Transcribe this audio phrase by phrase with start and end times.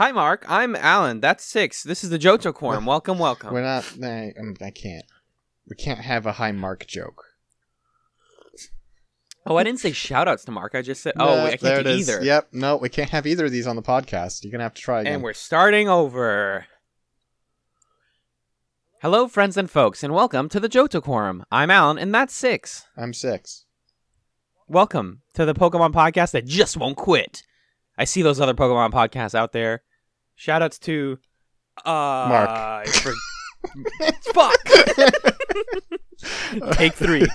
[0.00, 0.46] Hi, Mark.
[0.48, 1.20] I'm Alan.
[1.20, 1.82] That's six.
[1.82, 2.86] This is the Johto Quorum.
[2.86, 3.52] Welcome, welcome.
[3.52, 3.84] We're not.
[4.02, 5.04] I, I can't.
[5.68, 7.22] We can't have a high mark joke.
[9.44, 10.74] Oh, I didn't say shout outs to Mark.
[10.74, 12.08] I just said, No, oh, wait, I there can't do it is.
[12.08, 12.24] either.
[12.24, 12.48] Yep.
[12.52, 14.42] No, we can't have either of these on the podcast.
[14.42, 15.16] You're gonna have to try again.
[15.16, 16.64] And we're starting over.
[19.02, 21.44] Hello, friends and folks, and welcome to the Johto Quorum.
[21.52, 22.86] I'm Alan, and that's six.
[22.96, 23.66] I'm six.
[24.66, 27.42] Welcome to the Pokemon podcast that just won't quit.
[27.98, 29.82] I see those other Pokemon podcasts out there.
[30.40, 31.18] Shout outs to
[31.84, 32.86] uh Mark.
[32.88, 33.12] For...
[34.32, 34.58] Fuck.
[36.78, 37.26] Take three.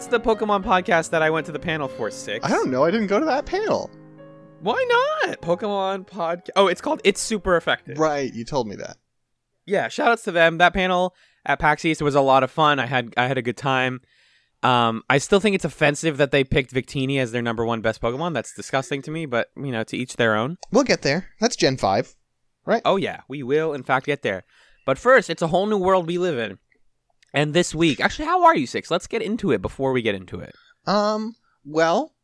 [0.00, 2.10] What's the Pokemon podcast that I went to the panel for?
[2.10, 2.42] Six.
[2.42, 2.84] I don't know.
[2.84, 3.90] I didn't go to that panel.
[4.60, 5.42] Why not?
[5.42, 6.48] Pokemon podcast.
[6.56, 7.98] Oh, it's called It's Super Effective.
[7.98, 8.32] Right.
[8.32, 8.96] You told me that.
[9.66, 10.56] Yeah, shout outs to them.
[10.56, 12.78] That panel at PAX East was a lot of fun.
[12.78, 14.00] I had I had a good time.
[14.62, 18.00] Um, I still think it's offensive that they picked Victini as their number one best
[18.00, 18.32] Pokemon.
[18.32, 20.56] That's disgusting to me, but you know, to each their own.
[20.72, 21.28] We'll get there.
[21.40, 22.16] That's Gen five.
[22.64, 22.80] right?
[22.86, 24.44] Oh yeah, we will in fact get there.
[24.86, 26.58] But first, it's a whole new world we live in.
[27.32, 28.90] And this week, actually, how are you, Six?
[28.90, 30.54] Let's get into it before we get into it.
[30.86, 31.34] Um.
[31.64, 32.14] Well.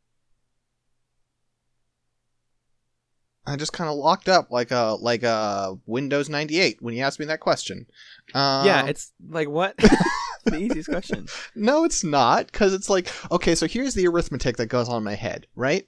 [3.49, 7.21] I just kind of locked up like a like a Windows 98 when you asked
[7.21, 7.87] me that question.
[8.35, 9.77] Uh, yeah, it's like what?
[10.51, 11.27] the easiest question.
[11.55, 15.05] No, it's not, because it's like, okay, so here's the arithmetic that goes on in
[15.05, 15.87] my head, right?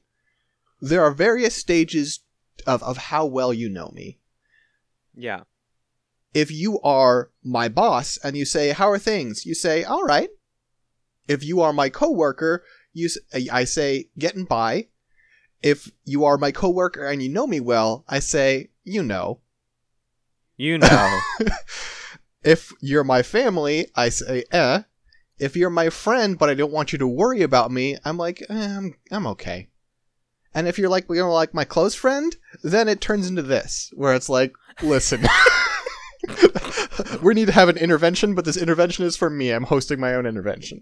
[0.80, 2.20] There are various stages
[2.66, 4.18] of, of how well you know me.
[5.14, 5.40] Yeah.
[6.38, 9.44] If you are my boss and you say, How are things?
[9.44, 10.28] You say, All right.
[11.26, 12.62] If you are my coworker,
[12.92, 14.86] you s- I say, Getting by.
[15.62, 19.40] If you are my coworker and you know me well, I say, You know.
[20.56, 21.20] You know.
[22.44, 24.82] if you're my family, I say, eh.
[25.40, 28.42] If you're my friend, but I don't want you to worry about me, I'm like,
[28.48, 29.68] eh, I'm, I'm okay.
[30.54, 33.90] And if you're like, you know, like my close friend, then it turns into this,
[33.94, 35.20] where it's like, listen,
[37.22, 39.50] we need to have an intervention, but this intervention is for me.
[39.50, 40.80] I'm hosting my own intervention.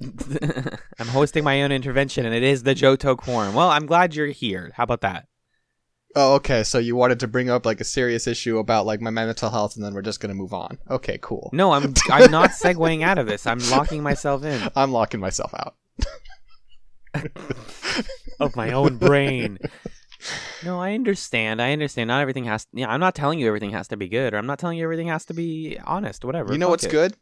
[0.98, 3.54] I'm hosting my own intervention, and it is the Johto Quorum.
[3.54, 4.72] Well, I'm glad you're here.
[4.74, 5.26] How about that?
[6.14, 6.62] Oh, okay.
[6.64, 9.76] So you wanted to bring up like a serious issue about like my mental health,
[9.76, 10.78] and then we're just gonna move on.
[10.90, 11.50] Okay, cool.
[11.52, 13.46] No, I'm I'm not segueing out of this.
[13.46, 15.74] I'm locking myself in I'm locking myself out.
[18.40, 19.58] of my own brain.
[20.64, 21.62] No, I understand.
[21.62, 22.08] I understand.
[22.08, 22.66] Not everything has.
[22.72, 24.84] Yeah, I'm not telling you everything has to be good, or I'm not telling you
[24.84, 26.24] everything has to be honest.
[26.24, 26.52] Whatever.
[26.52, 26.90] You know Fuck what's it.
[26.90, 27.16] good?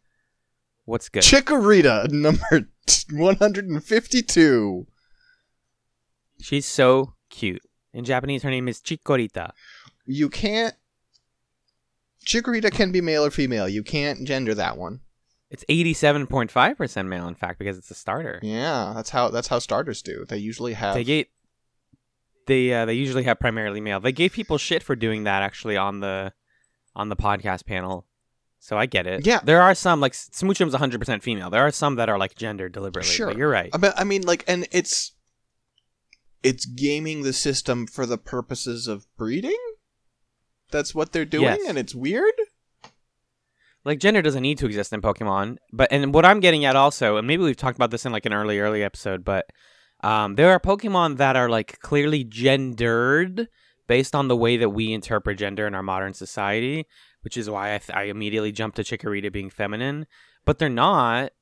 [0.85, 1.23] What's good?
[1.23, 2.69] Chikorita number
[3.11, 4.87] 152.
[6.41, 7.63] She's so cute.
[7.93, 9.51] In Japanese, her name is Chikorita.
[10.07, 10.75] You can't.
[12.27, 13.69] Chikorita can be male or female.
[13.69, 15.01] You can't gender that one.
[15.49, 18.41] It's 87.5% male, in fact, because it's a starter.
[18.43, 20.25] Yeah, that's how that's how starters do.
[20.29, 20.95] They usually have.
[20.95, 21.27] They gave
[22.47, 24.01] they uh, they usually have primarily male.
[24.01, 26.33] They gave people shit for doing that actually on the
[26.95, 28.07] on the podcast panel.
[28.59, 29.27] So I get it.
[29.27, 29.41] Yeah.
[29.45, 31.51] There are some like Smoochum's 100% female.
[31.51, 33.13] There are some that are like gendered deliberately.
[33.13, 33.29] Sure.
[33.29, 33.71] But you're right.
[33.73, 35.13] I mean, I mean, like, and it's
[36.43, 39.59] it's gaming the system for the purposes of breeding.
[40.71, 41.61] That's what they're doing, Yes.
[41.69, 42.33] and it's weird.
[43.85, 45.59] Like gender doesn't need to exist in Pokemon.
[45.73, 48.27] But and what I'm getting at also, and maybe we've talked about this in like
[48.27, 49.47] an early early episode, but
[50.03, 53.49] um, there are Pokemon that are like clearly gendered
[53.87, 56.87] based on the way that we interpret gender in our modern society,
[57.23, 60.07] which is why I, th- I immediately jumped to Chikorita being feminine,
[60.45, 61.33] but they're not.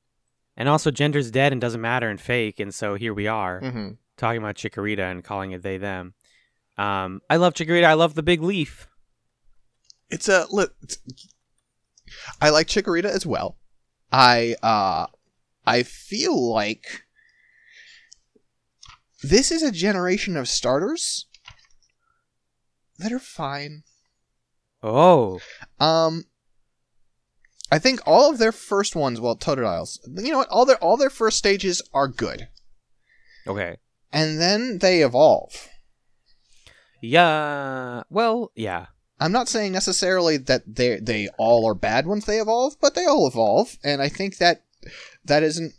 [0.57, 3.89] And also, gender's dead and doesn't matter and fake, and so here we are Mm-hmm.
[4.15, 6.13] talking about Chikorita and calling it they them.
[6.77, 7.83] Um, I love Chikorita.
[7.83, 8.87] I love the big leaf.
[10.09, 10.45] It's a.
[10.49, 10.97] Look, it's,
[12.41, 13.57] I like Chikorita as well.
[14.11, 15.07] I uh,
[15.65, 17.04] I feel like
[19.23, 21.27] this is a generation of starters
[22.97, 23.83] that are fine.
[24.83, 25.39] Oh,
[25.79, 26.25] Um,
[27.71, 30.49] I think all of their first ones, well, Totodiles, you know what?
[30.49, 32.47] All their all their first stages are good,
[33.47, 33.77] okay.
[34.11, 35.67] and then they evolve.
[37.01, 38.03] Yeah.
[38.09, 38.87] Well, yeah.
[39.19, 43.05] I'm not saying necessarily that they they all are bad once they evolve, but they
[43.05, 44.63] all evolve, and I think that
[45.23, 45.73] that isn't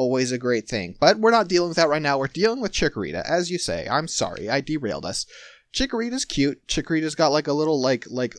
[0.00, 0.96] always a great thing.
[0.98, 2.18] But we're not dealing with that right now.
[2.18, 3.86] We're dealing with Chikorita, as you say.
[3.86, 5.26] I'm sorry, I derailed us.
[5.74, 6.66] Chikorita's cute.
[6.66, 8.34] Chikorita's got like a little like like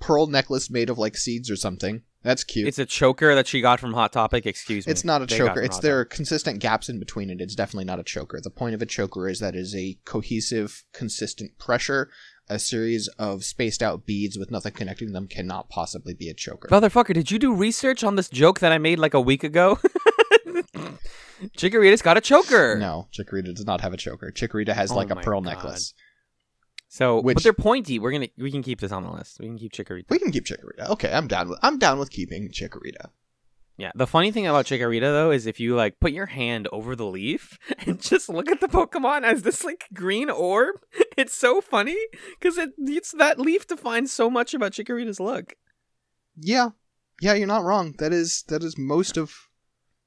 [0.00, 2.02] pearl necklace made of like seeds or something.
[2.22, 2.68] That's cute.
[2.68, 4.46] It's a choker that she got from Hot Topic.
[4.46, 4.92] Excuse me.
[4.92, 5.60] It's not a They choker.
[5.60, 7.40] It's there are consistent gaps in between it.
[7.40, 8.40] It's definitely not a choker.
[8.40, 12.10] The point of a choker is that it is a cohesive, consistent pressure.
[12.48, 16.68] A series of spaced out beads with nothing connecting them cannot possibly be a choker.
[16.68, 19.78] Motherfucker, did you do research on this joke that I made like a week ago?
[21.56, 22.78] Chikorita's got a choker.
[22.78, 24.32] No, Chikorita does not have a choker.
[24.32, 25.50] Chikorita has Oh like a pearl God.
[25.50, 25.94] necklace.
[26.88, 27.98] So, Which- but they're pointy.
[27.98, 29.38] We're gonna we can keep this on the list.
[29.40, 30.04] We can keep Chikorita.
[30.10, 30.88] We can keep Chikorita.
[30.90, 33.10] Okay, I'm down with I'm down with keeping Chikorita.
[33.78, 33.90] Yeah.
[33.94, 37.06] The funny thing about Chikorita though is if you like put your hand over the
[37.06, 40.76] leaf and just look at the Pokemon as this like green orb,
[41.16, 41.96] it's so funny
[42.38, 45.54] because it it's that leaf defines so much about Chikorita's look.
[46.38, 46.70] Yeah.
[47.22, 47.94] Yeah, you're not wrong.
[47.98, 49.48] That is that is most of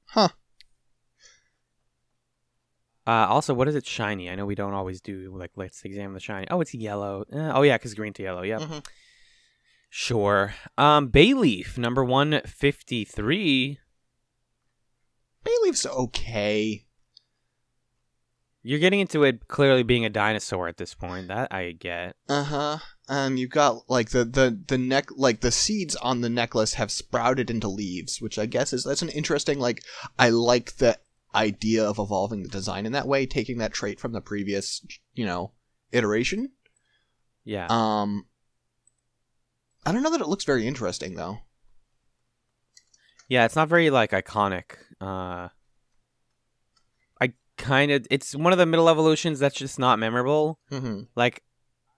[0.10, 0.30] Huh.
[3.07, 4.30] Uh, also, what is it shiny?
[4.30, 6.48] I know we don't always do like let's examine the shiny.
[6.50, 7.24] Oh, it's yellow.
[7.31, 8.42] Eh, oh yeah, because green to yellow.
[8.42, 8.62] Yep.
[8.62, 8.86] Mhm.
[9.90, 10.56] Sure.
[10.78, 13.80] Um, Bayleaf number one fifty three.
[15.46, 16.86] Bayleaf's okay.
[18.68, 21.28] You're getting into it clearly being a dinosaur at this point.
[21.28, 22.16] That I get.
[22.28, 22.80] Uh-huh.
[23.08, 26.90] And you've got like the the the neck like the seeds on the necklace have
[26.90, 29.84] sprouted into leaves, which I guess is that's an interesting like
[30.18, 30.98] I like the
[31.36, 35.26] idea of evolving the design in that way, taking that trait from the previous, you
[35.26, 35.52] know,
[35.92, 36.52] iteration.
[37.44, 37.68] Yeah.
[37.70, 38.26] Um
[39.86, 41.40] I don't know that it looks very interesting though.
[43.30, 44.78] Yeah, it's not very like iconic.
[45.00, 45.50] Uh
[47.22, 50.60] I kind of it's one of the middle evolutions that's just not memorable.
[50.72, 51.04] Mm-hmm.
[51.16, 51.44] Like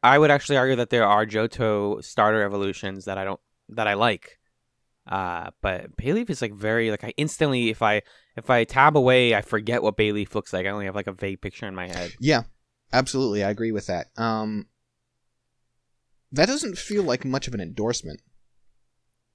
[0.04, 3.40] I would actually argue that there are Johto starter evolutions that I don't
[3.70, 4.38] that I like.
[5.10, 8.02] Uh but Bayleaf is like very like I instantly if I
[8.38, 10.66] if I tab away I forget what Bayleaf looks like.
[10.66, 12.14] I only have like a vague picture in my head.
[12.20, 12.44] Yeah,
[12.94, 13.44] absolutely.
[13.44, 14.08] I agree with that.
[14.16, 14.68] Um,
[16.32, 18.22] that doesn't feel like much of an endorsement.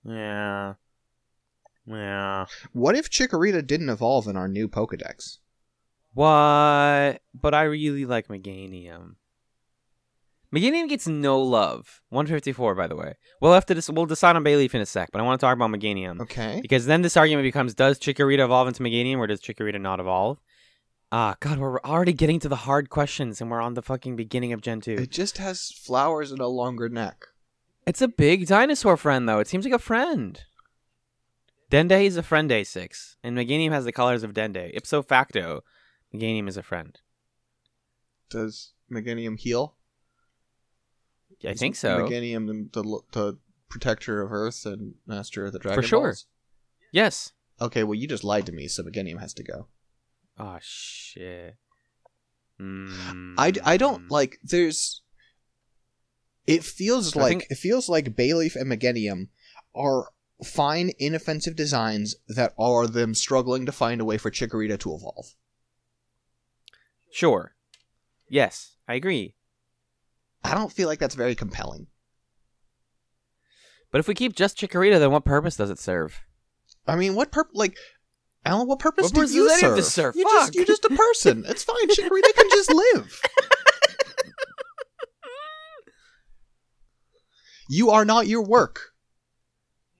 [0.05, 0.75] Yeah.
[1.87, 2.47] Yeah.
[2.73, 5.39] What if Chikorita didn't evolve in our new Pokedex?
[6.15, 7.23] What?
[7.35, 9.17] But I really like Meganium.
[10.55, 12.03] Meganium gets no love.
[12.11, 13.15] 154, by the way.
[13.41, 15.45] We'll have to dis- we'll decide on Bayleaf in a sec, but I want to
[15.47, 16.59] talk about Meganium Okay.
[16.61, 20.39] because then this argument becomes: Does Chikorita evolve into Meganium, or does Chikorita not evolve?
[21.11, 24.53] Ah, God, we're already getting to the hard questions, and we're on the fucking beginning
[24.53, 24.93] of Gen two.
[24.95, 27.27] It just has flowers and a longer neck.
[27.87, 29.39] It's a big dinosaur friend, though.
[29.41, 30.41] It seems like a friend.
[31.71, 34.75] Dende is a friend day six, and Meganium has the colors of Dende.
[34.77, 35.63] Ipso facto,
[36.15, 37.01] Meganium is a friend.
[38.31, 39.75] Does Meganium heal?
[41.45, 41.99] I think so.
[42.07, 46.07] Meganium the, the the protector of Earth and master of the Dragon For sure.
[46.09, 46.27] Balls?
[46.93, 47.33] Yes.
[47.61, 49.67] Okay, well you just lied to me, so Meganium has to go.
[50.39, 51.57] Oh shit.
[52.61, 53.35] Mm.
[53.39, 55.03] I, I don't like there's
[56.47, 59.29] it feels I like think- it feels like Bayleaf and Meganium
[59.75, 60.11] are
[60.45, 65.35] fine inoffensive designs that are them struggling to find a way for Chikorita to evolve.
[67.13, 67.55] Sure.
[68.29, 69.35] Yes, I agree.
[70.45, 71.87] I don't feel like that's very compelling.
[73.91, 76.21] But if we keep just Chikorita, then what purpose does it serve?
[76.87, 77.77] I mean, what purpose like
[78.45, 79.77] Alan, what purpose What do purpose you does serve?
[79.77, 80.17] this serve?
[80.17, 80.41] You're Fuck.
[80.41, 81.45] just you're just a person.
[81.49, 81.89] It's fine.
[81.89, 83.21] Chikorita can just live.
[87.69, 88.91] You are not your work.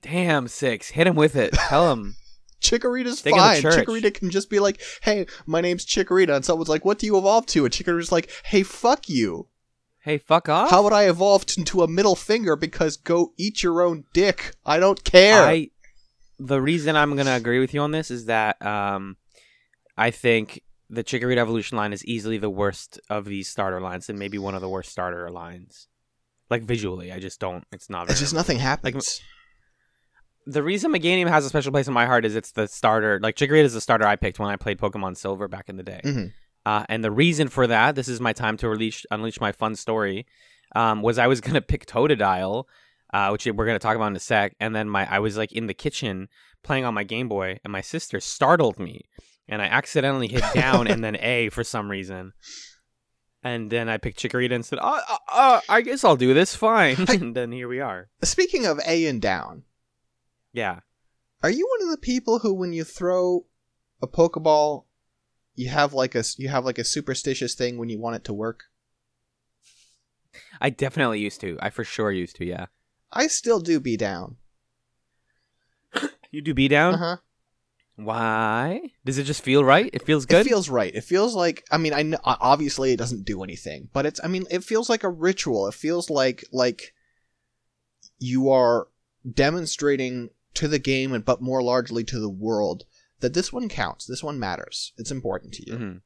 [0.03, 0.91] Damn, six.
[0.91, 1.53] Hit him with it.
[1.55, 2.17] Tell him.
[2.61, 3.63] Chikorita's Take fine.
[3.63, 7.17] Chikorita can just be like, "Hey, my name's Chikorita," and someone's like, "What do you
[7.17, 9.49] evolve to?" And Chikorita's like, "Hey, fuck you.
[10.03, 10.71] Hey, fuck off.
[10.71, 12.57] How would I evolve into a middle finger?
[12.57, 14.55] Because go eat your own dick.
[14.67, 15.71] I don't care." I
[16.39, 19.17] the reason I'm gonna agree with you on this is that um,
[19.97, 24.19] I think the Chikorita evolution line is easily the worst of these starter lines, and
[24.19, 25.89] maybe one of the worst starter lines.
[26.51, 27.65] Like visually, I just don't.
[27.73, 28.11] It's not.
[28.11, 29.21] it's just nothing happens.
[30.47, 33.21] the reason Meganium has a special place in my heart is it's the starter.
[33.23, 35.83] Like Chikorita is the starter I picked when I played Pokemon Silver back in the
[35.83, 36.01] day.
[36.05, 36.33] Mhm.
[36.65, 39.75] Uh, and the reason for that, this is my time to release unleash my fun
[39.75, 40.27] story,
[40.77, 42.65] um, was I was gonna pick Totodile,
[43.13, 44.55] uh, which we're gonna talk about in a sec.
[44.61, 46.29] And then my I was like in the kitchen
[46.63, 49.03] playing on my Game Boy, and my sister startled me,
[49.49, 52.33] and I accidentally hit down and then A for some reason.
[53.45, 56.55] And then I picked Chikorita and said, "Oh, uh, uh, I guess I'll do this
[56.55, 58.09] fine." and then here we are.
[58.23, 59.65] Speaking of A and down,
[60.53, 60.79] Yeah.
[61.43, 63.47] are you one of the people who, when you throw
[64.01, 64.85] a Pokeball,
[65.55, 68.33] you have like a you have like a superstitious thing when you want it to
[68.33, 68.65] work?
[70.61, 71.59] I definitely used to.
[71.61, 72.45] I for sure used to.
[72.45, 72.67] Yeah.
[73.13, 74.37] I still do be down.
[76.31, 76.95] You do be down.
[76.95, 77.17] Uh huh.
[77.97, 78.81] Why?
[79.05, 79.91] Does it just feel right?
[79.93, 80.47] It feels good.
[80.47, 80.95] It feels right.
[80.95, 84.29] It feels like I mean I know, obviously it doesn't do anything, but it's I
[84.29, 85.69] mean it feels like a ritual.
[85.69, 86.95] It feels like like
[88.19, 88.89] you are
[89.31, 92.85] demonstrating to the game and but more largely to the world
[93.23, 94.05] that this one counts.
[94.07, 94.93] This one matters.
[94.99, 95.77] It's important to you.
[95.79, 96.01] Mhm.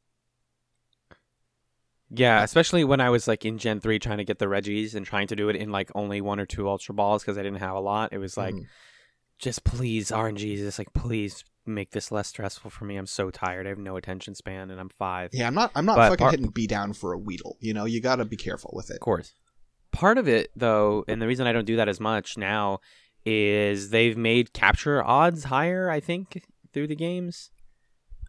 [2.10, 5.04] Yeah, especially when I was like in Gen three trying to get the Regis and
[5.04, 7.58] trying to do it in like only one or two Ultra Balls because I didn't
[7.58, 8.12] have a lot.
[8.12, 8.66] It was like, Mhm.
[9.38, 12.96] just please RNG, just like please make this less stressful for me.
[12.96, 13.66] I'm so tired.
[13.66, 15.30] I have no attention span, and I'm five.
[15.32, 17.56] Yeah, I'm not I'm not But fucking part- hitting B down for a Weedle.
[17.60, 18.94] You know, you got to be careful with it.
[18.94, 19.34] Of course.
[19.90, 22.78] Part of it, though, and the reason I don't do that as much now
[23.24, 26.44] is they've made capture odds higher, I think,
[26.76, 27.50] through the games.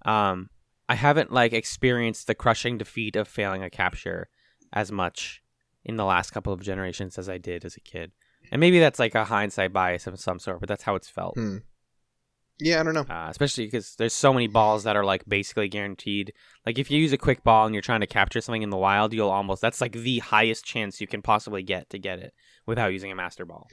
[0.06, 0.50] Um,
[0.88, 4.30] I haven't like experienced the crushing defeat of failing a capture
[4.72, 5.44] as much
[5.84, 8.14] in the last couple of generations as I did as a kid.
[8.50, 11.36] And maybe that's like a hindsight bias of some sort, but that's how it's felt.
[11.36, 11.58] Hmm.
[12.58, 13.02] Yeah, I don't know.
[13.02, 16.32] Uh, especially because there's so many balls that are like basically guaranteed.
[16.66, 18.78] Like if you use a quick ball and you're trying to capture something in the
[18.78, 22.34] wild, you'll almost that's like the highest chance you can possibly get to get it
[22.66, 23.68] without using a master ball.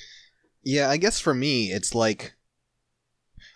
[0.64, 2.34] Yeah, I guess for me, it's like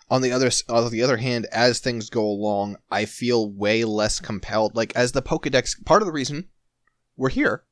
[0.09, 4.19] on the other on the other hand, as things go along, I feel way less
[4.19, 4.75] compelled.
[4.75, 6.49] Like as the Pokedex, part of the reason
[7.15, 7.63] we're here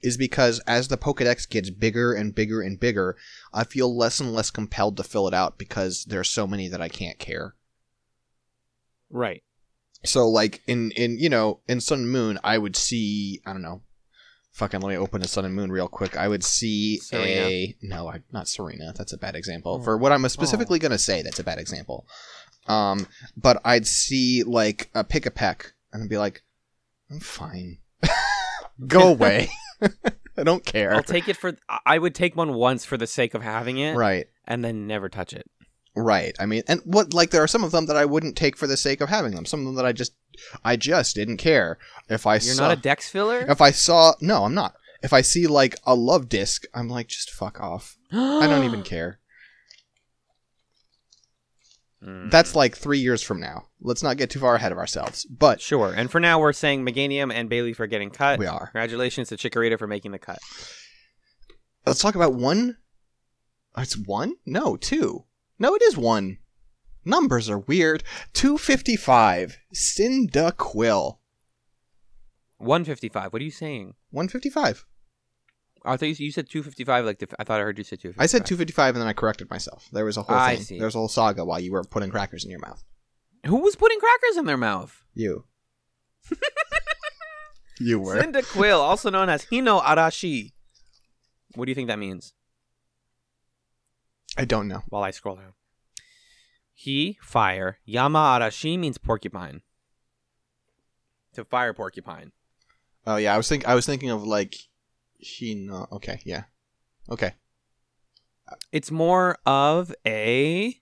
[0.00, 3.16] is because as the Pokedex gets bigger and bigger and bigger,
[3.52, 6.80] I feel less and less compelled to fill it out because there's so many that
[6.80, 7.54] I can't care.
[9.10, 9.42] Right.
[10.04, 13.62] So like in in you know in Sun and Moon, I would see I don't
[13.62, 13.82] know.
[14.54, 16.16] Fucking let me open a Sun and Moon real quick.
[16.16, 17.46] I would see Serena.
[17.46, 18.92] a no, I, not Serena.
[18.96, 19.78] That's a bad example.
[19.80, 19.82] Oh.
[19.82, 22.06] For what I'm specifically gonna say, that's a bad example.
[22.68, 26.44] Um, but I'd see like a Pikipek and I'd be like,
[27.10, 27.78] I'm fine.
[28.86, 29.50] Go away.
[30.36, 30.94] I don't care.
[30.94, 31.56] I'll take it for.
[31.84, 34.26] I would take one once for the sake of having it, right.
[34.46, 35.48] and then never touch it.
[35.96, 36.34] Right.
[36.40, 38.66] I mean, and what like there are some of them that I wouldn't take for
[38.66, 39.46] the sake of having them.
[39.46, 40.12] Some of them that I just
[40.64, 43.46] I just didn't care if I You're saw not a dex filler.
[43.48, 44.74] if I saw no, I'm not.
[45.02, 47.96] If I see like a Luvdisc, I'm like just fuck off.
[48.12, 49.20] I don't even care.
[52.02, 52.30] Mm.
[52.30, 53.66] That's like 3 years from now.
[53.80, 55.24] Let's not get too far ahead of ourselves.
[55.24, 55.92] But sure.
[55.96, 58.38] And for now, we're saying Meganium and Bayleaf for getting cut.
[58.38, 58.66] we are.
[58.66, 60.38] Congratulations to Chikorita for making the cut.
[61.86, 62.76] Let's talk about one
[63.76, 64.34] It's one?
[64.44, 65.24] No, two.
[65.64, 66.36] No, it is one.
[67.06, 68.04] Numbers are weird.
[68.34, 69.56] 255.
[69.74, 71.16] Cyndaquil.
[72.58, 73.32] 155.
[73.32, 73.94] What are you saying?
[74.10, 74.84] 155.
[75.86, 77.06] I thought you, you said 255.
[77.06, 78.22] Like the, I thought I heard you say 255.
[78.22, 79.88] I said 255 and then I corrected myself.
[79.90, 80.64] There was a whole I thing.
[80.64, 80.76] see.
[80.76, 82.84] There was a whole saga while you were putting crackers in your mouth.
[83.46, 85.02] Who was putting crackers in their mouth?
[85.14, 85.46] You.
[87.80, 88.20] you were.
[88.20, 90.52] Cyndaquil, also known as Hino Arashi.
[91.54, 92.34] What do you think that means?
[94.36, 94.82] I don't know.
[94.88, 95.52] While I scroll down.
[96.72, 97.78] He, fire.
[97.84, 99.62] Yama Arashi means porcupine.
[101.34, 102.32] To fire porcupine.
[103.06, 104.54] Oh yeah, I was think I was thinking of like
[105.18, 106.44] he no okay, yeah.
[107.10, 107.34] Okay.
[108.72, 110.80] It's more of a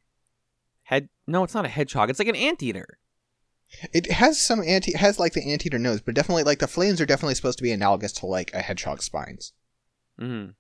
[0.84, 1.08] head.
[1.26, 2.10] No, it's not a hedgehog.
[2.10, 2.98] It's like an anteater.
[3.92, 7.06] It has some anti has like the anteater nose, but definitely like the flames are
[7.06, 9.52] definitely supposed to be analogous to like a hedgehog's spines.
[10.20, 10.54] Mm.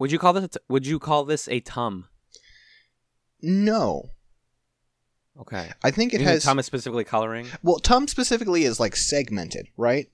[0.00, 0.56] Would you call this?
[0.56, 2.08] A would you call this a tum?
[3.40, 4.10] No.
[5.38, 5.70] Okay.
[5.82, 7.46] I think it You has tum is specifically coloring.
[7.62, 10.10] well, tum specifically is like segmented, right?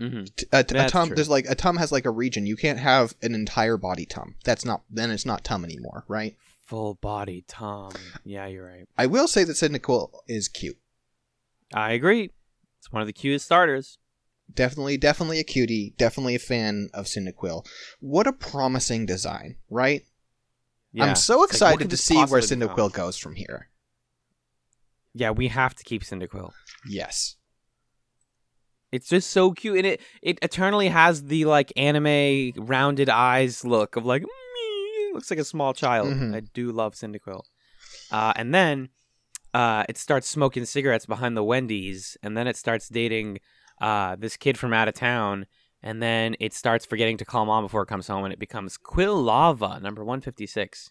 [0.00, 0.24] Mm-hmm.
[0.52, 1.16] A, a That's tum true.
[1.16, 2.46] there's like a tum has like a region.
[2.46, 4.36] You can't have an entire body tum.
[4.44, 6.36] That's not then it's not tum anymore, right?
[6.66, 7.92] Full body tum.
[8.24, 8.86] Yeah, you're right.
[8.96, 10.78] I will say that Cyndaquil is cute.
[11.74, 12.30] I agree.
[12.78, 13.98] It's one of the cutest starters.
[14.52, 15.94] Definitely, definitely a cutie.
[15.98, 17.66] Definitely a fan of Cyndaquil.
[18.00, 20.02] What a promising design, right?
[20.92, 21.04] Yeah.
[21.04, 22.90] I'm so It's like, excited could to see where Cyndaquil become?
[22.90, 23.68] goes from here.
[25.14, 26.52] Yeah, we have to keep Cyndaquil.
[26.88, 27.36] Yes.
[28.90, 33.96] It's just so cute, and it it eternally has the like anime rounded eyes look
[33.96, 35.10] of like me.
[35.12, 36.08] Looks like a small child.
[36.08, 36.34] Mhm.
[36.34, 37.42] I do love Cyndaquil.
[38.10, 38.88] Uh, and then
[39.52, 43.40] uh, it starts smoking cigarettes behind the Wendy's, and then it starts dating
[43.80, 45.46] uh, this kid from out of town,
[45.82, 48.76] and then it starts forgetting to call mom before it comes home, and it becomes
[48.78, 50.90] Quilava number one fifty six.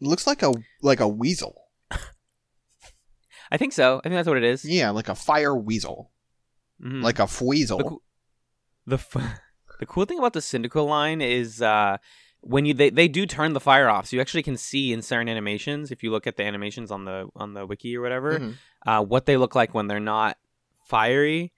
[0.00, 1.56] Looks like a like a weasel.
[3.52, 3.98] I think so.
[3.98, 4.64] I think that's what it is.
[4.64, 6.10] Yeah, like a fire weasel.
[6.82, 7.02] Mhm.
[7.02, 8.00] Like a weasel.
[8.86, 9.40] The, the f-
[9.80, 11.96] the cool thing about the Cyndaquil line is uh,
[12.42, 15.02] when you they, they do turn the fire off, so you actually can see in
[15.02, 18.38] certain animations if you look at the animations on the on the wiki or whatever
[18.38, 18.54] Mhm.
[18.86, 20.38] uh, what they look like when they're not
[20.86, 21.52] fiery,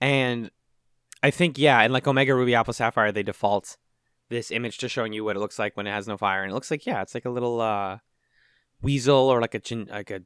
[0.00, 0.50] and
[1.22, 3.76] I think yeah, and like Omega Ruby Alpha Sapphire they default
[4.28, 6.50] this image to showing you what it looks like when it has no fire, and
[6.50, 7.98] it looks like yeah, it's like a little uh,
[8.82, 10.22] weasel or like a chin, like a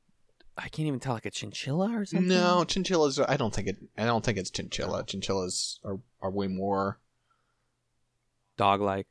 [0.57, 2.29] I can't even tell like a chinchilla or something.
[2.29, 3.25] No, chinchillas.
[3.27, 3.77] I don't think it.
[3.97, 5.05] I don't think it's chinchilla.
[5.05, 6.99] Chinchillas are are way more
[8.57, 9.07] dog like.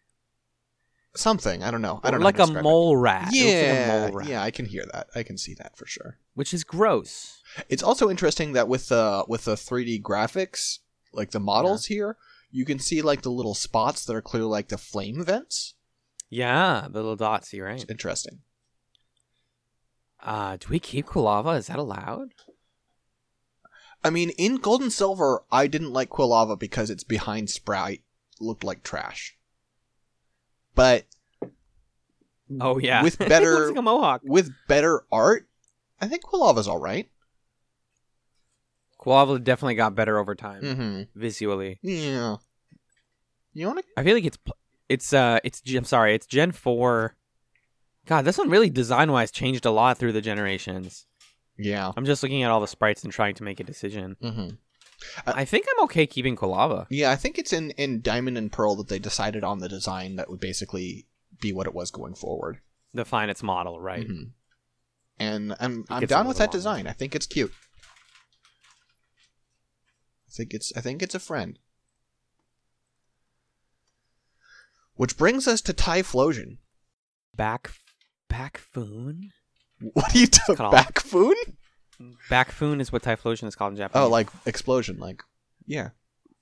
[1.15, 1.63] Something.
[1.63, 1.99] I don't know.
[2.03, 2.25] I don't know.
[2.25, 3.25] like how a mole rat.
[3.25, 5.09] Looks like a Yeah, mole rat, yeah, I can hear that.
[5.15, 6.17] I can see that for sure.
[6.33, 7.41] which is gross.
[7.69, 10.79] It's also interesting that with the with the 3D graphics,
[11.13, 12.17] like the models here,
[12.49, 15.73] you can see like the little spots that are clearly like the flame vents.
[16.29, 17.51] Yeah, the little dots.
[17.53, 17.81] You're right.
[17.81, 18.39] It's interesting.
[20.23, 21.57] Uh, do we keep Quilava?
[21.57, 22.29] Is that allowed?
[24.03, 28.01] I mean, in Gold and Silver, I didn't like Quilava because its behind sprite
[28.39, 29.35] looked like trash.
[30.75, 31.05] But
[32.59, 34.21] Oh yeah, With better- looks like a mohawk.
[34.23, 35.47] with better art,
[35.99, 37.09] I think Quilava's all right.
[38.99, 41.01] Quilava definitely got better over time Mm-hmm.
[41.19, 41.79] visually.
[41.81, 42.37] Yeah.
[43.53, 43.85] You want to?
[43.97, 44.37] I feel like it's
[44.89, 47.15] it's uh it's I'm sorry, it's Gen four.
[48.05, 51.05] God, this one really design wise changed a lot through the generations.
[51.57, 51.91] Yeah.
[51.95, 54.15] I'm just looking at all the sprites and trying to make a decision.
[54.23, 54.49] Mm-hmm.
[55.25, 56.85] I think I'm okay keeping Quilava.
[56.89, 60.15] Yeah, I think it's in in Diamond and Pearl that they decided on the design
[60.17, 61.07] that would basically
[61.41, 62.59] be what it was going forward.
[62.93, 64.07] Define its model, right?
[64.07, 64.31] Mhm.
[65.17, 66.87] And I'm I'm down with that design.
[66.87, 67.51] I think it's cute.
[70.27, 71.57] I think it's I think it's a friend.
[74.95, 76.57] Which brings us to Typhlosion.
[77.35, 77.71] Back
[78.29, 79.31] back Bakphoon?
[79.93, 80.55] What do you do?
[80.55, 81.33] called- Bakphoon?
[82.29, 84.05] Bakphoon is what Typhlosion is called in Japanese.
[84.05, 85.23] Oh, like explosion, like
[85.65, 85.89] yeah,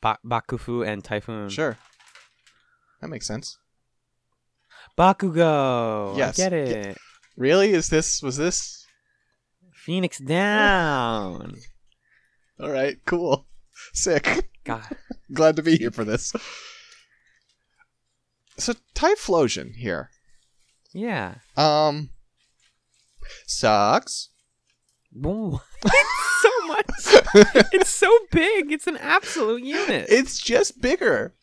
[0.01, 1.49] ba- Bakufu and Typhoon.
[1.49, 1.77] sure.
[3.01, 3.57] That makes sense.
[4.97, 6.17] Bakugo.
[6.17, 6.39] Yes.
[6.39, 6.97] I get it.
[7.37, 7.71] Really?
[7.71, 8.85] Is this was this?
[9.73, 11.55] Phoenix down.
[12.59, 13.47] All right, cool.
[13.93, 14.49] Sick.
[14.65, 14.85] God.
[15.33, 16.33] Glad to be here for this.
[18.57, 20.09] So Typhlosion here.
[20.93, 21.35] Yeah.
[21.55, 22.09] Um
[23.47, 24.29] sucks.
[25.21, 25.59] Boom.
[25.85, 27.65] it's so much.
[27.73, 28.71] It's so big.
[28.71, 30.07] It's an absolute unit.
[30.09, 31.33] It's just bigger.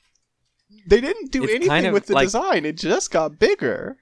[0.89, 2.65] They didn't do It's anything kind of with the like- design.
[2.65, 3.99] It just got bigger,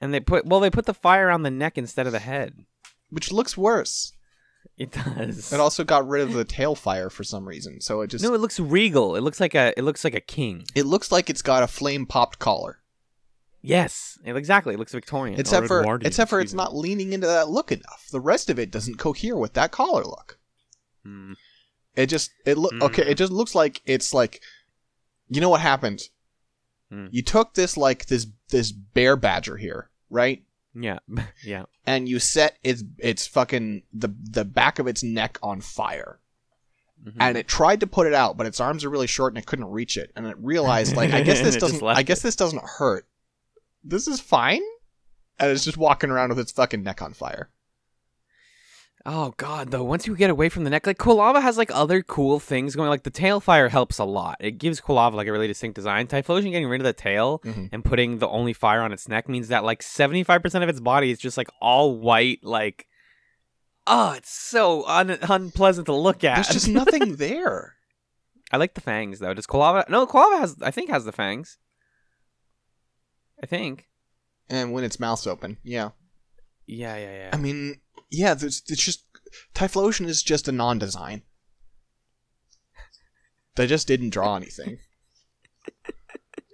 [0.00, 2.54] And they put well, they put the fire on the neck instead of the head.
[3.10, 4.12] which looks worse.
[4.76, 5.52] It does.
[5.52, 7.80] It also got rid of the tail fire for some reason.
[7.80, 9.16] So it just no, it looks regal.
[9.16, 9.72] It looks like a.
[9.76, 10.64] It looks like a king.
[10.76, 12.78] it looks like it's got a flame popped collar.
[13.60, 14.74] Yes, exactly.
[14.74, 15.38] It looks Victorian.
[15.38, 16.58] Except Or for Edwardian, except for it's me.
[16.58, 18.06] not leaning into that look enough.
[18.12, 20.38] The rest of it doesn't cohere with that collar look.
[21.04, 21.32] Hmm.
[21.96, 23.02] It just it look okay.
[23.02, 23.08] Mm.
[23.08, 24.40] It just looks like it's like,
[25.28, 26.02] you know what happened?
[26.92, 27.08] Mm.
[27.10, 30.44] You took this like this this bear badger here, right?
[30.74, 30.98] Yeah,
[31.44, 31.64] yeah.
[31.84, 36.20] And you set its its fucking the the back of its neck on fire,
[37.04, 37.16] Mhm.
[37.18, 39.46] and it tried to put it out, but its arms are really short and it
[39.46, 40.12] couldn't reach it.
[40.14, 43.06] And it realized like I guess this doesn't, I guess this doesn't hurt.
[43.82, 44.62] This is fine.
[45.38, 47.50] And it's just walking around with its fucking neck on fire.
[49.06, 52.02] Oh god, though, once you get away from the neck, like Quilava has like other
[52.02, 52.88] cool things going.
[52.90, 54.36] Like the tail fire helps a lot.
[54.40, 56.08] It gives Quilava like a really distinct design.
[56.08, 57.70] Typhlosion getting rid of the tail Mhm.
[57.72, 60.68] and putting the only fire on its neck means that like seventy five percent of
[60.68, 62.40] its body is just like all white.
[62.42, 62.86] Like,
[63.86, 66.34] oh, it's so un- unpleasant to look at.
[66.34, 67.76] There's just nothing there.
[68.52, 69.32] I like the fangs though.
[69.32, 69.88] Does Quilava?
[69.88, 70.56] No, Quilava has.
[70.60, 71.56] I think has the fangs.
[73.42, 73.86] I think.
[74.48, 75.90] And when its mouth's open, yeah.
[76.66, 77.30] Yeah, yeah, yeah.
[77.32, 79.04] I mean, yeah, there's, it's just
[79.54, 81.22] Typhlosion is just a non-design.
[83.56, 84.78] They just didn't draw anything.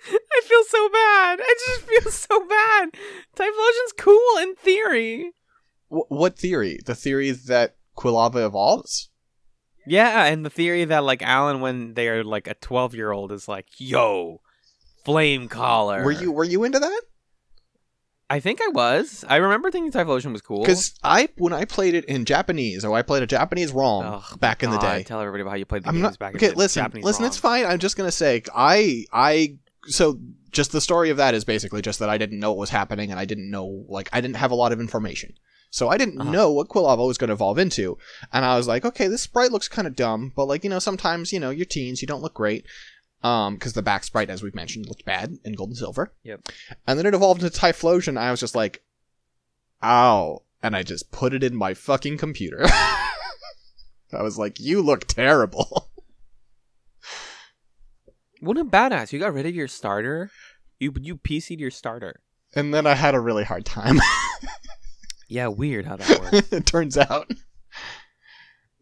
[0.07, 1.41] I feel so bad.
[1.41, 2.91] I just feel so bad.
[3.37, 5.33] Typhlosion's cool in theory.
[5.89, 6.79] Wh- what theory?
[6.85, 9.11] The theory that Quilava evolves?
[9.87, 13.33] Yeah, and the theory that like Alan, when they are like a twelve year old,
[13.33, 14.41] is like, "Yo,
[15.05, 17.01] flame collar." Were you were you into that?
[18.31, 19.23] I think I was.
[19.29, 20.61] I remember thinking Typhlosion was cool.
[20.63, 24.41] Because I when I played it in Japanese, or I played a Japanese ROM Ugh,
[24.41, 25.03] back in the God, day.
[25.03, 26.47] tell everybody about how you played the I'm games not back okay.
[26.49, 27.25] in the Listen, Japanese listen.
[27.27, 27.67] It's fine.
[27.67, 30.19] I'm just gonna say I I so
[30.53, 33.11] just the story of that is basically just that I didn't know what was happening
[33.11, 35.35] and I didn't know like I didn't have a lot of information.
[35.71, 36.31] So I didn't Uh-huh.
[36.31, 37.99] know what Quilava was going to evolve into,
[38.33, 40.79] and I was like, okay, this sprite looks kind of dumb, but like you know,
[40.79, 42.65] sometimes you know you're teens, you don't look great,
[43.25, 46.13] um, because the back sprite, as we've mentioned, looked bad in Gold and Silver.
[46.23, 46.49] Yep.
[46.87, 48.17] And then it evolved into Typhlosion.
[48.17, 48.85] I was just like,
[49.83, 52.61] ow, and I just put it in my fucking computer.
[54.13, 55.91] I was like, you look terrible.
[58.41, 59.11] What a badass!
[59.11, 60.31] You got rid of your starter.
[60.79, 62.21] You you PC'd your starter.
[62.55, 63.99] And then I had a really hard time.
[65.29, 66.53] Yeah, weird how that works.
[66.53, 67.31] it turns out.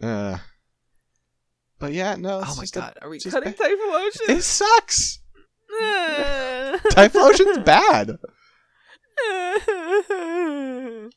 [0.02, 0.38] Uh,
[1.83, 2.38] but yeah, no.
[2.45, 4.29] oh my just a- god, are we cutting ba- Typhlosion?
[4.37, 5.18] it sucks.
[6.95, 8.18] Typhlosion's bad.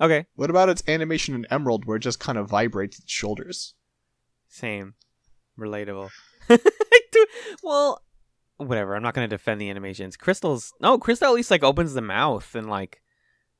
[0.00, 0.24] Okay.
[0.34, 3.74] What about its animation in Emerald where it just kind of vibrates its shoulders?
[4.48, 4.94] Same.
[5.58, 6.08] Relatable.
[7.62, 8.00] well,
[8.56, 8.96] whatever.
[8.96, 10.16] I'm not going to defend the animations.
[10.16, 13.02] Crystal's no, Crystal at least like opens the mouth and like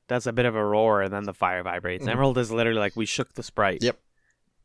[0.09, 2.07] does a bit of a roar, and then the fire vibrates.
[2.07, 2.13] Mhm.
[2.13, 3.83] Emerald is literally like we shook the sprite.
[3.83, 3.99] Yep.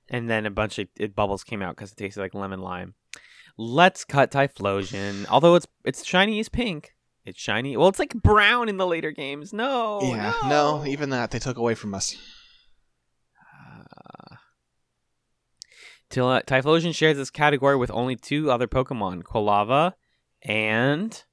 [0.10, 2.94] And then a bunch of it bubbles came out because it tasted like lemon lime.
[3.58, 5.26] Let's cut Typhlosion.
[5.30, 6.94] Although it's it's shiny pink.
[7.26, 7.76] It's shiny.
[7.76, 9.52] Well, it's like brown in the later games.
[9.52, 10.00] No.
[10.04, 10.50] yeah, no.
[10.82, 12.16] no, even that they took away from us.
[13.42, 14.36] Uh,
[16.10, 19.94] Till uh, Typhlosion shares this category with only two other Pokemon, Quilava
[20.44, 21.24] and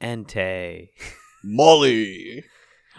[0.00, 0.88] Entei.
[1.44, 2.44] Molly.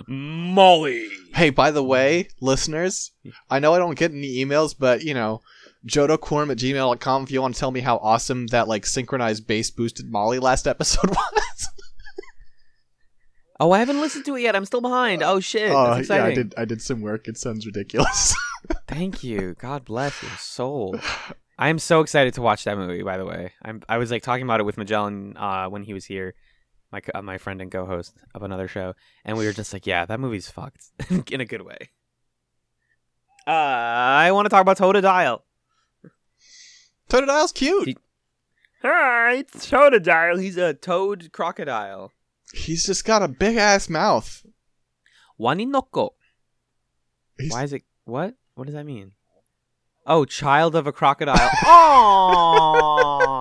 [0.07, 1.07] Molly.
[1.33, 3.11] Hey, by the way, listeners,
[3.49, 5.41] I know I don't get any emails, but you know,
[5.87, 9.69] johtoquorum at gmail.com if you want to tell me how awesome that like synchronized bass
[9.71, 11.67] boosted Molly last episode was.
[13.59, 14.55] Oh, I haven't listened to it yet.
[14.55, 15.23] I'm still behind.
[15.23, 17.27] Oh shit, Oh, that's yeah, I did I did some work.
[17.27, 18.35] It sounds ridiculous.
[18.87, 19.55] Thank you.
[19.59, 20.99] God bless your soul.
[21.57, 23.01] I am so excited to watch that movie.
[23.01, 23.81] By the way, I'm.
[23.87, 26.33] I was like talking about it with Magellan uh, when he was here,
[26.91, 28.93] my uh, my friend and co-host of another show,
[29.23, 30.85] and we were just like, yeah, that movie's fucked
[31.31, 31.89] in a good way.
[33.47, 35.41] Uh, I want to talk about Totodile.
[37.09, 37.87] Totodile's cute.
[37.87, 37.97] He-
[38.81, 40.39] Hi, it's Totodile.
[40.41, 42.11] He's a toad crocodile.
[42.53, 44.45] He's just got a big ass mouth.
[45.39, 46.09] Waninoko.
[47.37, 47.83] He's- Why is it?
[48.05, 48.35] What?
[48.55, 49.11] What does that mean?
[50.07, 51.35] Oh, child of a crocodile.
[51.63, 53.34] Aww.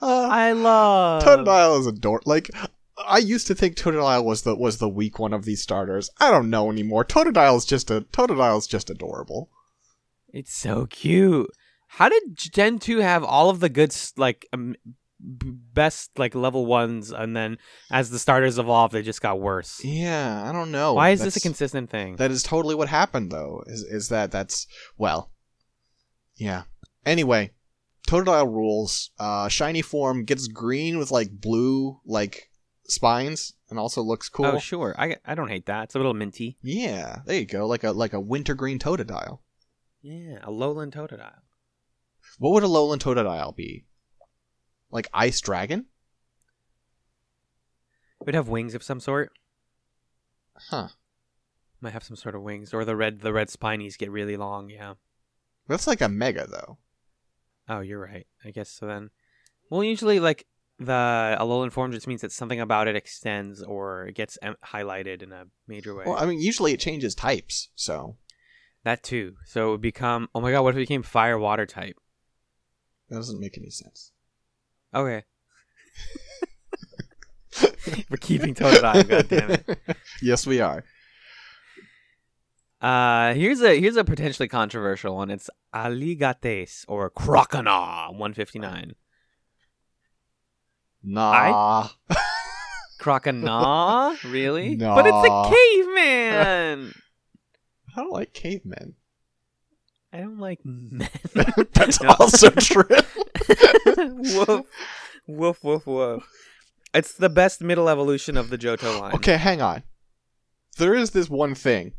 [0.00, 2.50] Uh, I love Totodile is ador Like
[3.06, 6.10] I used to think Totodile was the was the weak one of these starters.
[6.20, 7.04] I don't know anymore.
[7.04, 9.50] Totodile is just a Totodile is just adorable.
[10.32, 11.50] It's so cute.
[11.86, 14.74] How did Gen 2 have all of the good like um,
[15.20, 17.56] best like level ones and then
[17.90, 19.80] as the starters evolved they just got worse?
[19.84, 20.94] Yeah, I don't know.
[20.94, 22.16] Why is this a consistent thing?
[22.16, 23.62] That is totally what happened though.
[23.66, 24.66] Is is that that's
[24.98, 25.30] well.
[26.36, 26.62] Yeah.
[27.06, 27.52] Anyway,
[28.06, 29.10] Totodile rules.
[29.18, 32.50] Uh shiny form gets green with like blue like
[32.86, 34.46] spines and also looks cool.
[34.46, 34.94] Oh, sure.
[34.98, 35.84] I I don't hate that.
[35.84, 36.58] It's a little minty.
[36.62, 37.66] Yeah, there you go.
[37.66, 39.40] Like a like a wintergreen Totodile.
[40.02, 41.40] Yeah, Alolan Totodile.
[42.38, 43.86] What would Alolan Totodile be?
[44.90, 45.86] Like ice dragon?
[48.20, 49.32] It would have wings of some sort.
[50.70, 50.88] Huh.
[51.80, 54.70] Might have some sort of wings, or the red the red spinies get really long.
[54.70, 54.94] Yeah.
[55.68, 56.78] That's like a mega though.
[57.68, 58.26] Oh, you're right.
[58.44, 58.86] I guess so.
[58.86, 59.10] Then,
[59.70, 60.46] well, usually like
[60.78, 65.32] the Alolan form just means that something about it extends or gets em- highlighted in
[65.32, 66.04] a major way.
[66.06, 68.16] Well, I mean, usually it changes types, so
[68.84, 69.36] that too.
[69.46, 70.28] So it would become.
[70.34, 70.62] Oh my god!
[70.62, 71.96] What if it became fire water type?
[73.08, 74.12] that doesn't make any sense.
[74.94, 75.24] Okay.
[78.10, 79.08] We're keeping Totodile.
[79.08, 79.78] God damn it.
[80.22, 80.84] yes, we are.
[82.84, 85.30] Uh, here's a here's a potentially controversial one.
[85.30, 88.94] It's Alligates or Croconaw 159.
[91.02, 91.88] Nah.
[93.00, 94.22] Croconaw?
[94.30, 94.76] really?
[94.76, 96.94] But it's a caveman.
[97.96, 98.96] I don't like cavemen.
[100.12, 101.08] I don't like men.
[101.72, 102.84] That's also true.
[103.96, 104.66] woof,
[105.26, 106.28] woof, woof, woof.
[106.92, 109.14] It's the best middle evolution of the Johto line.
[109.14, 109.84] Okay, hang on.
[110.76, 111.94] There is this one thing.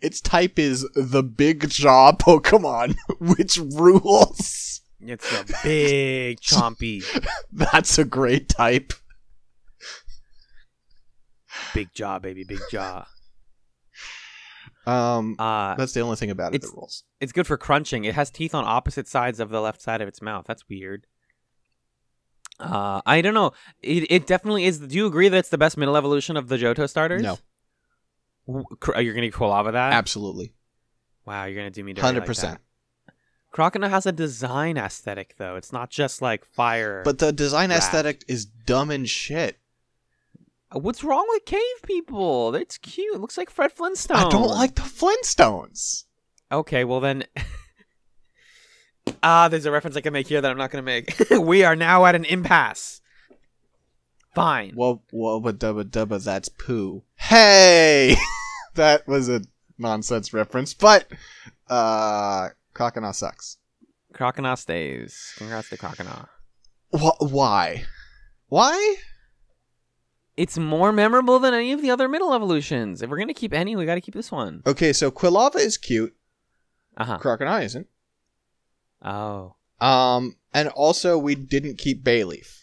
[0.00, 4.80] Its type is the Big Jaw Pokemon, which rules.
[5.00, 7.02] It's a big chompy,
[7.52, 8.92] That's a great type.
[11.74, 13.06] big jaw, baby, big jaw.
[14.86, 17.04] Um, Uh, that's the only thing about it it's- that rules.
[17.20, 18.04] it's good for crunching.
[18.04, 20.44] It has teeth on opposite sides of the left side of its mouth.
[20.46, 21.06] That's weird.
[22.58, 23.52] Uh, I don't know.
[23.82, 24.78] It, it definitely is.
[24.80, 27.22] Do you agree that it's the best middle evolution of the Johto starters?
[27.22, 27.38] No.
[28.46, 29.92] You're gonna Quilava that?
[29.92, 30.52] Absolutely.
[31.26, 32.58] Wow, you're gonna do me Hundred percent.
[33.06, 33.14] that.
[33.52, 35.56] Crocodile has a design aesthetic though.
[35.56, 37.02] It's not just like fire.
[37.04, 37.78] But the design Rat.
[37.78, 39.58] aesthetic is dumb and shit.
[40.74, 42.54] Uh, what's wrong with cave people?
[42.54, 43.14] It's cute.
[43.14, 44.18] It looks like Fred Flintstone.
[44.18, 46.04] I don't like the Flintstones.
[46.52, 47.24] Okay, well then.
[49.22, 51.18] Ah, there's a reference I can make here that I'm not gonna make.
[51.30, 53.00] we are now at an impasse.
[54.34, 54.74] Fine.
[54.76, 57.02] Well, wubba dubba dubba, that's poo.
[57.16, 58.16] Hey,
[58.74, 59.42] that was a
[59.78, 61.06] nonsense reference, but
[61.68, 63.56] uh, Crocodile sucks.
[64.12, 65.32] Crocodile stays.
[65.36, 66.28] Congrats to Crocodile.
[66.92, 67.84] Wh- why?
[68.48, 68.96] Why?
[70.36, 73.02] It's more memorable than any of the other middle evolutions.
[73.02, 74.62] If we're gonna keep any, we gotta keep this one.
[74.66, 76.14] Okay, so Quilava is cute.
[76.96, 77.18] Uh huh.
[77.18, 77.86] Crocodile isn't.
[79.02, 79.54] Oh.
[79.80, 82.59] Um, and also we didn't keep Bayleaf.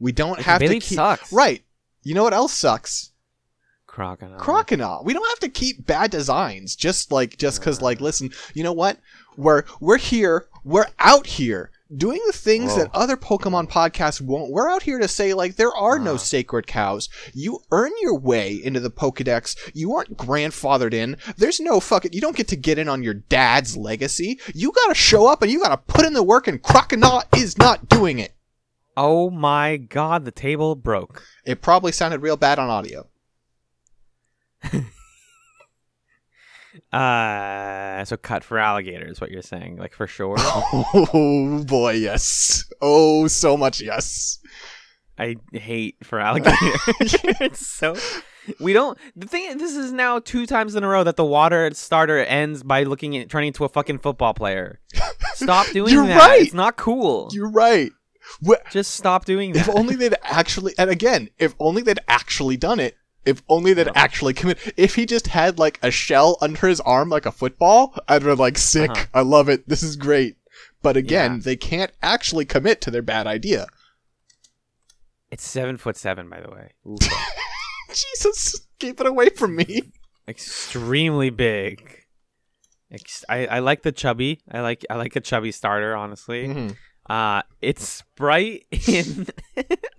[0.00, 0.96] We don't have Bayleaf to keep.
[0.96, 1.32] sucks.
[1.32, 1.62] Right.
[2.02, 3.10] You know what else sucks?
[3.88, 4.38] Croconaw.
[4.38, 5.04] Croconaw.
[5.04, 8.72] We don't have to keep bad designs just like just because like listen, you know
[8.72, 8.98] what?
[9.36, 10.46] We're we're here.
[10.64, 12.80] We're out here doing the things Whoa.
[12.80, 14.52] that other Pokemon podcasts won't.
[14.52, 16.18] We're out here to say like there are no Uh-huh.
[16.18, 17.08] sacred cows.
[17.32, 19.56] You earn your way into the Pokedex.
[19.74, 21.16] You aren't grandfathered in.
[21.36, 22.12] There's no fucking.
[22.12, 24.38] You don't get to get in on your dad's legacy.
[24.54, 26.46] You gotta show up and you gotta put in the work.
[26.46, 28.34] And Croconaw is not doing it.
[29.00, 31.22] Oh my god, the table broke.
[31.44, 33.06] It probably sounded real bad on audio.
[36.92, 40.36] Uh, so cut Feraligatr's, what you're saying, like for sure.
[40.94, 42.64] Oh boy, yes.
[42.80, 44.38] Oh, so much yes.
[45.18, 47.40] I hate Feraligatrs.
[47.40, 47.96] it's so.
[48.60, 48.96] We don't.
[49.16, 49.58] The thing.
[49.58, 53.16] This is now two times in a row that the water starter ends by looking
[53.16, 54.80] at turning into a fucking football player.
[55.34, 56.16] Stop doing You're that.
[56.16, 56.42] right.
[56.42, 57.28] It's not cool.
[57.32, 57.90] You're right.
[58.46, 59.68] Wh- Just stop doing that.
[59.68, 62.96] If only they'd actually, and again, if only they'd actually done it.
[63.24, 63.92] If only they'd Yeah.
[63.94, 64.58] actually commit.
[64.76, 68.34] If he just had like a shell under his arm like a football, I'd be
[68.34, 68.90] like, sick.
[68.90, 69.06] Uh-huh.
[69.12, 69.68] I love it.
[69.68, 70.36] This is great.
[70.82, 71.40] But again, Yeah.
[71.42, 73.66] they can't actually commit to their bad idea.
[75.30, 76.72] It's seven foot seven, by the way.
[77.92, 79.82] Jesus, keep it away from me.
[80.26, 82.04] extremely big.
[82.90, 84.40] Ex- I, I like the chubby.
[84.50, 85.94] I like I like a chubby starter.
[85.94, 86.76] Honestly, Mhm.
[87.08, 89.26] Uh, it's sprite in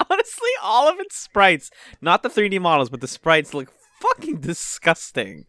[0.10, 5.46] honestly all of its sprites, not the 3D models, but the sprites look fucking disgusting.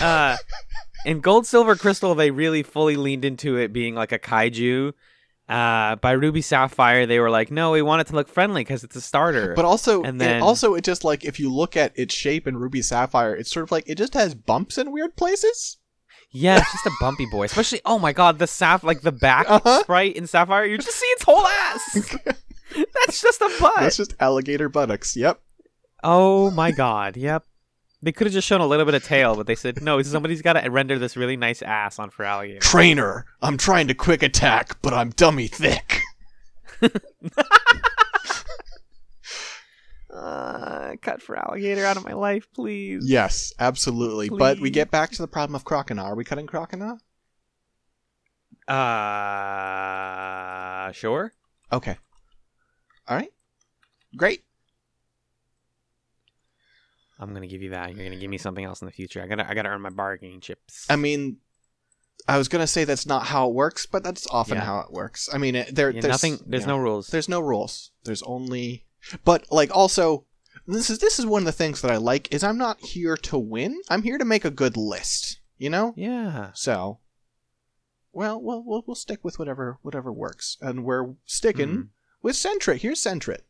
[0.00, 0.36] Uh,
[1.04, 4.92] in Gold, Silver, Crystal, they really fully leaned into it being like a kaiju.
[5.48, 8.84] Uh, by Ruby Sapphire, they were like, no, we want it to look friendly because
[8.84, 9.54] it's a starter.
[9.54, 12.46] But also, And and then- also, it just like if you look at its shape
[12.46, 15.77] in Ruby Sapphire, it's sort of like it just has bumps in weird places.
[16.30, 17.44] Yeah, it's just a bumpy boy.
[17.44, 19.80] Especially, oh my god, the sap like the back Uh-huh.
[19.80, 22.16] sprite in Sapphire, you just see its whole ass.
[23.04, 23.76] That's just a butt.
[23.76, 25.16] That's just alligator buttocks.
[25.16, 25.40] Yep.
[26.04, 27.44] Oh my god, yep.
[28.02, 30.42] They could have just shown a little bit of tail, but they said, no, somebody's
[30.42, 32.60] got to render this really nice ass on Feraligatr.
[32.60, 36.02] Trainer, I'm trying to quick attack, but I'm dummy thick.
[40.18, 43.08] Uh, cut Feraligatr out of my life, please.
[43.08, 44.28] Yes, absolutely.
[44.28, 46.02] But we get back to the problem of Croconaw.
[46.06, 46.98] Are we cutting Croconaw?
[50.78, 51.32] Uh, sure.
[51.72, 51.96] Okay.
[53.06, 53.32] All right.
[54.16, 54.42] Great.
[57.20, 57.94] I'm gonna give you that.
[57.94, 59.22] You're gonna give me something else in the future.
[59.22, 60.86] I gotta, I gotta earn my bargaining chips.
[60.90, 61.38] I mean,
[62.26, 64.64] I was gonna say that's not how it works, but that's often Yeah.
[64.64, 65.28] how it works.
[65.32, 66.38] I mean, it, there, Yeah, there's nothing.
[66.46, 66.68] There's yeah.
[66.68, 67.06] no rules.
[67.08, 67.92] There's no rules.
[68.04, 68.84] There's only
[69.24, 70.24] but like also
[70.66, 73.16] this is this is one of the things that I like is I'm not here
[73.16, 73.80] to win.
[73.88, 75.94] I'm here to make a good list, you know?
[75.96, 76.50] yeah.
[76.54, 76.98] So
[78.12, 80.56] well, we'll we'll, we'll stick with whatever whatever works.
[80.60, 81.88] And we're sticking Mhm.
[82.22, 82.80] with Sentret.
[82.82, 83.40] Here's Sentret.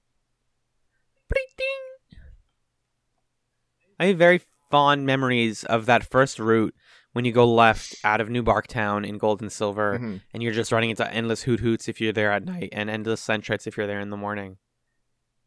[4.00, 6.74] I have very fond memories of that first route
[7.12, 10.20] when you go left out of New Bark Town in Gold and Silver, Mhm.
[10.32, 13.66] and you're just running into endless Hoothoots if you're there at night, and endless Sentrets
[13.66, 14.58] if you're there in the morning.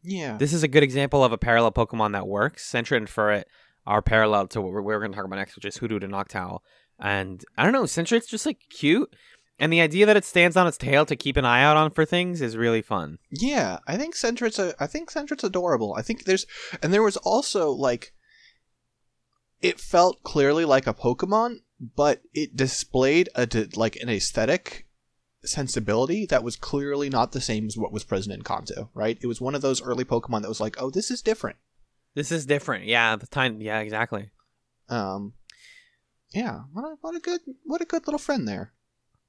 [0.02, 0.36] Yeah.
[0.36, 2.70] This is a good example of a parallel Pokemon that works.
[2.70, 3.44] Sentret and Furret
[3.86, 6.12] are parallel to what we're, we're going to talk about next, which is Hoothoot and
[6.12, 6.60] Noctowl.
[6.98, 9.14] And I don't know, Sentret's just like cute.
[9.58, 11.90] And the idea that it stands on its tail to keep an eye out on
[11.90, 13.18] for things is really fun.
[13.30, 15.94] Yeah, I think Sentret's a I think Sentret's adorable.
[15.96, 16.46] I think there's
[16.82, 18.12] and there was also like
[19.60, 21.58] it felt clearly like a Pokemon,
[21.94, 24.86] but it displayed a like an aesthetic
[25.44, 29.18] sensibility that was clearly not the same as what was present in Kanto, right?
[29.20, 31.56] It was one of those early Pokemon that was like, "Oh, this is different."
[32.14, 32.84] This is different.
[32.84, 33.60] Yeah, the time.
[33.60, 34.30] Yeah, exactly.
[34.88, 35.34] Um
[36.34, 38.72] yeah, what a, what a good what a good little friend there.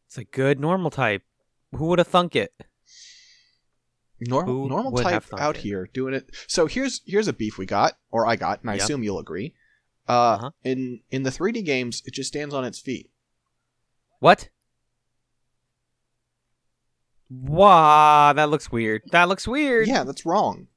[0.08, 1.23] It's a good normal type.
[1.76, 2.54] Who would have thunk it?
[4.19, 5.62] Normal Who normal type out it?
[5.63, 6.30] here doing it.
[6.47, 8.84] So here's here's a beef we got, or I got, and I Yep.
[8.84, 9.54] assume you'll agree.
[10.08, 10.52] Uh, Uh-huh.
[10.63, 13.10] in in the 3D games, it just stands on its feet.
[14.19, 14.49] What?
[17.41, 19.02] Wow, that looks weird.
[19.12, 19.88] That looks weird.
[19.88, 20.67] Yeah, that's wrong.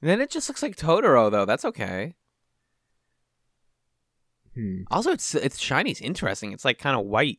[0.00, 1.44] Then it just looks like Totoro, though.
[1.44, 2.14] That's okay.
[4.54, 4.82] Hmm.
[4.90, 5.90] Also, it's it's shiny.
[5.90, 6.52] It's interesting.
[6.52, 7.38] It's like kind of white,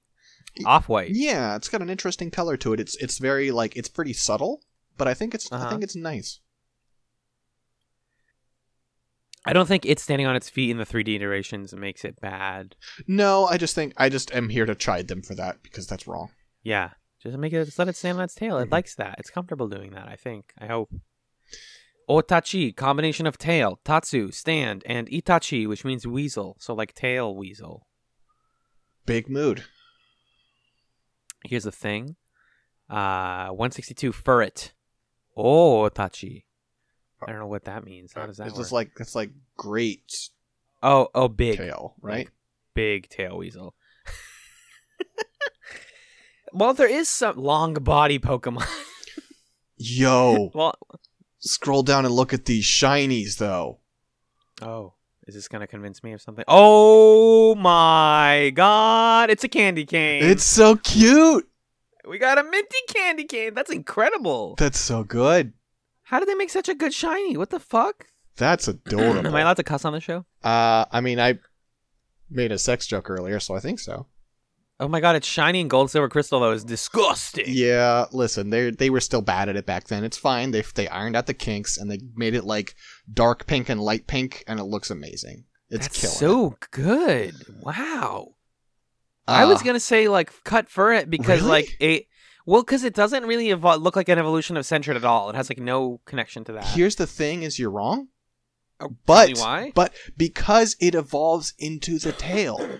[0.66, 1.12] off white.
[1.12, 2.80] Yeah, it's got an interesting color to it.
[2.80, 4.62] It's it's very like it's pretty subtle,
[4.98, 5.70] but I think it's I Uh-huh.
[5.70, 6.40] think it's nice.
[9.46, 12.76] I don't think it's standing on its feet in the 3D iterations makes it bad.
[13.08, 16.08] No, I just think I just am here to chide them for that because that's
[16.08, 16.30] wrong.
[16.62, 16.90] Yeah,
[17.22, 17.66] just make it.
[17.66, 18.58] Just let it stand on its tail.
[18.58, 18.72] It Mhm.
[18.72, 19.16] likes that.
[19.20, 20.08] It's comfortable doing that.
[20.08, 20.54] I think.
[20.58, 20.90] I hope.
[22.10, 26.58] Otachi, combination of tail, tatsu, stand, and itachi, which means weasel.
[26.60, 27.88] So like tail weasel.
[29.06, 29.64] Big mood.
[31.46, 32.16] Here's the thing.
[32.90, 34.72] Uh, 162 furret.
[35.38, 36.46] Oh, Otachi.
[37.22, 38.14] I don't know what that means.
[38.14, 38.62] How does that it's work?
[38.64, 40.30] just like it's like great
[40.82, 42.26] oh, oh, big, tail, right?
[42.26, 42.32] Like,
[42.74, 43.76] big tail weasel.
[46.54, 48.68] well, there is some long body Pokemon.
[49.78, 50.76] Yo, well,
[51.40, 53.80] scroll down and look at these shinies though.
[54.62, 54.94] oh,
[55.26, 56.44] is this gonna convince me of something?
[56.48, 60.24] Oh my god, it's a candy cane.
[60.24, 61.48] It's so cute.
[62.08, 63.54] we got a minty candy cane.
[63.54, 64.56] That's incredible.
[64.58, 65.54] That's so good.
[66.04, 67.38] How did they make such a good shiny?
[67.38, 68.08] What the fuck?
[68.36, 69.28] That's adorable.
[69.28, 70.26] Am I allowed to cuss on the show?
[70.44, 71.38] Uh, I mean, I
[72.30, 74.08] made a sex joke earlier, so I think so.
[74.82, 76.52] Oh my god, it's shiny and gold, silver, crystal though.
[76.52, 77.46] Is disgusting.
[77.48, 80.04] Yeah, listen, they they were still bad at it back then.
[80.06, 80.52] It's fine.
[80.52, 82.76] They they ironed out the kinks and they made it like
[83.14, 85.44] dark pink and light pink, and it looks amazing.
[85.70, 86.16] It's That's killing.
[86.16, 87.36] so good.
[87.62, 88.28] Wow.
[89.28, 89.32] it.
[89.32, 91.50] I was Uh, gonna say like cut for it because Really?
[91.52, 92.06] like it.
[92.46, 95.30] Well, because it doesn't really evol- look like an evolution of Sentret at all.
[95.30, 96.66] It has like no connection to that.
[96.66, 98.08] Here's the thing: is you're wrong,
[98.80, 99.72] Oh, but why?
[99.76, 102.80] but because it evolves into the tail.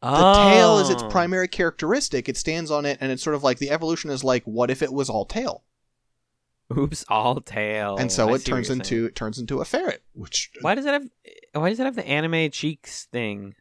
[0.00, 1.08] The tail is its Oh.
[1.08, 2.28] primary characteristic.
[2.28, 4.80] It stands on it, and it's sort of like the evolution is like, what if
[4.82, 5.64] it was all tail?
[6.76, 7.96] Oops, all tail.
[7.96, 10.92] and so I it turns into it turns into a ferret, which Why does it
[10.92, 11.08] have?
[11.54, 13.54] Why does it have the anime cheeks thing?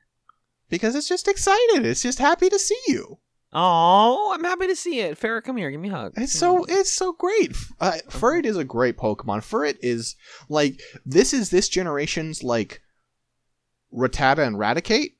[0.70, 1.86] because it's just excited.
[1.86, 3.20] It's just happy to see you.
[3.54, 5.18] Oh, I'm happy to see it.
[5.18, 6.14] Ferret, come here, give me a hug.
[6.18, 7.56] It's so it's so great.
[7.80, 9.38] Uh, Furret is a great Pokemon.
[9.40, 10.18] Furret is
[10.50, 12.82] like this is this generation's like
[13.94, 15.14] Rattata and Raticate,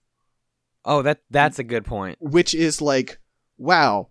[0.88, 2.18] Oh, that that's a good point.
[2.22, 3.20] which is like
[3.58, 4.08] wow.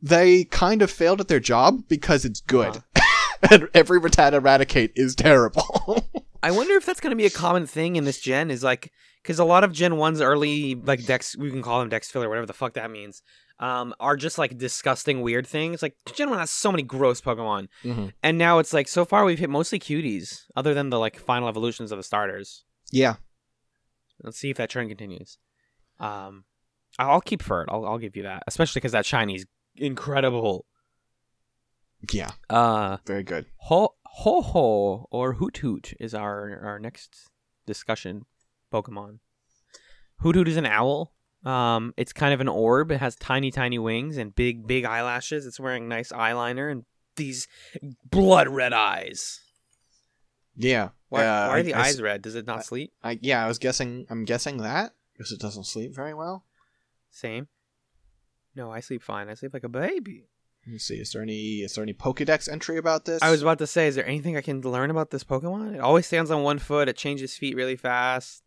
[0.00, 2.76] They kind of failed at their job because it's good.
[2.76, 3.46] Uh-huh.
[3.50, 6.04] and every Rattata Raticate is terrible.
[6.42, 8.50] I wonder if that's going to be a common thing in this gen.
[8.50, 11.88] Is like because a lot of Gen One's early like Dex, we can call them
[11.88, 13.22] Dex filler, whatever the fuck that means,
[13.58, 15.82] um, are just like disgusting weird things.
[15.82, 18.12] Like Gen One has so many gross Pokemon, Mhm.
[18.22, 21.48] and now it's like so far we've hit mostly cuties, other than the like final
[21.48, 22.64] evolutions of the starters.
[22.92, 23.16] Yeah.
[24.22, 25.38] Let's see if that trend continues.
[26.00, 26.44] Um,
[26.98, 27.66] I'll keep Furret.
[27.68, 30.66] I'll I'll give you that, especially because that shiny's incredible.
[32.12, 32.30] Yeah.
[32.48, 33.46] Uh, Very good.
[33.62, 37.28] Ho Ho Ho or Hoothoot is our our next
[37.66, 38.26] discussion
[38.72, 39.18] Pokemon.
[40.22, 41.12] Hoothoot is an owl.
[41.44, 42.90] Um, it's kind of an orb.
[42.90, 45.46] It has tiny, tiny wings and big, big eyelashes.
[45.46, 46.84] It's wearing nice eyeliner and
[47.16, 47.46] these
[48.04, 49.40] blood red eyes.
[50.56, 50.88] Yeah.
[51.08, 52.22] Why, Uh, why are the I eyes red?
[52.22, 52.92] Does it not sleep?
[53.02, 54.06] I, yeah, I was guessing.
[54.10, 56.44] I'm guessing that because it doesn't sleep very well.
[57.10, 57.48] Same.
[58.54, 59.28] No, I sleep fine.
[59.28, 60.28] I sleep like a baby.
[60.66, 60.96] Let me see.
[60.96, 63.22] Is there any is there any Pokedex entry about this?
[63.22, 65.74] I was about to say, is there anything I can learn about this Pokemon?
[65.76, 66.88] It always stands on one foot.
[66.88, 68.42] It changes feet really fast.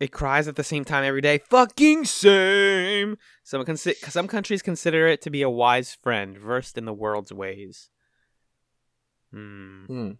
[0.00, 1.38] It cries at the same time every day.
[1.38, 3.18] Fucking same.
[3.42, 7.32] Some consi- some countries consider it to be a wise friend, versed in the world's
[7.32, 7.90] ways.
[9.32, 9.84] Hmm.
[9.86, 10.10] Hmm.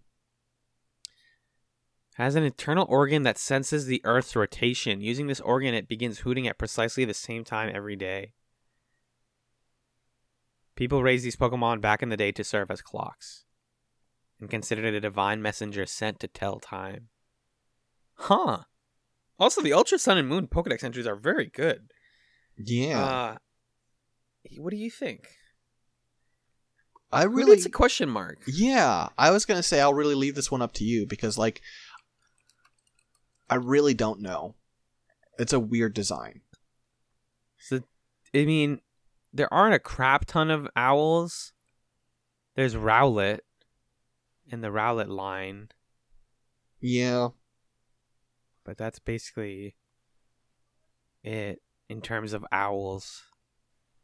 [2.19, 5.01] Has an internal organ that senses the Earth's rotation.
[5.01, 8.33] Using this organ, it begins hooting at precisely the same time every day.
[10.75, 13.45] People raised these Pokemon back in the day to serve as clocks
[14.41, 17.07] and considered it a divine messenger sent to tell time.
[18.15, 18.65] Huh.
[19.39, 21.93] Also, the Ultra Sun and Moon Pokedex entries are very good.
[22.57, 23.01] Yeah.
[23.01, 23.37] Uh,
[24.57, 25.29] what do you think?
[27.11, 28.43] I Really, it's a question mark.
[28.47, 31.63] Yeah, I was gonna say I'll really leave this one up to you because like,
[33.51, 34.55] I really don't know.
[35.39, 36.41] It's a weird design.
[37.59, 37.81] So,
[38.35, 38.81] I mean,
[39.33, 41.53] there aren't a crap ton of owls.
[42.57, 43.41] There's Rowlet
[44.51, 45.69] in the Rowlet line,
[46.81, 47.29] Yeah.
[48.65, 49.77] but that's basically
[51.23, 53.23] it in terms of owls.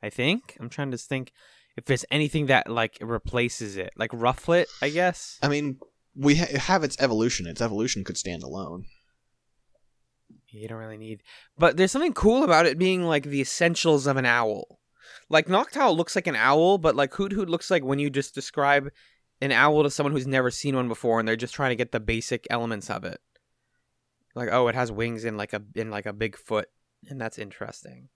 [0.03, 1.33] I think I'm trying to think
[1.77, 5.39] if there's anything that like replaces it, like Rufflet, I guess.
[5.43, 5.79] I mean,
[6.15, 7.47] we ha- have its evolution.
[7.47, 8.85] Its evolution could stand alone.
[10.55, 11.23] You don't really need,
[11.59, 14.79] but there's something cool about it being like the essentials of an owl.
[15.29, 18.91] Like Noctowl looks like an owl, but like Hoothoot looks like when you just describe
[19.41, 21.93] an owl to someone who's never seen one before, and they're just trying to get
[21.93, 23.21] the basic elements of it.
[24.35, 26.69] Like, oh, it has wings and like a in like a big foot,
[27.09, 28.09] and that's interesting.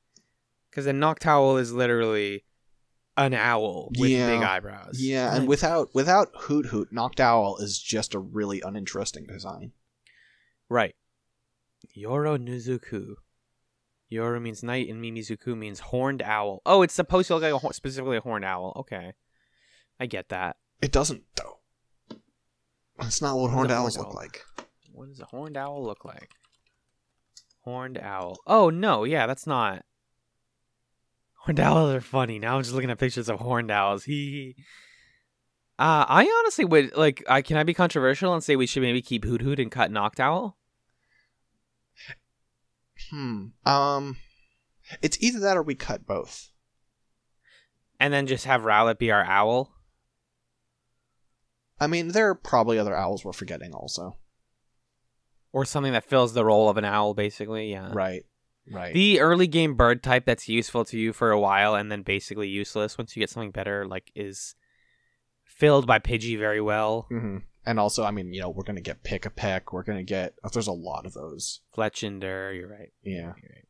[0.71, 2.45] Because a Noctowl is literally
[3.17, 4.31] an owl with Yeah.
[4.31, 5.01] big eyebrows.
[5.01, 9.73] Yeah, and without without Hoothoot, Knocked Owl is just a really uninteresting design.
[10.69, 10.95] Right.
[12.03, 13.15] Yorunozuku.
[14.11, 16.63] Yoro means night, and Mimizuku means horned owl.
[16.65, 18.73] Oh, it's supposed to look like a hor- specifically a horned owl.
[18.77, 19.13] Okay,
[20.01, 20.57] I get that.
[20.81, 21.59] It doesn't though.
[22.99, 24.45] That's not what What horned owls horned look owl- like.
[24.93, 26.31] What does a horned owl look like?
[27.65, 28.39] Horned owl.
[28.47, 29.85] Oh no, yeah, that's not.
[31.45, 32.39] Horned owls are funny.
[32.39, 34.05] Now I'm just looking at pictures of horned owls.
[34.05, 34.57] He.
[35.79, 37.23] Uh, I honestly would like.
[37.29, 40.55] I can I be controversial and say we should maybe keep Hoothoot and cut Noctowl?
[43.11, 43.47] Hmm.
[43.65, 44.17] Um,
[45.03, 46.51] it's either that or we cut both.
[48.01, 49.73] and then just have Rowlet be our owl.
[51.81, 54.17] I mean, there are probably other owls we're forgetting also.
[55.53, 57.71] Or something that fills the role of an owl, basically.
[57.71, 57.91] Yeah.
[57.93, 58.25] Right.
[58.71, 58.93] Right.
[58.93, 62.49] The early game bird type that's useful to you for a while and then basically
[62.49, 64.55] useless once you get something better, like is
[65.45, 67.07] filled by Pidgey very well.
[67.09, 67.39] hmm
[67.69, 69.73] And also, I mean, you know, we're gonna get Pikipek.
[69.73, 70.35] We're gonna get.
[70.43, 71.61] oh, there's a lot of those.
[71.77, 72.93] Fletchinder, you're right.
[73.03, 73.13] Yeah.
[73.43, 73.67] You're right.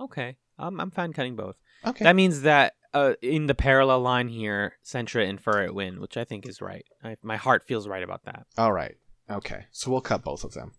[0.00, 0.36] Okay.
[0.58, 1.56] Um, I'm fine cutting both.
[1.86, 2.04] Okay.
[2.04, 6.24] That means that uh, in the parallel line here, Sentret and Furret win, which I
[6.24, 6.84] think is right.
[7.02, 8.44] I, my heart feels right about that.
[8.58, 8.96] All right.
[9.30, 9.64] Okay.
[9.72, 10.72] So we'll cut both of them.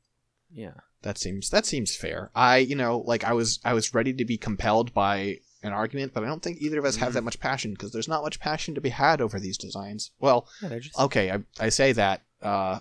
[0.53, 0.75] Yeah.
[1.01, 2.29] That seems that seems fair.
[2.35, 6.13] I, you know, like I was I was ready to be compelled by an argument,
[6.13, 7.13] but I don't think either of us have Mm.
[7.15, 10.11] that much passion because there's not much passion to be had over these designs.
[10.19, 12.21] Well, Yeah, just okay, I, I say that.
[12.43, 12.79] Uh,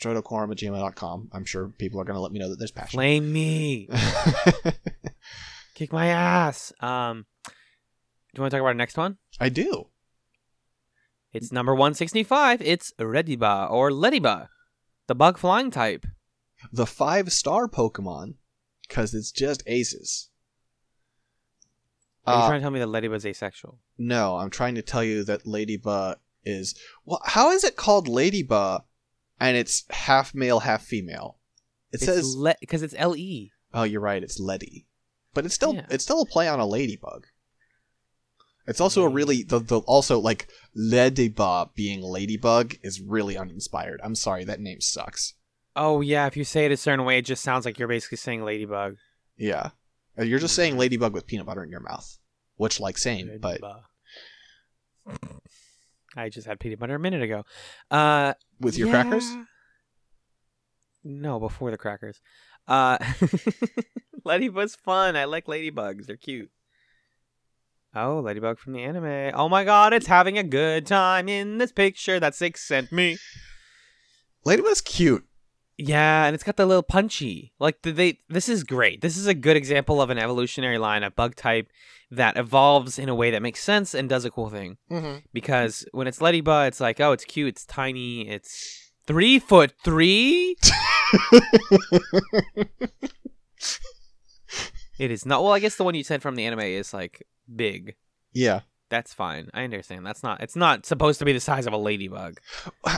[0.00, 1.28] at gmail.com.
[1.32, 2.98] I'm sure people are going to let me know that there's passion.
[2.98, 3.88] Blame me,
[5.74, 6.72] kick my ass.
[6.80, 7.52] Um, do
[8.36, 9.16] you want to talk about our next one?
[9.40, 9.88] I do.
[11.32, 12.62] It's number 165.
[12.62, 14.48] It's Rediba or Lediba,
[15.08, 16.06] the bug flying type.
[16.72, 18.34] The five star Pokemon,
[18.88, 20.30] because it's just aces.
[22.26, 23.78] Are you Uh, trying to tell me that Lediba's asexual?
[23.96, 26.74] no, I'm trying to tell you that Ladybug is.
[27.04, 28.82] Well, how is it called Ladybug
[29.40, 31.38] and it's half male, half female?
[31.92, 32.36] It says.
[32.60, 33.52] because it's L E.
[33.72, 34.22] Oh, you're right.
[34.22, 34.86] It's Letty,
[35.34, 35.86] but it's still Yeah.
[35.90, 37.26] it's still a play on a ladybug.
[38.66, 44.00] It's also a really the, the also like Ladybug being ladybug is really uninspired.
[44.04, 45.32] I'm sorry, that name sucks.
[45.74, 48.18] Oh yeah, if you say it a certain way, it just sounds like you're basically
[48.18, 48.96] saying ladybug.
[49.38, 49.70] Yeah,
[50.18, 52.18] Uh, you're just saying ladybug with peanut butter in your mouth,
[52.56, 53.82] which like same, but Lediba.
[56.16, 57.44] I just had peanut butter a minute ago.
[57.90, 59.28] Uh, with your crackers.
[61.04, 62.20] No, before the crackers.
[62.66, 62.98] Uh,
[64.24, 65.16] Ladybug's fun.
[65.16, 66.06] I like ladybugs.
[66.06, 66.50] They're cute.
[67.94, 69.32] Oh, Ladybug from the anime.
[69.34, 73.16] Oh my god, it's having a good time in this picture that Six sent me.
[74.44, 75.24] Ladybug's cute.
[75.78, 77.52] Yeah, and it's got the little punchy.
[77.60, 79.00] Like the, they this is great.
[79.00, 81.68] This is a good example of an evolutionary line, a bug type
[82.10, 84.76] that evolves in a way that makes sense and does a cool thing.
[84.90, 85.18] Mm-hmm.
[85.32, 90.56] Because when it's Ladybug, it's like, oh, it's cute, it's tiny, it's three foot three.
[94.98, 95.42] It is not.
[95.42, 97.24] Well, I guess the one you sent from the anime is like
[97.54, 97.94] big.
[98.32, 98.60] yeah.
[98.90, 99.50] That's fine.
[99.52, 100.06] I understand.
[100.06, 100.40] That's not.
[100.42, 102.40] It's not supposed to be the size of a ladybug.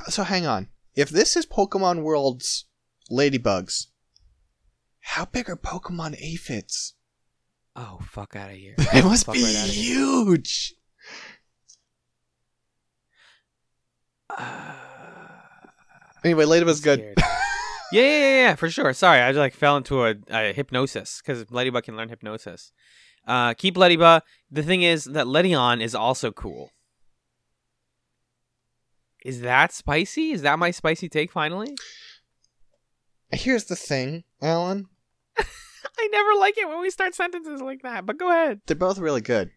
[0.09, 0.69] So hang on.
[0.95, 2.67] If this is Pokemon World's
[3.11, 3.87] ladybugs,
[5.01, 6.95] how big are Pokemon aphids?
[7.77, 8.75] Oh, fuck out of here.
[8.93, 10.75] It must Fuck be right huge.
[14.37, 14.75] Uh,
[16.23, 17.15] Anyway, Ladybug's I'm good.
[17.17, 17.25] yeah,
[17.93, 18.93] yeah, yeah, yeah, for sure.
[18.93, 22.73] Sorry, I just like fell into a, a hypnosis because Ladybug can learn hypnosis.
[23.27, 24.23] Uh, keep Ladybug.
[24.51, 26.73] The thing is that Ledian is also cool.
[29.25, 30.33] Is that spicy?
[30.33, 31.75] Is that my spicy take finally?
[33.33, 34.87] Here's the thing, Alan.
[35.39, 38.61] I never like it when we start sentences like that, but go ahead.
[38.67, 39.51] They're both really good.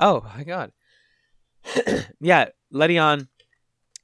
[0.00, 0.72] Oh my god.
[2.20, 3.28] yeah, Ledian,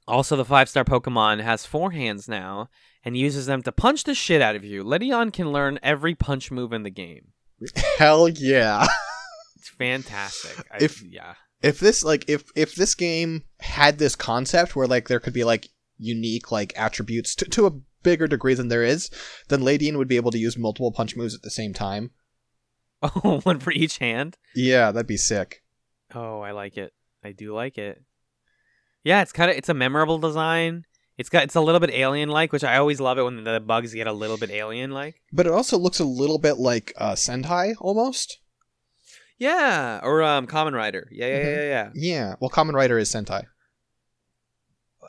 [0.07, 2.69] also the five star Pokemon, has four hands now
[3.03, 4.83] and uses them to punch the shit out of you.
[4.83, 7.27] Ledian can learn every punch move in the game.
[7.97, 8.87] Hell yeah.
[9.57, 10.65] It's fantastic.
[10.71, 11.35] I, If- yeah.
[11.61, 15.43] if this like if if this game had this concept where like there could be
[15.43, 15.67] like
[15.99, 17.71] unique like attributes to, to a
[18.03, 19.09] bigger degree than there is,
[19.49, 22.11] then Ledian would be able to use multiple punch moves at the same time.
[23.03, 24.37] Oh, one for each hand.
[24.55, 25.63] Yeah, that'd be sick.
[26.13, 26.93] Oh, I like it.
[27.23, 28.03] I do like it.
[29.03, 30.85] Yeah, it's kind of it's a memorable design.
[31.17, 33.59] It's got it's a little bit alien like, which I always love it when the
[33.59, 35.15] bugs get a little bit alien like.
[35.33, 38.37] But it also looks a little bit like uh, Sentai almost.
[39.39, 41.07] Yeah, or um, Kamen Rider.
[41.11, 41.55] Yeah, yeah, Mhm.
[41.55, 41.89] yeah, yeah.
[41.95, 42.35] Yeah.
[42.39, 43.45] Well, Kamen Rider is Sentai.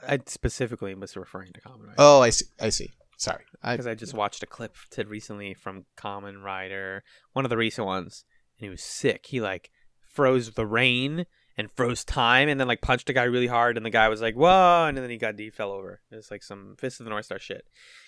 [0.06, 1.94] I specifically was referring to Kamen Rider.
[1.98, 2.46] Oh, I see.
[2.60, 2.90] I see.
[3.16, 3.44] Sorry.
[3.62, 7.86] Because I just watched a clip to recently from Kamen Rider, one of the recent
[7.86, 8.24] ones,
[8.58, 9.26] and he was sick.
[9.26, 9.70] He like
[10.08, 11.26] froze the rain
[11.56, 14.20] and froze time, and then like punched a guy really hard, and the guy was
[14.20, 16.00] like, "Whoa!" and then he got D fell over.
[16.10, 17.64] It's like some Fist of the North Star shit.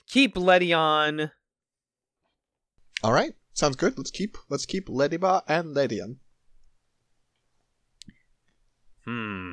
[0.09, 1.31] Keep Ledian.
[3.03, 3.35] all right.
[3.53, 3.97] Sounds good.
[3.97, 6.17] Let's keep let's keep Lediba and Ledian.
[9.05, 9.53] Hmm.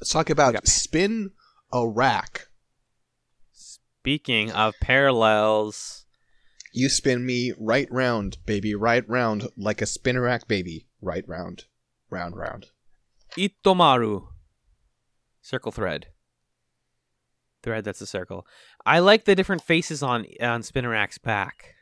[0.00, 1.32] Let's talk about Spin
[1.72, 2.48] a Rack.
[3.52, 6.06] Speaking of parallels,
[6.72, 11.64] You spin me right round, baby, right round, like a spinner rack baby, right round,
[12.10, 12.66] round, round.
[13.36, 14.28] Itomaru.
[15.42, 16.06] Circle thread.
[17.62, 17.84] Thread.
[17.84, 18.46] That's a circle.
[18.86, 21.74] I like the different faces on on Spinarak's back.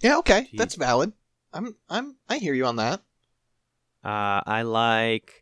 [0.00, 0.58] Yeah, okay, Jeez.
[0.58, 1.12] that's valid.
[1.52, 3.00] I'm I'm I hear you on that.
[4.04, 5.41] Uh, I like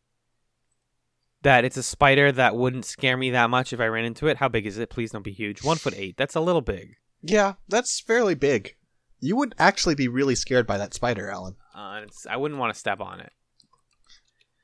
[1.42, 4.36] that it's a spider that wouldn't scare me that much if I ran into it.
[4.36, 4.90] How big is it?
[4.90, 5.62] Please don't be huge.
[5.62, 6.16] One foot eight.
[6.16, 6.96] That's a little big.
[7.22, 8.76] Yeah, that's fairly big.
[9.20, 11.56] You would actually be really scared by that spider, Alan.
[11.74, 13.32] Uh, it's, I wouldn't want to step on it.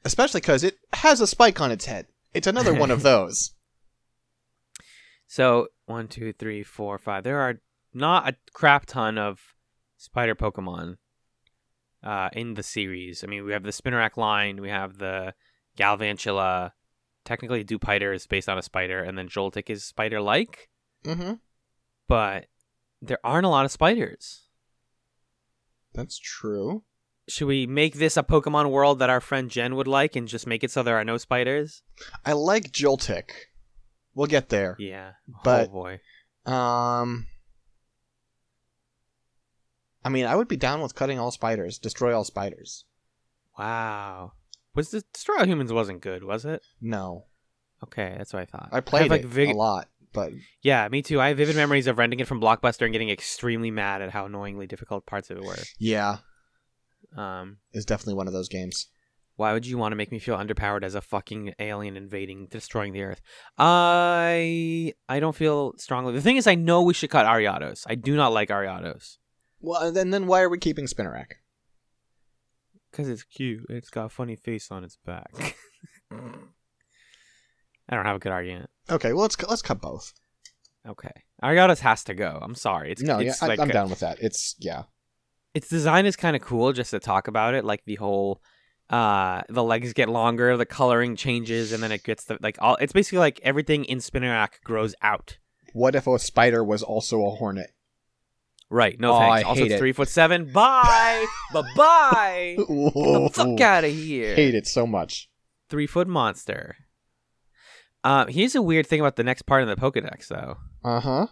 [0.04, 2.06] Especially because it has a spike on its head.
[2.32, 3.52] It's another one of those.
[5.26, 7.24] So one, two, three, four, five.
[7.24, 7.60] There are
[7.92, 9.40] not a crap ton of
[9.96, 10.96] spider Pokemon
[12.02, 13.24] uh, in the series.
[13.24, 15.34] I mean, we have the Spinarak line, we have the
[15.76, 16.72] Galvantula.
[17.24, 20.68] Technically, Dewpider is based on a spider, and then Joltik is spider-like,
[21.04, 21.34] Mm-hmm.
[22.08, 22.46] but
[23.02, 24.42] there aren't a lot of spiders.
[25.92, 26.84] That's true.
[27.28, 30.46] Should we make this a Pokemon world that our friend Jen would like, and just
[30.46, 31.82] make it so there are no spiders?
[32.24, 33.30] I like Joltik.
[34.14, 34.76] We'll get there.
[34.78, 35.12] Yeah.
[35.42, 36.00] But- oh boy.
[36.50, 37.26] Um,
[40.04, 42.84] I mean, I would be down with cutting all spiders, destroy all spiders.
[43.58, 44.34] Wow.
[44.76, 46.62] Was the Destroy All Humans wasn't good, was it?
[46.80, 47.24] No,
[47.82, 48.68] Okay, that's what I thought.
[48.72, 51.20] I played have, like, it vig- a lot, but Yeah, me too.
[51.20, 54.26] I have vivid memories of renting it from Blockbuster and getting extremely mad at how
[54.26, 55.56] annoyingly difficult parts of it were.
[55.78, 56.18] yeah,
[57.16, 58.86] Um, it's definitely one of those games.
[59.36, 62.92] why would you want to make me feel underpowered as a fucking alien invading, destroying
[62.94, 63.20] the Earth?
[63.58, 66.12] I I don't feel strongly.
[66.14, 67.84] The thing is, I know we should cut Ariados.
[67.86, 69.18] I do not like Ariados
[69.60, 71.32] Well, and then, then why are we keeping Spinarak?
[72.96, 73.66] Because it's cute.
[73.68, 75.30] It's got a funny face on its back.
[77.88, 78.70] I don't have a good argument.
[78.90, 80.12] Okay, well let's let's cut both.
[80.88, 81.10] Okay,
[81.42, 82.38] Ariados has to go.
[82.40, 82.92] I'm sorry.
[82.92, 84.18] It's no, it's yeah, like I, I'm a- down with that.
[84.20, 84.84] It's yeah,
[85.54, 88.40] its design is kind of cool just to talk about it like the whole
[88.88, 92.76] uh the legs get longer the coloring changes and then it gets the like all
[92.76, 95.38] it's basically like everything in spinarak grows out
[95.72, 97.70] What if a spider was also a hornet?
[98.70, 99.78] Right no Oh, thanks I also hate it's it.
[99.78, 104.86] three foot seven bye bye bye get the fuck out of here Hate it so
[104.86, 105.28] much.
[105.70, 106.76] three foot monster
[108.04, 111.26] uh here's a weird thing about the next part of the pokedex though Uh huh.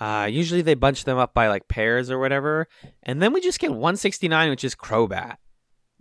[0.00, 2.68] uh usually they bunch them up by like pairs or whatever
[3.02, 5.36] and then we just get 169 which is crobat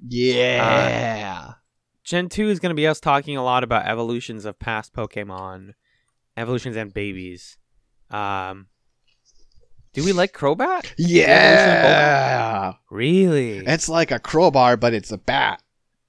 [0.08, 1.54] Yeah.
[2.04, 5.72] Gen 2 is going to be us talking a lot about evolutions of past Pokemon,
[6.38, 7.58] evolutions and babies.
[8.12, 8.68] Um,
[9.96, 10.94] do we like Crobat?
[10.98, 12.74] yeah.
[12.92, 13.60] Really?
[13.60, 15.62] It's like a crowbar, but it's a bat.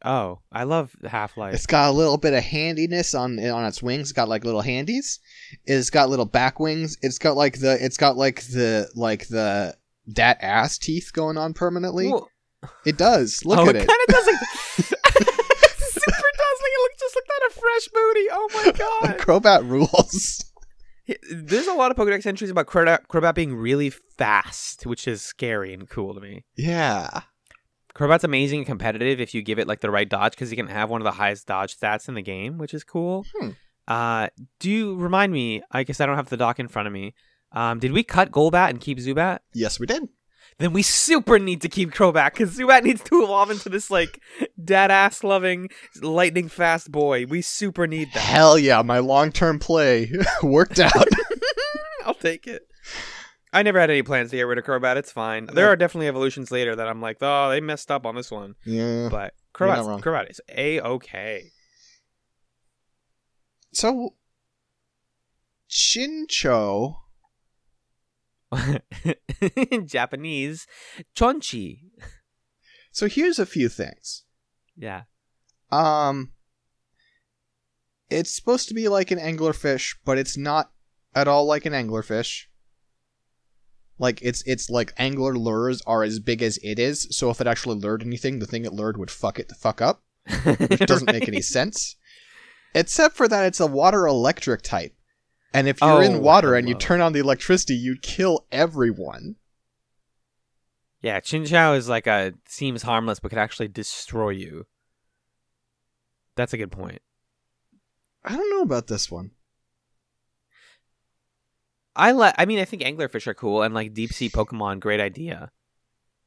[0.05, 1.55] oh, I love Half Life.
[1.55, 4.03] It's got a little bit of handiness on on its wings.
[4.03, 5.21] It's got like little handies.
[5.65, 6.97] It's got little back wings.
[7.03, 9.77] It's got like the it's got like the like the
[10.13, 12.13] dat ass teeth going on permanently.
[12.85, 13.43] It does.
[13.45, 13.89] Look oh, at it it.
[13.89, 14.37] kind of does like.
[15.97, 18.27] Super does like it look just like that a fresh booty.
[18.31, 19.19] Oh my god!
[19.19, 20.45] Crobat rules.
[21.31, 25.73] There's a lot of Pokedex entries about Crobat, Crobat being really fast, which is scary
[25.73, 26.45] and cool to me.
[26.57, 27.23] yeah.
[27.95, 30.67] Crobat's amazing and competitive if you give it like the right dodge because he can
[30.67, 33.25] have one of the highest dodge stats in the game, which is cool.
[33.35, 33.51] Hmm.
[33.89, 34.29] Uh,
[34.59, 35.63] do you remind me?
[35.73, 37.15] I guess I don't have the doc in front of me.
[37.53, 39.39] Um, did we cut Golbat and keep Zubat?
[39.55, 40.03] Yes, we did.
[40.59, 44.23] Then we super need to keep Crobat because Zubat needs to evolve into this like
[44.63, 45.69] dead ass loving
[46.01, 47.27] lightning fast boy.
[47.27, 48.21] We super need that.
[48.21, 50.11] Hell yeah, my long term play
[50.43, 50.93] worked out.
[52.07, 52.67] I'll take it.
[53.53, 54.97] I never had any plans to get rid of Crobat.
[54.97, 55.47] It's fine.
[55.47, 58.55] There are definitely evolutions later that I'm like, oh, they messed up on this one.
[58.65, 59.09] yeah.
[59.11, 60.03] But Crobat.
[60.03, 61.53] Crobat is a okay.
[63.73, 64.15] So
[65.71, 66.97] Shincho
[69.71, 70.67] in Japanese,
[71.17, 71.81] chonchi.
[72.93, 74.25] So here's a few things.
[74.77, 75.03] Yeah.
[75.71, 76.33] Um
[78.09, 80.71] it's supposed to be like an anglerfish, but it's not
[81.15, 82.45] at all like an anglerfish.
[83.99, 87.47] Like it's it's like angler lures are as big as it is, so if it
[87.47, 90.03] actually lured anything, the thing it lured would fuck it the fuck up,
[90.45, 91.97] which doesn't make any sense.
[92.75, 94.95] Except for that it's a water electric type.
[95.53, 99.37] And if you're Oh, in water and you turn on the electricity, you'd kill everyone.
[101.01, 104.67] Yeah, Chinchou is like a seems harmless but could actually destroy you.
[106.35, 107.01] That's a good point.
[108.25, 109.31] I don't know about this one.
[111.95, 112.35] I like.
[112.37, 114.81] I mean, I think anglerfish are cool and like deep sea Pokemon.
[114.81, 115.51] Great idea.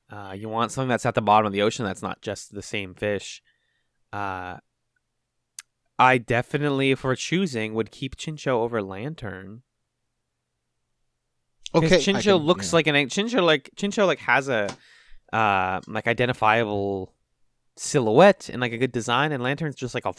[0.10, 2.64] Uh, you want something that's at the bottom of the ocean that's not just the
[2.64, 3.44] same fish.
[4.12, 4.58] Uh,
[6.00, 9.64] I definitely, if we're choosing, would keep Chinchou over Lanturn.
[11.76, 12.76] Okay, I Chinchou can- looks yeah.
[12.78, 14.76] like an Chinchou like Chinchou like has a
[15.32, 17.14] uh like identifiable
[17.76, 20.14] silhouette and like a good design, and Lanturn's just like a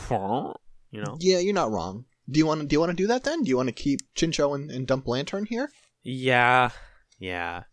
[0.91, 1.17] you know.
[1.19, 2.05] Yeah, you're not wrong.
[2.31, 3.43] Do you want to do you want to do that then?
[3.43, 5.71] Do you want to keep Chinchou and, and dump Lanturn here?
[6.03, 6.71] Yeah,
[7.19, 7.65] yeah.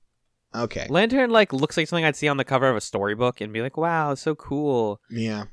[0.56, 0.88] Okay.
[0.90, 3.62] Lanturn like looks like something I'd see on the cover of a storybook and be
[3.62, 5.46] like, "Wow, so cool." Yeah.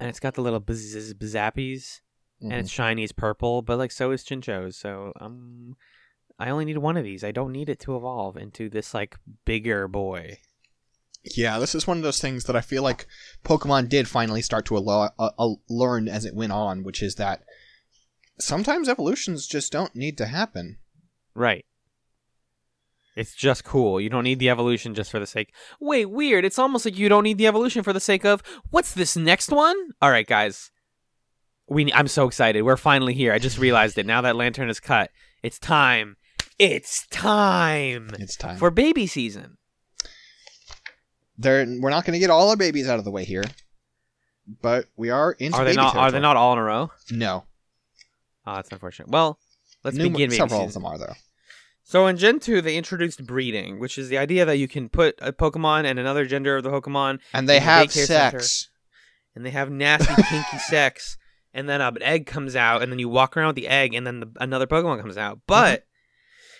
[0.00, 2.00] And it's got the little bzz zappies,
[2.42, 2.50] Mhm.
[2.50, 4.76] and it's shiny as purple, but like so is Chinchou's.
[4.76, 5.76] So um,
[6.38, 7.22] I only need one of these.
[7.22, 10.38] I don't need it to evolve into this like bigger boy.
[11.36, 13.06] Yeah, this is one of those things that I feel like
[13.44, 17.16] Pokemon did finally start to allow, uh, uh, learn as it went on, which is
[17.16, 17.44] that
[18.38, 20.78] sometimes evolutions just don't need to happen.
[21.34, 21.66] Right.
[23.20, 24.00] It's just cool.
[24.00, 25.52] You don't need the evolution just for the sake.
[25.78, 26.42] Wait, weird.
[26.46, 29.50] It's almost like you don't need the evolution for the sake of what's this next
[29.50, 29.76] one?
[30.00, 30.70] All right, guys.
[31.68, 32.62] We I'm so excited.
[32.62, 33.34] We're finally here.
[33.34, 34.06] I just realized it.
[34.06, 35.10] Now that Lanturn is cut,
[35.42, 36.16] it's time.
[36.58, 38.56] It's time It's time.
[38.56, 39.58] for baby season.
[41.36, 43.44] They're, we're not going to get all our babies out of the way here,
[44.62, 45.94] but we are into Are they not?
[45.94, 46.90] Are they not all in a row?
[47.10, 47.44] No.
[48.46, 49.08] Oh, that's unfortunate.
[49.10, 49.38] Well,
[49.84, 51.12] let's Numer- begin baby Several of them are, though.
[51.90, 55.18] So in Gen 2, they introduced breeding, which is the idea that you can put
[55.20, 58.70] a Pokemon and another gender of the Pokemon And they have sex.
[59.34, 61.18] and they have nasty kinky sex
[61.52, 64.06] and then an egg comes out and then you walk around with the egg and
[64.06, 65.40] then the, another pokemon comes out.
[65.48, 65.84] But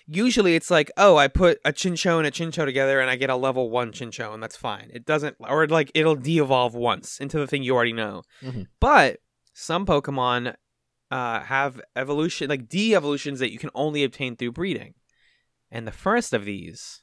[0.08, 3.30] usually it's like oh i put a chinchou and a chinchou together and i get
[3.30, 4.90] a level 1 chinchou and that's fine.
[4.92, 8.22] It doesn't or like it'll de-evolve once into the thing you already know.
[8.42, 8.66] Mhm.
[8.80, 9.20] but
[9.52, 10.56] some pokemon
[11.12, 14.94] uh, have evolution like de-evolutions that you can only obtain through breeding
[15.70, 17.02] and the first of these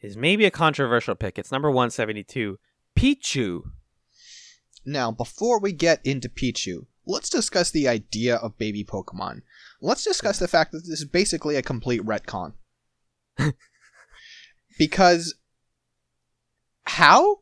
[0.00, 2.58] is maybe a controversial pick it's number 172
[2.96, 3.62] pichu
[4.84, 9.40] Now, before we get into Pichu, let's discuss the idea of baby Pokemon.
[9.80, 12.52] Let's discuss the fact that this is basically a complete retcon.
[14.78, 15.34] because
[16.84, 17.38] how?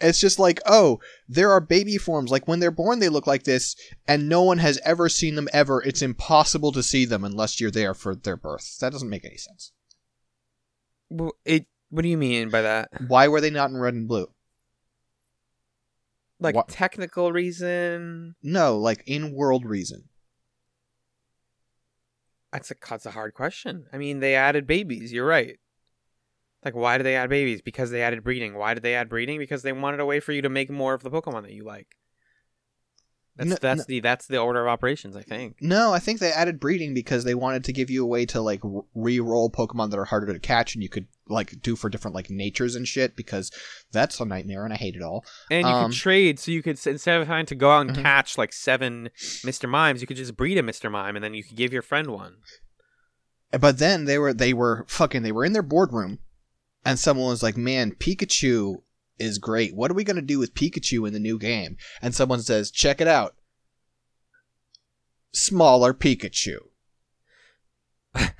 [0.00, 2.30] It's just like, oh, there are baby forms.
[2.30, 3.74] Like when they're born, they look like this,
[4.06, 5.82] and no one has ever seen them ever.
[5.82, 8.78] It's impossible to see them unless you're there for their birth.
[8.80, 9.72] That doesn't make any sense.
[11.10, 11.66] Well, It.
[11.90, 12.90] What do you mean by that?
[13.08, 14.26] Why were they not in red and blue?
[16.38, 18.36] Like technical reason?
[18.42, 20.04] No, like in world reason.
[22.52, 23.86] That's a that's a hard question.
[23.92, 25.12] I mean, they added babies.
[25.12, 25.58] You're right.
[26.64, 27.62] Like, why did they add babies?
[27.62, 28.54] Because they added breeding.
[28.54, 29.38] Why did they add breeding?
[29.38, 31.64] Because they wanted a way for you to make more of the Pokemon that you
[31.64, 31.96] like.
[33.36, 33.84] That's No- that's no.
[33.86, 35.14] the that's the order of operations.
[35.14, 35.58] I think.
[35.60, 38.40] No, I think they added breeding because they wanted to give you a way to
[38.40, 38.60] like
[38.96, 42.30] re-roll Pokemon that are harder to catch, and you could like do for different like
[42.30, 43.14] natures and shit.
[43.14, 43.52] Because
[43.92, 45.24] that's a nightmare, and I hate it all.
[45.52, 47.96] And you Um, could trade, so you could instead of having to go out and
[47.96, 48.02] Mhm.
[48.02, 49.68] catch like seven Mr.
[49.68, 50.90] Mimes, you could just breed a Mr.
[50.90, 52.38] Mime, and then you could give your friend one.
[53.52, 56.18] But then they were they were fucking they were in their boardroom,
[56.84, 58.82] and someone was like, "Man, Pikachu
[59.18, 59.74] is great.
[59.74, 63.00] What are we gonna do with Pikachu in the new game?" And someone says, "Check
[63.00, 63.36] it out,
[65.32, 66.58] smaller Pikachu."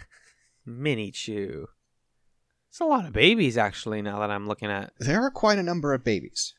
[0.66, 1.68] Mini Chew.
[2.68, 4.02] It's a lot of babies, actually.
[4.02, 6.54] Now that I'm looking at, There are quite a number of babies.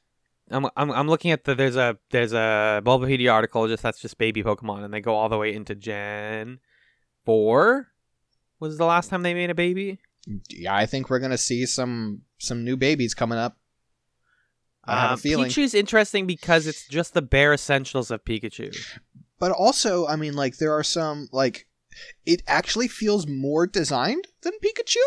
[0.51, 4.17] I'm I'm, I'm looking at the there's a there's a Bulbapedia article just that's just
[4.17, 6.59] baby Pokemon, and they go all the way into Gen
[7.23, 7.89] four.
[8.59, 9.99] Was the last time they made a baby?
[10.49, 13.57] Yeah, I think we're gonna see some some new babies coming up.
[14.85, 15.49] I have a Um, feeling.
[15.51, 18.75] Pichu's interesting because it's just the bare essentials of Pikachu.
[19.37, 21.67] But also, I mean, like there are some like
[22.25, 24.97] it actually feels more designed than Pikachu.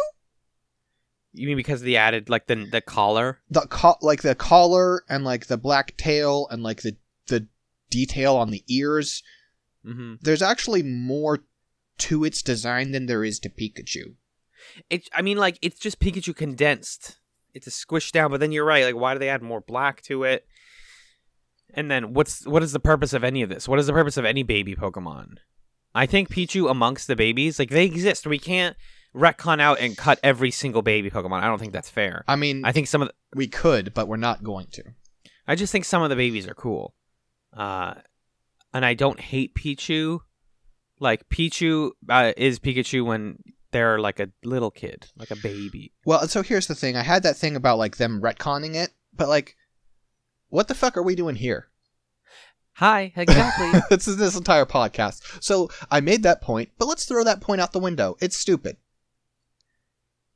[1.34, 3.40] You mean because they added like the the collar?
[3.50, 6.96] The co- like the collar and like the black tail and like the
[7.26, 7.48] the
[7.90, 9.22] detail on the ears.
[9.84, 11.44] hmm There's actually more
[11.98, 14.14] to its design than there is to Pikachu.
[14.90, 15.08] It.
[15.14, 17.18] I mean, like it's just Pikachu condensed.
[17.54, 18.84] It's a squished down, but then you're right.
[18.84, 20.46] Like, why do they add more black to it?
[21.74, 23.68] And then what's what is the purpose of any of this?
[23.68, 25.38] What is the purpose of any baby Pokemon?
[25.94, 28.26] I think Pichu amongst the babies, like they exist.
[28.26, 28.76] We can't
[29.14, 31.42] retcon out and cut every single baby Pokemon.
[31.42, 32.24] I don't think that's fair.
[32.26, 34.82] I mean, I think some of the, we could, but we're not going to.
[35.46, 36.94] I just think some of the babies are cool.
[37.54, 37.94] Uh,
[38.72, 40.20] and I don't hate Pichu.
[40.98, 43.38] Like Pichu uh, is Pikachu when
[43.72, 45.92] they're like a little kid, like a baby.
[46.04, 46.96] Well, so here's the thing.
[46.96, 49.56] I had that thing about like them retconning it, but like,
[50.48, 51.68] what the fuck are we doing here?
[52.76, 53.80] Hi, exactly.
[53.90, 55.42] this is this entire podcast.
[55.42, 58.16] So I made that point, but let's throw that point out the window.
[58.20, 58.76] It's stupid.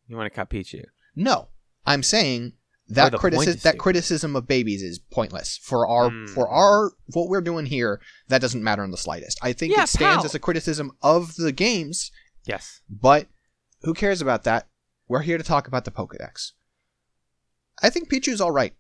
[0.09, 0.85] you want to cut Pichu?
[1.15, 1.49] No,
[1.87, 2.53] I'm saying
[2.89, 6.29] that criticism that criticism of babies is pointless for our Mm.
[6.31, 8.01] for our what we're doing here.
[8.29, 9.39] That doesn't matter in the slightest.
[9.43, 10.25] I think Yeah, it stands pal.
[10.27, 12.13] as a criticism of the games,
[12.47, 12.81] Yes.
[12.89, 13.27] but
[13.83, 14.69] who cares about that?
[15.09, 16.53] We're here to talk about the Pokedex.
[17.83, 18.75] I think Pichu's all right.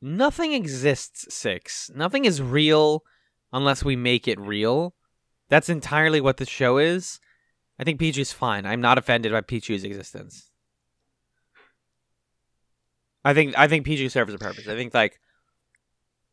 [0.00, 1.90] Nothing exists, Six.
[1.94, 3.02] Nothing is real
[3.52, 4.94] unless we make it real.
[5.48, 7.18] That's entirely what the show is.
[7.78, 8.66] I think Pichu's fine.
[8.66, 10.50] I'm not offended by Pichu's existence.
[13.24, 14.68] I think I think Pichu serves a purpose.
[14.68, 15.18] I think like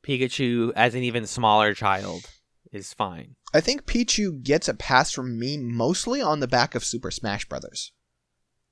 [0.04, 2.30] Pikachu as an even smaller child
[2.72, 3.36] is fine.
[3.54, 7.46] I think Pichu gets a pass from me mostly on the back of Super Smash
[7.48, 7.92] Brothers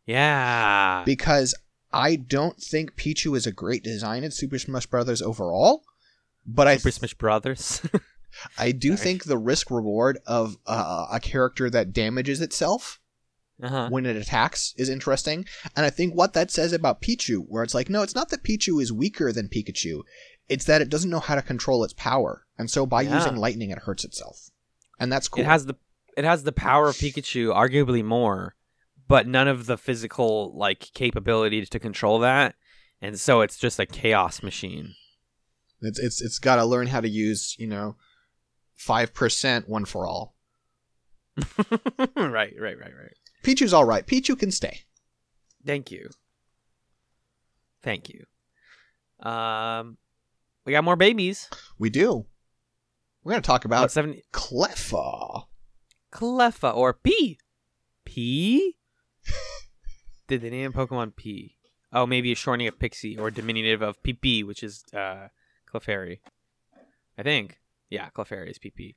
[0.05, 1.03] Yeah.
[1.05, 1.55] because
[1.91, 5.83] I don't think Pichu is a great design in Super Smash Brothers overall.
[6.45, 7.81] But I Super Smash Brothers.
[8.57, 8.97] I do Sorry.
[8.97, 12.99] think the risk reward of uh, a character that damages itself
[13.61, 13.89] uh-huh.
[13.89, 15.45] when it attacks is interesting.
[15.75, 18.43] And I think what that says about Pichu, where it's like, no, it's not that
[18.43, 20.01] Pichu is weaker than Pikachu,
[20.49, 22.45] it's that it doesn't know how to control its power.
[22.57, 23.15] And so by Yeah.
[23.15, 24.49] using lightning, it hurts itself.
[24.99, 25.43] And that's cool.
[25.43, 25.75] It has the
[26.15, 28.55] it has the power of Pikachu, arguably more,
[29.07, 32.55] but none of the physical like capability to control that.
[33.01, 34.93] And so it's just a chaos machine.
[35.81, 37.95] It's it's it's got to learn how to use, you know,
[38.75, 40.35] five percent one for all.
[41.67, 43.17] right, right, right, right.
[43.43, 44.05] Pichu's all right.
[44.05, 44.81] Pichu can stay.
[45.65, 46.09] Thank you.
[47.81, 48.25] Thank you.
[49.27, 49.97] Um,
[50.65, 51.49] we got more babies.
[51.77, 52.25] We do.
[53.23, 55.45] We're gonna talk About Cleffa.
[56.11, 57.39] Cleffa or P.
[58.05, 58.75] P.
[60.27, 61.55] Did they name Pokemon P?
[61.91, 65.27] Oh, maybe a shortening of Pixie or diminutive of PP, which is uh,
[65.71, 66.19] Clefairy.
[67.17, 67.59] I think.
[67.89, 68.95] Yeah, Clefairy is PP.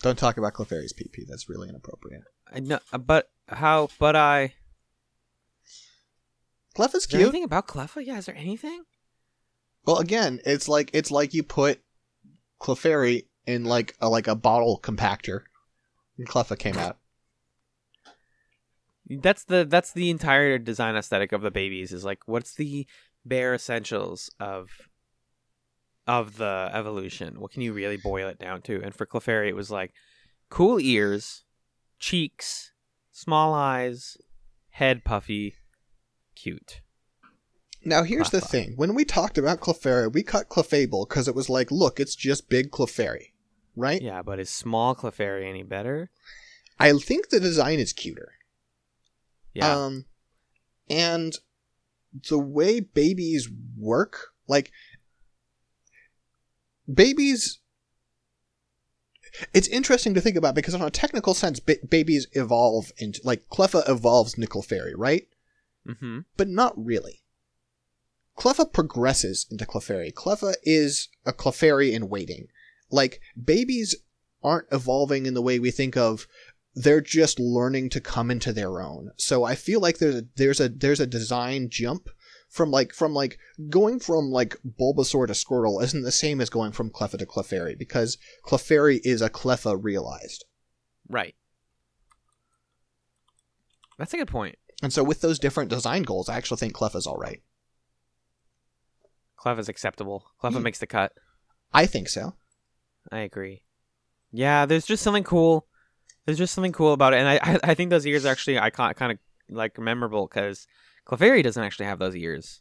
[0.00, 1.26] Don't talk about Clefairy's PP.
[1.28, 2.22] That's really inappropriate.
[2.52, 3.88] I know, but how?
[3.98, 4.54] But I.
[6.76, 7.22] Cleffa's Is there cute.
[7.28, 8.04] anything about Cleffa?
[8.04, 8.84] Yeah, is there anything?
[9.86, 11.80] Well, again, it's like it's like you put
[12.60, 15.42] Clefairy in like a like a bottle compactor,
[16.18, 16.98] and Cleffa came out.
[19.08, 21.92] That's the that's the entire design aesthetic of the babies.
[21.92, 22.86] Is like, what's the
[23.24, 24.68] bare essentials of
[26.06, 27.40] of the evolution?
[27.40, 28.82] What can you really boil it down to?
[28.82, 29.92] And for Clefairy, it was like
[30.50, 31.44] cool ears,
[32.00, 32.72] cheeks,
[33.12, 34.16] small eyes,
[34.70, 35.54] head puffy,
[36.34, 36.80] cute.
[37.86, 41.48] Now, here's the thing: when we talked about Clefairy, we cut Clefable because it was
[41.48, 43.30] like, look, it's just big Clefairy,
[43.76, 44.02] right?
[44.02, 46.10] Yeah, but is small Clefairy any better?
[46.80, 48.32] I think the design is cuter.
[49.54, 50.06] Yeah, Um,
[50.90, 51.38] and
[52.28, 54.72] the way babies work, like
[56.92, 57.60] babies,
[59.54, 63.48] it's interesting to think about because, on a technical sense, ba- babies evolve into like
[63.48, 65.28] Cleffa evolves nickel fairy right?
[65.86, 66.20] mm-hmm.
[66.36, 67.22] But not really.
[68.36, 70.12] Cleffa progresses into Clefairy.
[70.12, 72.48] Cleffa is a Clefairy in waiting.
[72.90, 73.96] Like babies
[74.42, 76.26] aren't evolving in the way we think of
[76.76, 79.10] they're just learning to come into their own.
[79.16, 82.10] So I feel like there's a there's a there's a design jump
[82.50, 83.38] from like from like
[83.70, 87.76] going from like Bulbasaur to Squirtle isn't the same as going from Cleffa to Clefairy
[87.78, 90.44] because Clefairy is a Cleffa realized.
[91.08, 91.34] right.
[93.98, 94.56] That's a good point.
[94.82, 97.40] And so with those different design goals, I actually think Cleffa's all right.
[99.38, 100.24] Cleffa's acceptable.
[100.42, 100.62] Cleffa Hmm.
[100.62, 101.12] makes the cut.
[101.72, 102.34] I think so.
[103.12, 103.62] I agree.
[104.32, 105.66] Yeah, there's just something cool.
[106.24, 108.58] There's just something cool about it, and I I, I think those ears are actually
[108.58, 109.18] I kind of
[109.48, 110.66] like memorable because
[111.06, 112.60] Clefairy doesn't actually have those ears.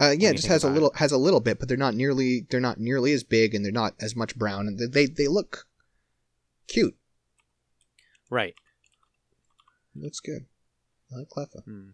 [0.00, 2.46] Uh, yeah, it just has a little has a little bit, but they're not nearly
[2.50, 5.28] they're not nearly as big, and they're not as much brown, and they they, they
[5.28, 5.66] look
[6.66, 6.96] cute.
[8.28, 8.54] Right.
[9.94, 10.46] Looks good.
[11.12, 11.62] I like Cleffa.
[11.64, 11.90] Hmm.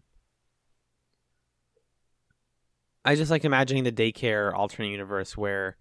[3.05, 5.77] I just like imagining the daycare alternate universe where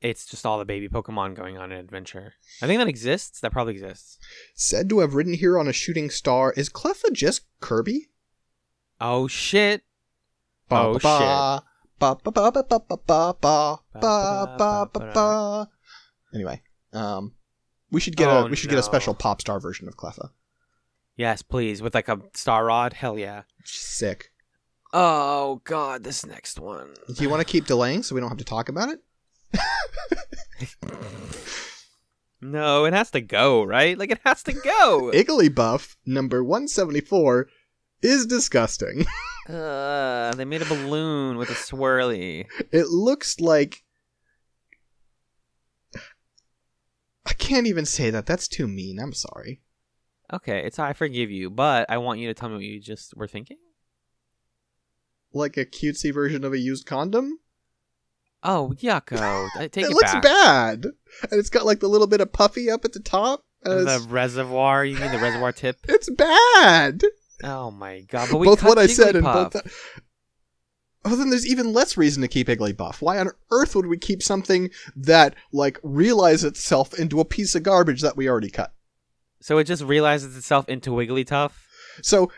[0.00, 2.34] it's just all the baby Pokemon going on an adventure.
[2.60, 3.40] I think that exists.
[3.40, 4.18] That probably exists.
[4.54, 6.52] Said to have ridden here on a shooting star.
[6.56, 8.08] Is Cleffa just Kirby?
[9.00, 9.82] Oh shit!
[10.68, 11.60] Ba, Oh, ba,
[11.98, 15.68] ba, ba, ba, ba, ba, ba, ba, ba, ba, ba, ba, ba.
[16.34, 16.60] Anyway,
[16.92, 17.34] um,
[17.90, 20.30] we should get a Oh, we should get a special pop star version of Cleffa.
[21.16, 22.92] Yes, please, with like a star rod.
[22.94, 23.42] Hell yeah!
[23.64, 24.30] Sick.
[24.98, 26.94] Oh god, this next one.
[27.14, 29.00] Do you want to keep delaying so we don't have to talk about it?
[32.40, 33.98] No, it has to go, right?
[33.98, 35.10] Like it has to go.
[35.14, 37.48] Igglybuff number one seventy four
[38.02, 39.06] is disgusting.
[39.48, 42.46] uh, they made a balloon with a swirly.
[42.70, 43.82] It looks like.
[47.24, 48.26] I can't even say that.
[48.26, 49.00] That's too mean.
[49.00, 49.62] I'm sorry.
[50.32, 53.16] Okay, it's I forgive you, but I want you to tell me what you just
[53.16, 53.56] were thinking.
[55.36, 57.38] Like a cutesy version of a used condom.
[58.42, 59.48] Oh, yucko!
[59.72, 60.22] Take it it, looks back.
[60.22, 63.44] bad, and it's got like the little bit of puffy up at the top.
[63.64, 65.78] and The reservoir, you mean the reservoir tip?
[65.88, 67.02] it's bad.
[67.42, 68.28] Oh my god!
[68.30, 69.56] But both what I said and both.
[71.04, 73.00] Oh, then there's even less reason to keep Igglybuff.
[73.00, 77.62] Why on earth would we keep something that, like, realizes itself into a piece of
[77.62, 78.72] garbage that we already cut?
[79.40, 81.52] So it just realizes itself into Wigglytuff.
[82.02, 82.32] So,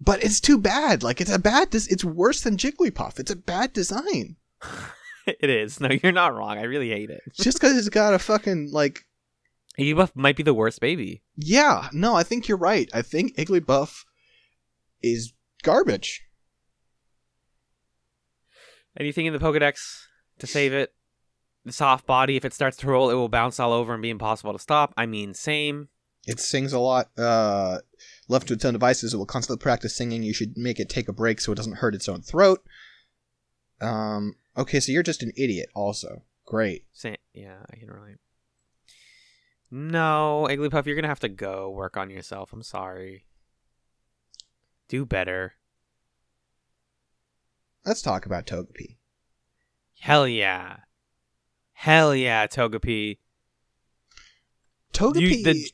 [0.00, 1.02] but it's too bad.
[1.02, 1.70] Like, it's a bad.
[1.70, 3.18] Des- it's worse than Jigglypuff.
[3.18, 4.36] It's a bad design.
[5.26, 5.80] it is.
[5.80, 6.58] No, you're not wrong.
[6.58, 7.20] I really hate it.
[7.34, 9.04] Just because it's got a fucking like.
[9.78, 11.22] Igglybuff might be the worst baby.
[11.36, 12.90] Yeah, no, I think you're right.
[12.92, 14.04] I think Igglybuff
[15.02, 15.32] is
[15.62, 16.24] garbage.
[18.98, 20.06] Anything in the Pokedex
[20.40, 20.92] to save it?
[21.64, 24.10] The soft body, if it starts to roll, it will bounce all over and be
[24.10, 24.92] impossible to stop.
[24.96, 25.88] I mean, same.
[26.26, 27.08] It sings a lot.
[27.16, 27.78] Uh,
[28.28, 30.22] left to its own devices, it will constantly practice singing.
[30.22, 32.62] You should make it take a break so it doesn't hurt its own throat.
[33.80, 34.36] Um.
[34.56, 35.68] Okay, so you're just an idiot.
[35.74, 36.84] Also, great.
[37.32, 38.16] Yeah, I can relate.
[39.70, 42.52] No, Igglybuff, you're gonna have to go work on yourself.
[42.52, 43.24] I'm sorry.
[44.88, 45.54] Do better.
[47.84, 48.96] Let's talk about Togepi.
[50.00, 50.78] Hell yeah.
[51.72, 53.18] Hell yeah, Togepi.
[54.92, 55.20] Togepi.
[55.20, 55.70] You- the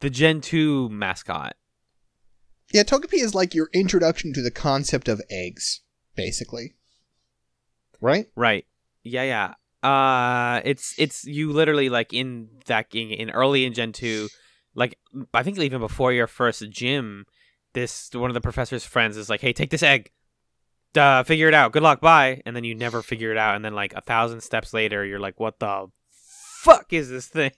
[0.00, 1.56] the Gen 2 mascot.
[2.72, 5.80] Yeah, Togepi is like your introduction to the concept of eggs,
[6.14, 6.74] basically.
[8.00, 8.26] Right?
[8.36, 8.66] Right.
[9.02, 9.54] Yeah, yeah.
[9.88, 14.28] Uh it's it's you literally like in that in, in early in Gen 2,
[14.74, 14.98] like
[15.32, 17.26] I think even before your first gym,
[17.74, 20.10] this one of the professor's friends is like, "Hey, take this egg.
[20.96, 21.72] Uh, figure it out.
[21.72, 22.00] Good luck.
[22.00, 25.04] Bye." And then you never figure it out and then like a thousand steps later,
[25.04, 27.52] you're like, "What the fuck is this thing?"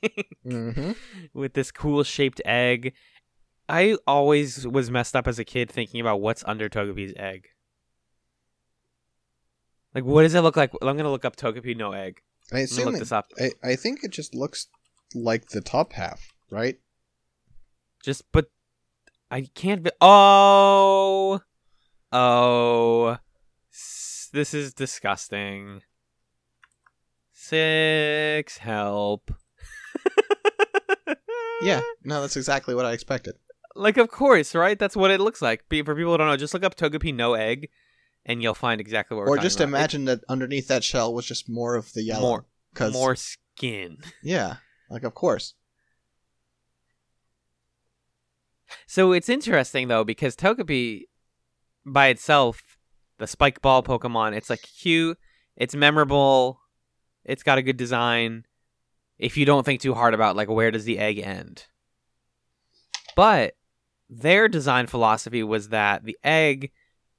[0.46, 0.92] Mm-hmm.
[1.32, 2.92] with this cool shaped egg.
[3.70, 7.48] I always was messed up as a kid thinking about what's under Togepi's egg.
[9.94, 10.72] Like, what does it look like?
[10.82, 12.20] I'm gonna look up Togepi no egg.
[12.52, 13.30] I assume look it, this up.
[13.38, 14.66] I, I think it just looks
[15.14, 16.78] like the top half, right?
[18.02, 18.50] Just, but
[19.30, 19.82] I can't.
[19.82, 21.40] Vi- oh,
[22.12, 23.18] oh,
[23.72, 25.82] S- this is disgusting.
[27.32, 29.32] Six, help.
[31.62, 33.34] Yeah, no, that's exactly what I expected.
[33.76, 34.78] Like, of course, right?
[34.78, 35.60] That's what it looks like.
[35.68, 37.68] For people who don't know, just look up Togepi no egg,
[38.26, 39.68] and you'll find exactly what we're Or just about.
[39.68, 42.20] Imagine that underneath that shell was just more of the yellow.
[42.20, 43.98] More- Cause, more skin.
[44.22, 44.56] Yeah,
[44.88, 45.54] like of course.
[48.86, 51.02] So it's interesting though because Togepi,
[51.84, 52.78] by itself,
[53.18, 55.18] the Spike Ball Pokemon, it's like cute,
[55.56, 56.60] it's memorable,
[57.24, 58.44] it's got a good design.
[59.18, 61.66] If you don't think too hard about like where does the egg end,
[63.16, 63.54] but
[64.10, 66.72] their design philosophy was that the egg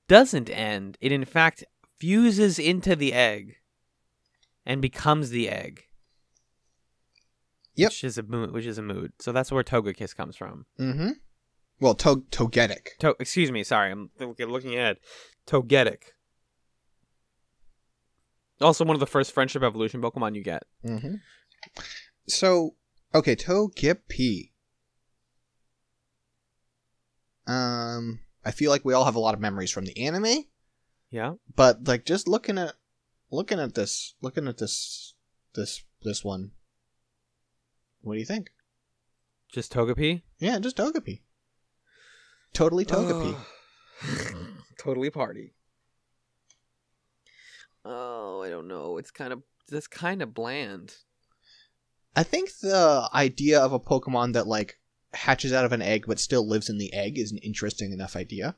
[0.08, 1.64] doesn't end; it in fact
[1.98, 3.56] fuses into the egg
[4.66, 5.84] and becomes the egg.
[7.76, 7.92] Yep.
[7.92, 8.52] Which is a mood.
[8.52, 9.14] Which is a mood.
[9.20, 10.66] So that's where Togekiss comes from.
[10.80, 11.12] Mm-hmm.
[11.80, 12.90] Well, to- Togetic.
[13.00, 14.98] To- excuse me, sorry, I'm looking ahead.
[15.48, 16.04] Togetic.
[18.60, 20.64] Also, one of the first friendship evolution Pokemon you get.
[20.86, 21.16] Mm-hmm.
[22.28, 22.76] So,
[23.16, 24.51] okay, Togepi.
[27.48, 30.46] Um, I feel like we all have a lot of memories from the anime,
[31.10, 31.34] Yeah.
[31.56, 32.74] but like just looking at
[33.32, 35.14] looking at this, looking at this,
[35.56, 36.52] this, this one.
[38.02, 38.52] What do you think?
[39.52, 40.22] Just Togepi.
[40.40, 41.22] Yeah, just Togepi.
[42.54, 43.36] Totally Togepi.
[44.80, 45.54] totally party.
[47.84, 48.98] Oh, I don't know.
[48.98, 50.96] It's kind of that's kind of bland.
[52.16, 54.80] I think the idea of a Pokemon that like
[55.14, 58.16] hatches out of an egg but still lives in the egg is an interesting enough
[58.16, 58.56] idea.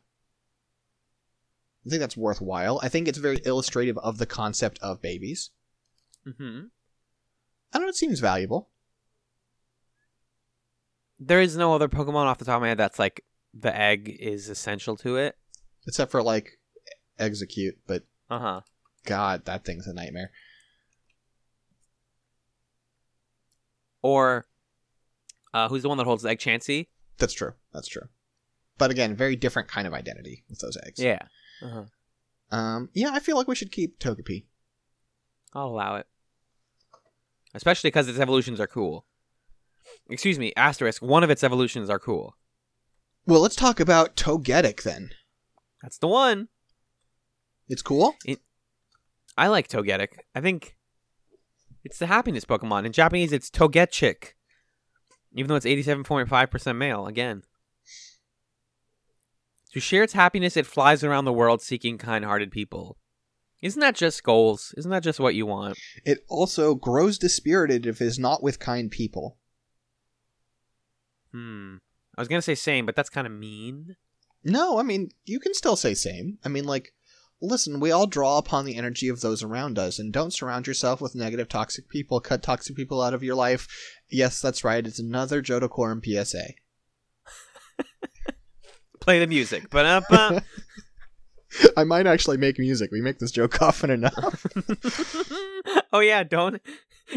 [1.85, 2.79] I think that's worthwhile.
[2.81, 5.49] I think it's very illustrative of the concept of babies.
[6.25, 6.65] Mm-hmm.
[7.73, 8.69] I don't know, it seems valuable.
[11.19, 13.23] There is no other Pokemon off the top of my head that's like
[13.53, 15.35] the egg is essential to it.
[15.87, 16.59] Except for like
[17.19, 18.61] Exeggcute, but Uh huh.
[19.05, 20.31] god, that thing's a nightmare.
[24.01, 24.45] Or,
[25.53, 26.39] uh, who's the one that holds the egg?
[26.39, 26.87] Chansey.
[27.17, 27.53] That's true.
[27.73, 28.07] That's true.
[28.77, 30.99] But again, very different kind of identity with those eggs.
[30.99, 31.19] Yeah.
[31.61, 31.83] Uh-huh.
[32.55, 34.45] Um yeah, I feel like we should keep Togepi.
[35.53, 36.07] I'll allow it.
[37.53, 39.05] Especially because its evolutions are cool.
[40.09, 42.35] Excuse me, asterisk, one of its evolutions are cool.
[43.25, 45.11] Well, let's talk about Togetic then.
[45.81, 46.49] That's the one.
[47.67, 48.15] It's cool?
[49.37, 50.19] I like Togetic.
[50.35, 50.75] I think
[51.83, 52.85] it's the happiness Pokemon.
[52.85, 54.33] In Japanese, it's Togechick.
[55.35, 57.43] Even though it's 87.5% male, again.
[59.73, 62.97] To share its happiness, it flies around the world seeking kind hearted people.
[63.61, 64.73] Isn't that just goals?
[64.77, 65.77] Isn't that just what you want?
[66.05, 69.37] It also grows dispirited if it is not with kind people.
[71.31, 71.77] Hmm.
[72.15, 73.95] I was going to say same, but that's kind of mean.
[74.43, 76.37] No, I mean, you can still say same.
[76.43, 76.93] I mean, like,
[77.43, 81.01] listen, we all draw upon the energy of those around us, and don't surround yourself
[81.01, 82.19] with negative, toxic people.
[82.19, 83.67] Cut toxic people out of your life.
[84.09, 84.85] Yes, that's right.
[84.85, 86.53] It's another Johto Quorum PSA.
[89.01, 89.69] Play the music.
[89.69, 90.43] Ba-da-ba.
[91.77, 92.89] I might actually make music.
[92.91, 94.45] We make this joke often enough.
[95.93, 96.61] oh yeah, don't.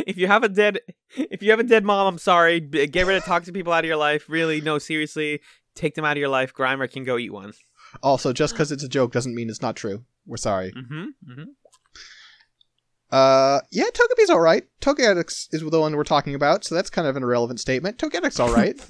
[0.07, 0.81] If you have a dead,
[1.16, 2.61] if you have a dead mom, I'm sorry.
[2.61, 4.29] Get rid of toxic people out of your life.
[4.29, 5.41] Really, no, seriously,
[5.74, 6.53] take them out of your life.
[6.53, 7.55] Grimer can go eat one.
[8.03, 10.05] Also, just because it's a joke doesn't mean it's not true.
[10.26, 10.72] We're sorry.
[10.72, 11.05] Mm-hmm.
[11.30, 11.44] mm-hmm.
[13.11, 14.64] Uh, yeah, Togepi's all right.
[14.80, 17.99] Togetic is the one we're talking about, so that's kind of an irrelevant statement.
[17.99, 18.78] Togetic's all right.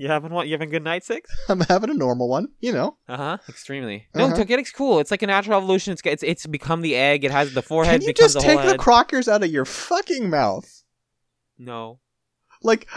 [0.00, 0.46] You having what?
[0.46, 1.28] You having a good night, six?
[1.48, 2.96] I'm having a normal one, you know.
[3.08, 3.38] Uh huh.
[3.48, 4.06] Extremely.
[4.14, 4.36] No, Uh-huh.
[4.36, 5.00] Togetic's cool.
[5.00, 5.92] It's like a natural evolution.
[5.92, 7.24] It's it's it's become the egg.
[7.24, 8.00] It has the forehead.
[8.00, 8.78] Can you just the take the head.
[8.78, 10.84] crockers out of your fucking mouth?
[11.58, 11.98] no.
[12.60, 12.88] Like,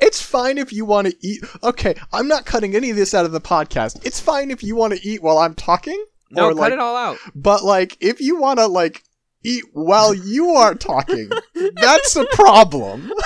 [0.00, 1.44] it's fine if you want to eat.
[1.62, 4.04] Okay, I'm not cutting any of this out of the podcast.
[4.04, 6.04] It's fine if you want to eat while I'm talking.
[6.30, 7.18] No, or cut like, it all out.
[7.34, 9.02] But like, if you want to like
[9.42, 11.30] eat while you are talking,
[11.74, 13.12] that's a problem.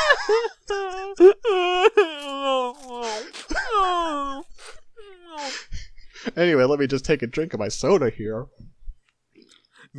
[6.36, 8.46] Anyway, let me just take a drink of my soda here.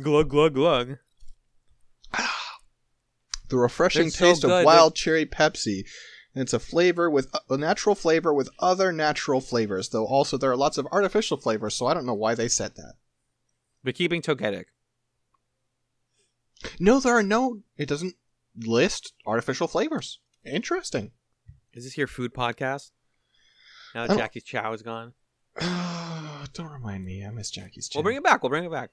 [0.02, 0.98] glug glug glug.
[3.48, 5.84] The refreshing They're so taste of wild cherry Pepsi.
[6.36, 10.50] And it's a flavor with a natural flavor with other natural flavors, though also there
[10.50, 12.96] are lots of artificial flavors, so I don't know why they said that.
[13.82, 14.66] But keeping Togetic.
[16.78, 17.62] No, there are no.
[17.78, 18.16] It doesn't
[18.54, 20.20] list artificial flavors.
[20.44, 21.12] Interesting.
[21.72, 22.90] Is this your food podcast?
[23.94, 25.14] Now that Jackie's Chow is gone.
[25.58, 27.24] don't remind me.
[27.24, 27.88] I miss Jackie's.
[27.88, 28.00] Chow.
[28.00, 28.42] We'll bring it back.
[28.42, 28.90] We'll bring it back.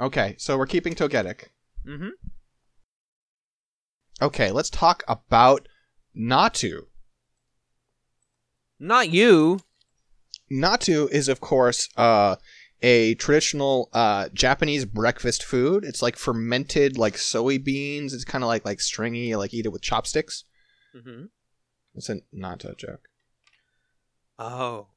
[0.00, 1.48] Okay, so we're keeping Togetic.
[1.86, 2.08] Mm-hmm.
[4.22, 5.68] Okay, let's talk about
[6.16, 6.86] Natu.
[8.78, 9.60] Not you.
[10.50, 12.36] Natu is, of course, uh,
[12.82, 15.84] a traditional uh, Japanese breakfast food.
[15.84, 18.12] It's like fermented, like soybeans.
[18.12, 19.28] It's kind of like like stringy.
[19.28, 20.44] You like eat it with chopsticks.
[20.94, 21.26] Mm-hmm.
[21.94, 23.08] It's a Nata joke.
[24.38, 24.88] Oh.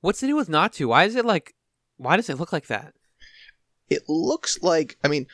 [0.00, 0.86] What's the deal with Natu?
[0.86, 1.54] Why is it like?
[1.96, 2.94] Why does it look like that?
[3.88, 4.96] It looks like.
[5.04, 5.26] I mean,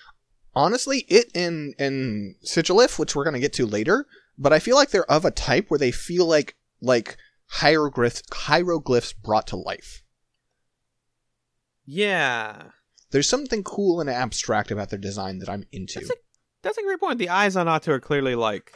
[0.56, 4.90] honestly, it and and Sigilyph, which we're gonna get to later, but I feel like
[4.90, 7.16] they're of a type where they feel like like
[7.48, 10.02] hieroglyphs hieroglyphs brought to life.
[11.84, 12.70] Yeah,
[13.12, 16.00] There's something cool and abstract about their design that I'm into.
[16.00, 16.14] That's a,
[16.62, 17.20] that's a great point.
[17.20, 18.72] The eyes on Natu are clearly like.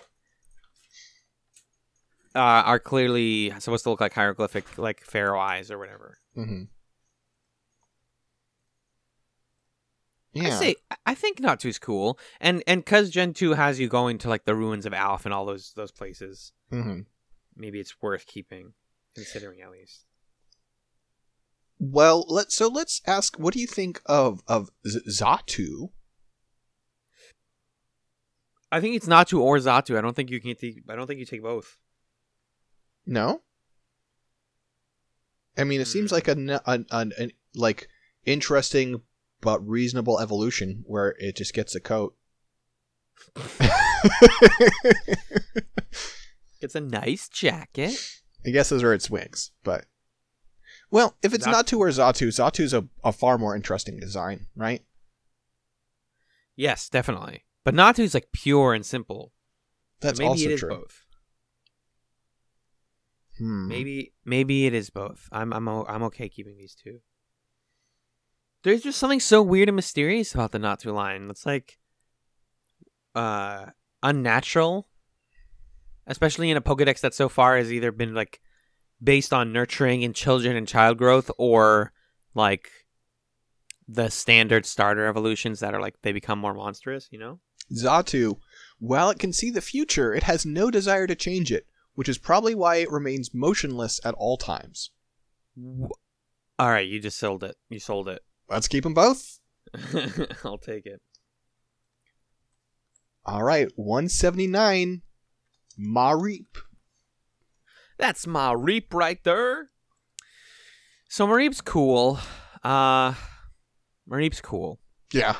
[2.33, 6.19] Uh, are clearly supposed to look like hieroglyphic, like pharaoh eyes or whatever.
[6.37, 6.63] mm-hmm.
[10.37, 10.77] I say
[11.07, 14.55] I- think Natu's cool, and and because Gen two has you going to like the
[14.55, 17.01] ruins of Alph and all those those places, hmm
[17.57, 18.73] maybe it's worth keeping,
[19.15, 20.05] considering at least.
[21.79, 23.39] Well, let's so let's ask.
[23.39, 25.91] What do you think of of Z- Xatu?
[28.73, 29.99] I think it's Natu or Xatu.
[29.99, 30.83] I don't think you can take.
[30.89, 31.77] I don't think you take both.
[33.05, 33.43] No.
[35.59, 36.15] I mean, it seems Hmm.
[36.15, 37.89] like an an an like
[38.25, 39.03] interesting
[39.41, 42.15] but reasonable evolution where it just gets a coat.
[46.61, 47.99] It's a nice jacket.
[48.47, 49.87] I guess those are its wings, but
[50.91, 54.83] well, if it's Zat- Natu or Xatu, Xatu's a, a far more interesting design, right?
[56.57, 57.45] Yes, definitely.
[57.65, 59.33] But Natu's like pure and simple.
[60.03, 60.69] So That's maybe also it is true.
[60.71, 61.05] both.
[63.39, 63.69] Hmm.
[63.69, 65.29] Maybe maybe it is both.
[65.33, 67.01] I'm I'm I'm okay keeping these two.
[68.63, 71.29] There's just something so weird and mysterious about the Natu line.
[71.31, 71.79] It's like
[73.15, 73.67] uh
[74.03, 74.89] unnatural.
[76.07, 78.41] Especially in a Pokedex that so far has either been like
[79.03, 81.93] based on nurturing in children and child growth or
[82.35, 82.69] like
[83.89, 87.39] the standard starter evolutions that are like they become more monstrous, you know?
[87.73, 88.39] Xatu,
[88.79, 92.19] while it can see the future, it has no desire to change it, which is
[92.19, 94.91] probably why it remains motionless at all times.
[96.59, 97.57] All right, you just sold it.
[97.69, 98.23] You sold it.
[98.51, 99.39] Let's keep them both.
[100.45, 101.01] I'll take it.
[103.25, 105.03] All right, 179,
[105.79, 106.47] Mareep.
[107.99, 109.71] That's Mareep right there.
[111.09, 112.19] So Mareep's cool.
[112.65, 113.15] Uh
[114.11, 114.81] Mareep's cool.
[115.13, 115.37] Yeah.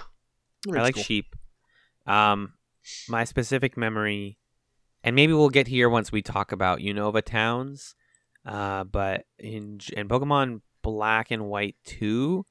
[0.69, 1.35] I like sheep.
[2.07, 2.53] Um
[3.09, 4.39] my specific memory
[5.03, 7.95] and maybe we'll get here once we talk about Unova towns.
[8.45, 12.45] Uh but in J- in Pokemon Black and White 2,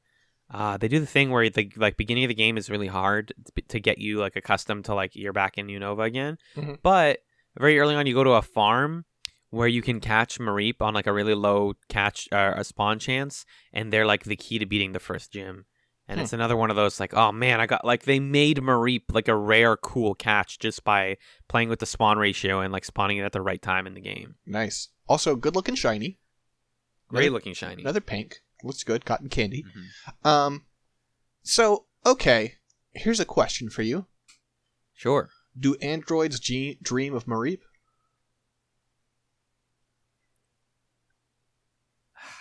[0.51, 3.33] uh they do the thing where the like beginning of the game is really hard
[3.67, 6.37] to- get you like accustomed to like you're back in Unova again.
[6.55, 6.79] Mhm.
[6.81, 7.19] But
[7.57, 9.05] very early on you go to a farm
[9.51, 13.45] where you can catch Mareep on like a really low catch uh, a spawn chance,
[13.73, 15.65] and they're like the key to beating the first gym.
[16.07, 16.23] And Hmm.
[16.23, 19.27] it's another one of those like, oh man, I got like they made Mareep like
[19.27, 23.23] a rare cool catch just by playing with the spawn ratio and like spawning it
[23.23, 24.35] at the right time in the game.
[24.45, 24.89] Nice.
[25.07, 26.17] Also, good looking shiny.
[27.07, 27.81] Great Another- looking shiny.
[27.83, 28.41] Another pink.
[28.63, 29.05] Looks good.
[29.05, 29.63] Cotton candy.
[29.63, 30.25] Mhm.
[30.29, 30.65] Um,
[31.43, 32.55] so okay.
[32.93, 34.07] Here's a question for you:
[34.93, 35.29] Sure.
[35.57, 37.61] Do androids ge- dream of Mareep?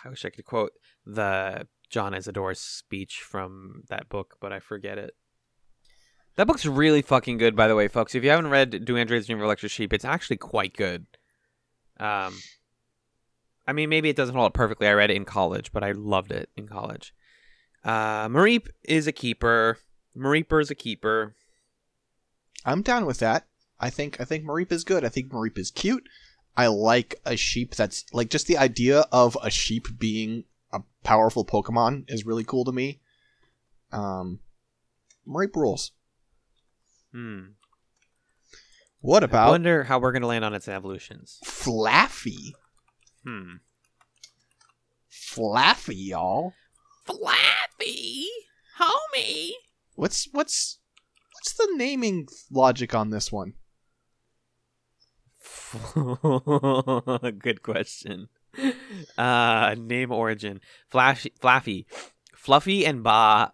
[0.05, 0.73] I wish I could quote
[1.05, 5.15] the John Isidore speech from that book, but I forget it.
[6.37, 8.15] That book's really fucking good, by the way, folks.
[8.15, 11.07] If you haven't read Do Androids Dream of Electric Sheep, it's actually quite good.
[11.99, 12.39] Um,
[13.69, 14.89] I mean, maybe it doesn't hold up perfectly.
[14.89, 17.15] I read it in college, but I loved it in college.
[17.85, 19.79] Uh, Mareep is a keeper.
[20.17, 21.35] Mareeper is a keeper.
[22.65, 23.47] I'm down with that.
[23.79, 25.05] I think I think Mareep is good.
[25.05, 26.09] I think Mareep is cute.
[26.57, 31.45] I like a sheep that's like just the idea of a sheep being a powerful
[31.45, 33.01] Pokemon is really cool to me.
[33.93, 34.41] Um,
[35.29, 35.93] Mareep rules.
[37.13, 37.41] Hmm.
[39.01, 39.49] What about?
[39.49, 41.39] I wonder how we're gonna land on its evolutions.
[41.45, 42.55] Flaaffy?
[43.29, 43.57] Hmm.
[45.13, 46.55] Flaaffy, y'all.
[47.05, 48.27] Flappy,
[48.81, 49.51] homie.
[49.95, 50.79] What's what's
[51.35, 53.53] what's the naming logic on this one?
[57.39, 58.29] Good question.
[59.19, 60.61] Uh, name origin:
[60.91, 61.85] Flashy, Flaaffy,
[62.35, 63.53] Fluffy, and Ba.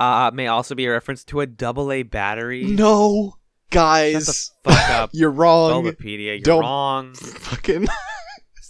[0.00, 2.64] Uh, may also be a reference to a double A battery.
[2.64, 5.84] No, Shut guys, the fuck up, you're wrong.
[5.84, 6.34] Bulbapedia.
[6.36, 7.14] You're Don't- wrong.
[7.14, 7.92] Fucking It's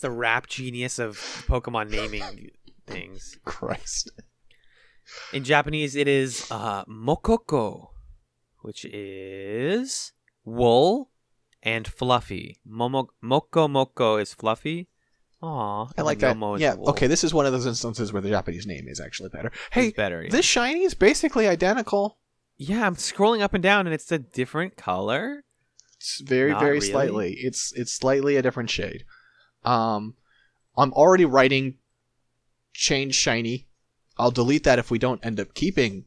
[0.02, 1.16] the rap genius of
[1.48, 2.50] Pokemon naming
[2.86, 3.38] things.
[3.44, 4.10] Christ.
[5.32, 7.88] In Japanese, it is uh, mokoko,
[8.60, 10.12] which is
[10.44, 11.10] wool
[11.62, 12.58] and fluffy.
[12.68, 14.88] Momo moko moko is fluffy.
[15.42, 16.36] Aw, I like that.
[16.60, 16.74] Yeah.
[16.74, 19.50] Okay, this is one of those instances where the Japanese name is actually better.
[19.72, 20.22] Hey, better.
[20.22, 20.30] yeah.
[20.30, 22.18] this shiny is basically identical.
[22.56, 25.44] yeah, I'm scrolling up and down, and it's a different color.
[25.96, 26.90] It's very, Not very really.
[26.90, 27.32] slightly.
[27.40, 29.04] It's it's slightly a different shade.
[29.64, 30.14] Um,
[30.76, 31.78] I'm already writing
[32.72, 33.68] change shiny.
[34.18, 36.04] I'll delete that if we don't end up keeping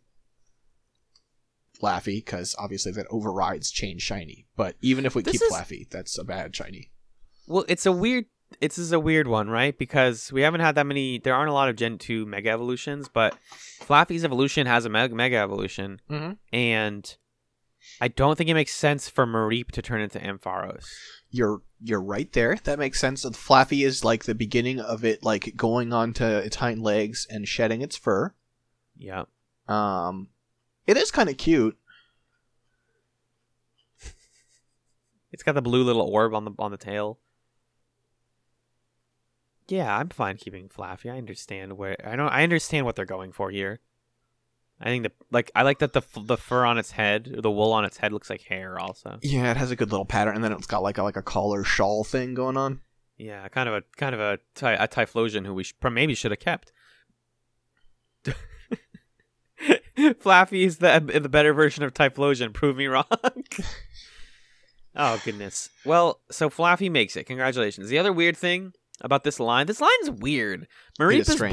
[1.81, 4.47] Laffy, because obviously that overrides change shiny.
[4.55, 6.91] But even if we This keep is- Laffy, that's a bad shiny.
[7.47, 8.25] Well, it's a weird.
[8.61, 9.77] It's is a weird one, right?
[9.77, 11.17] Because we haven't had that many.
[11.19, 13.35] There aren't a lot of Gen two Mega evolutions, but
[13.81, 16.33] Flaaffy's evolution has a meg- Mega evolution, Mm-hmm.
[16.55, 17.17] and
[17.99, 20.85] I don't think it makes sense for Mareep to turn into Ampharos.
[21.35, 22.57] You're you're right there.
[22.63, 23.23] That makes sense.
[23.23, 27.47] The Flaaffy is like the beginning of it, like going onto its hind legs and
[27.47, 28.33] shedding its fur.
[28.97, 29.25] Yeah.
[29.67, 30.29] Um,
[30.87, 31.77] it is kind of cute.
[35.31, 37.19] It's got the blue little orb on the on the tail.
[39.67, 41.11] Yeah, I'm fine keeping Flaaffy.
[41.11, 42.29] I understand where I don't.
[42.29, 43.81] I understand what they're going for here.
[44.85, 47.73] I think the like I like that the the fur on its head, the wool
[47.73, 48.79] on its head looks like hair.
[48.79, 51.17] Also, Yeah, it has a good little pattern, and then it's got like a, like
[51.17, 52.81] a collar shawl thing going on.
[53.17, 56.29] yeah, kind of a kind of a ty- a Typhlosion who we sh- maybe should
[56.31, 56.71] have kept.
[59.97, 62.53] Flaaffy is the the better version of Typhlosion.
[62.53, 63.05] Prove me wrong.
[64.95, 65.69] oh goodness.
[65.85, 67.23] Well, so Flaaffy makes it.
[67.25, 67.89] Congratulations.
[67.89, 70.67] The other weird thing about this line, this line is weird.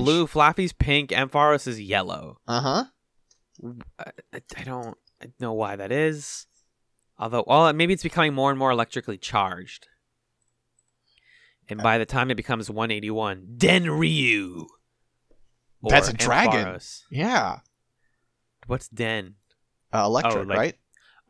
[0.01, 2.39] Is, blue, Flaaffy's pink, Ampharos is yellow.
[2.49, 2.85] Uh huh.
[3.99, 4.97] I, I- I don't
[5.41, 6.47] know why that is.
[7.19, 9.87] Although, well, maybe it's becoming more and more electrically charged.
[11.69, 14.67] And by the time it becomes 181, Den-Ryu.
[15.85, 16.67] That's a dragon.
[16.67, 17.03] Ampharos.
[17.11, 17.61] Yeah.
[18.67, 19.37] What's Den?
[19.93, 20.75] Uh, electric, like- right?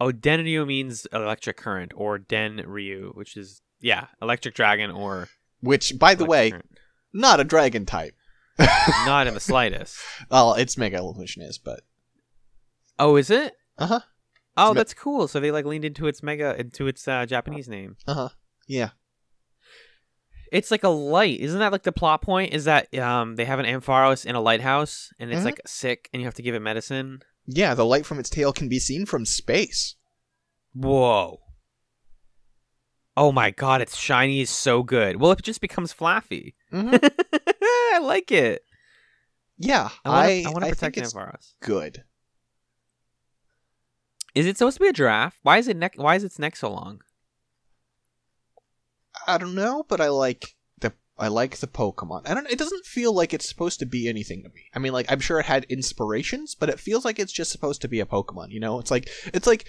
[0.00, 5.28] Oh, Den-Ryu means electric current, or Den-Ryu, which is, yeah, electric dragon or.
[5.60, 6.66] Which, by the way, electric
[7.12, 8.14] not a dragon type.
[9.06, 9.96] not in the slightest.
[10.30, 11.80] well, its mega evolution is, but
[12.98, 13.55] Oh, is it?
[13.78, 14.01] uh huh,
[14.56, 15.28] Oh, me- that's cool.
[15.28, 17.97] So they like leaned into its mega, into its uh, Japanese name.
[18.06, 18.28] uh huh.
[18.69, 18.90] Yeah.
[20.52, 21.40] It's like a light.
[21.40, 22.52] Isn't that like the plot point?
[22.52, 25.47] Is that um they have an Ampharos in a lighthouse and it's Mhm.
[25.47, 27.23] like sick and you have to give it medicine?
[27.47, 29.97] Yeah, the light from its tail can be seen from space.
[30.74, 31.40] Whoa.
[33.16, 35.16] Oh my god, its shiny is so good.
[35.20, 36.55] Well, it just becomes Flaaffy.
[36.73, 36.97] Mm-hmm.
[37.62, 38.62] I like it.
[39.59, 41.55] yeah, I want I to I, wanna protect Ampharos.
[41.62, 42.05] good.
[44.34, 45.38] Is it supposed to be a giraffe?
[45.42, 47.02] Why is it neck why is its neck so long?
[49.26, 52.28] I don't know, but I like the I like the Pokemon.
[52.28, 52.50] I don't.
[52.50, 54.70] It doesn't feel like it's supposed to be anything to me.
[54.74, 57.82] I mean, like I'm sure it had inspirations, but it feels like it's just supposed
[57.82, 58.50] to be a Pokemon.
[58.50, 59.66] You know, it's like it's like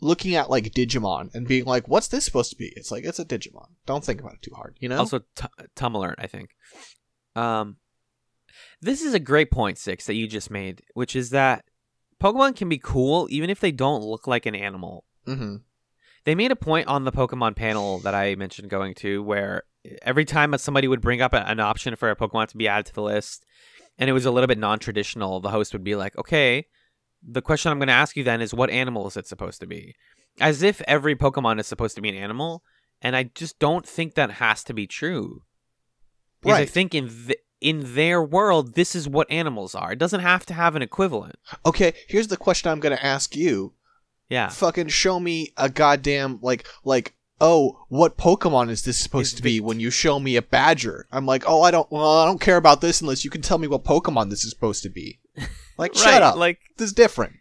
[0.00, 3.20] looking at like Digimon and being like, "What's this supposed to be?" It's like it's
[3.20, 3.68] a Digimon.
[3.86, 4.98] Don't think about it too hard, you know.
[4.98, 5.46] Also, t-
[5.76, 6.50] Tumblr, I think.
[7.36, 7.76] Um,
[8.80, 11.64] this is a great point, Six, that you just made, which is that
[12.24, 15.04] Pokemon can be cool even if they don't look like an animal.
[15.26, 15.56] mm-hmm.
[16.24, 19.64] They made a point on the Pokemon panel that I mentioned going to where
[20.00, 22.86] every time somebody would bring up a- an option for a Pokemon to be added
[22.86, 23.44] to the list
[23.98, 26.66] and it was a little bit non traditional, the host would be like, okay,
[27.22, 29.66] the question I'm going to ask you then is what animal is it supposed to
[29.66, 29.94] be?
[30.40, 32.62] As if every Pokemon is supposed to be an animal.
[33.02, 35.42] And I just don't think that has to be true.
[36.40, 36.70] Because I Right.
[36.70, 39.92] think in th- in their world, this is what animals are.
[39.92, 41.36] It doesn't have to have an equivalent.
[41.64, 43.72] Okay, here's the question I'm gonna ask you.
[44.28, 44.48] Yeah.
[44.48, 47.14] Fucking show me a goddamn like like.
[47.40, 49.60] Oh, what Pokemon is this supposed It's to be?
[49.60, 51.90] When you show me a Badger, I'm like, oh, I don't.
[51.90, 54.50] Well, I don't care about this unless you can tell me what Pokemon this is
[54.50, 55.18] supposed to be.
[55.76, 56.36] Like, shut up.
[56.36, 57.32] Like, this is different.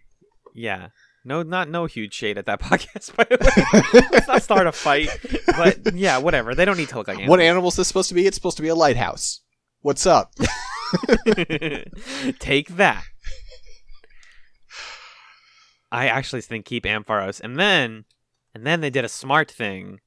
[0.56, 0.88] yeah.
[1.24, 3.38] No, not no huge shade at that podcast, by the
[3.94, 4.02] way.
[4.12, 5.10] Let's not start a fight.
[5.56, 6.56] But yeah, whatever.
[6.56, 7.30] They don't need to look like animals.
[7.30, 8.26] What animal is this supposed to be?
[8.26, 9.42] It's supposed to be a lighthouse.
[9.84, 10.34] What's up?
[12.40, 13.04] Take that.
[15.92, 18.06] I actually think keep Ampharos, and then,
[18.56, 20.00] and then they did a smart thing,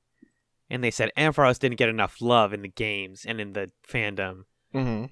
[0.70, 4.44] and they said Ampharos didn't get enough love in the games and in the fandom.
[4.74, 5.04] mm-hmm.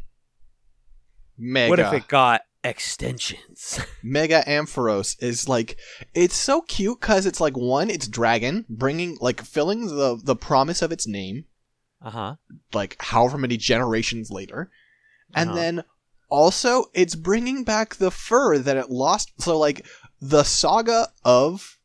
[1.37, 1.69] Mega.
[1.69, 3.81] What if it got extensions?
[4.03, 5.77] Mega Ampharos is like
[6.15, 10.81] it's so cute because it's like one, it's dragon bringing like filling the the promise
[10.81, 11.45] of its name,
[12.05, 12.35] Uh huh.
[12.75, 14.71] like however many generations later,
[15.35, 15.59] and Uh-huh.
[15.59, 15.85] then
[16.29, 19.33] also it's bringing back the fur that it lost.
[19.41, 19.87] So like
[20.21, 21.79] the saga of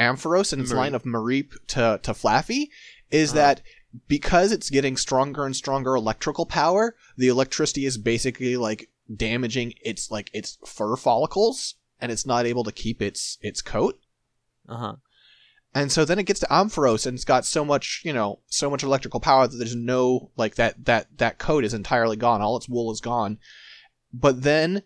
[0.00, 2.68] Ampharos and its line of Mareep to to Flaaffy
[3.10, 3.40] is Uh-huh.
[3.40, 3.62] that
[4.08, 10.10] because it's getting stronger and stronger electrical power, the electricity is basically like damaging its
[10.10, 14.00] like its fur follicles and it's not able to keep its its coat.
[14.68, 14.96] Uh huh.
[15.74, 18.68] And so then it gets to Ampharos and it's got so much, you know, so
[18.68, 22.42] much electrical power that there's no like that that that coat is entirely gone.
[22.42, 23.38] All its wool is gone.
[24.12, 24.82] But then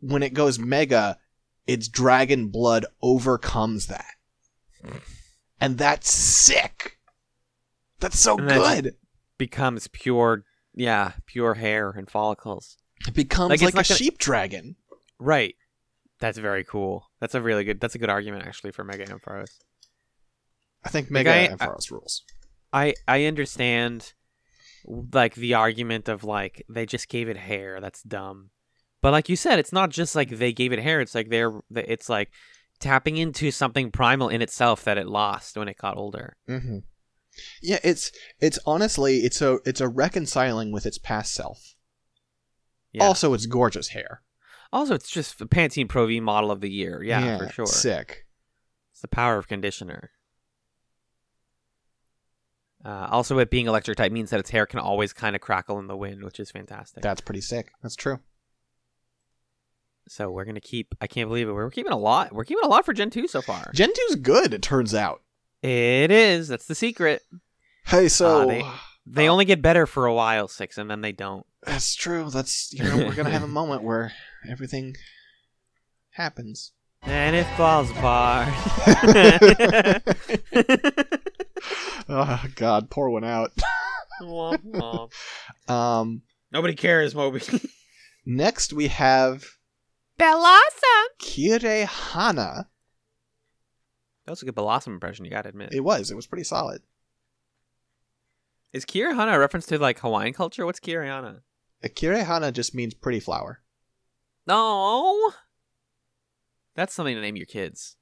[0.00, 1.18] when it goes mega,
[1.66, 4.04] its dragon blood overcomes that.
[5.60, 6.98] And that's sick.
[8.00, 8.96] That's so good.
[9.38, 10.44] Becomes pure,
[10.74, 12.76] yeah, pure hair and follicles.
[13.08, 14.76] It becomes Like, like, a gonna- sheep dragon.
[15.18, 15.54] Right.
[16.20, 17.10] That's very cool.
[17.20, 17.80] That's a really good.
[17.80, 19.58] That's a good argument actually for Mega Ampharos.
[20.84, 22.22] I think Like, Mega I- Ampharos rules.
[22.72, 24.12] I I understand
[24.86, 27.80] like the argument of like they just gave it hair.
[27.80, 28.50] That's dumb.
[29.02, 31.00] But like you said, it's not just like they gave it hair.
[31.00, 32.30] It's like they're it's like
[32.80, 36.36] tapping into something primal in itself that it lost when it got older.
[36.48, 36.78] Mm-hmm.
[37.62, 41.74] Yeah, it's it's honestly it's a it's a reconciling with its past self.
[42.92, 43.04] Yeah.
[43.04, 44.22] Also, it's gorgeous hair.
[44.72, 47.02] Also, it's just the Pantene Pro V model of the year.
[47.02, 47.66] Yeah, for sure.
[47.66, 48.24] Sick.
[48.92, 50.10] It's the power of conditioner.
[52.84, 55.78] Uh, also, it being electric type means that its hair can always kind of crackle
[55.78, 57.02] in the wind, which is fantastic.
[57.02, 57.72] That's pretty sick.
[57.82, 58.20] That's true.
[60.08, 60.94] so we're gonna keep.
[61.00, 61.52] I can't believe it.
[61.52, 62.32] We're keeping a lot.
[62.32, 63.70] We're keeping a lot for Gen two so far.
[63.74, 65.22] Gen 2's good, it turns out.
[65.62, 66.46] It is.
[66.48, 67.22] That's the secret.
[67.86, 68.70] Hey, so Uh, they-
[69.08, 69.32] They Oh.
[69.32, 71.46] only get better for a while, six, and then they don't.
[71.64, 72.28] that's true.
[72.30, 74.12] That's you know we're gonna have a moment where
[74.48, 74.96] everything
[76.10, 76.72] happens.
[77.02, 78.48] And it falls apart.
[82.08, 83.52] oh God, pour one out.
[84.22, 85.12] Womp womp.
[85.72, 86.22] Um,
[86.52, 87.42] Nobody cares, Moby.
[88.26, 89.44] next we have
[90.18, 91.04] Bellossom.
[91.20, 92.66] Kirehana.
[94.24, 95.24] That was a good Bellossom impression.
[95.24, 95.72] You gotta admit.
[95.72, 96.10] It was.
[96.10, 96.82] It was pretty solid.
[98.72, 100.66] Is Kirihana a reference to like Hawaiian culture?
[100.66, 101.40] What's Kirihana?
[101.84, 103.60] Kirehana just means pretty flower.
[104.46, 105.32] No.
[106.74, 107.95] That's something to name your kids.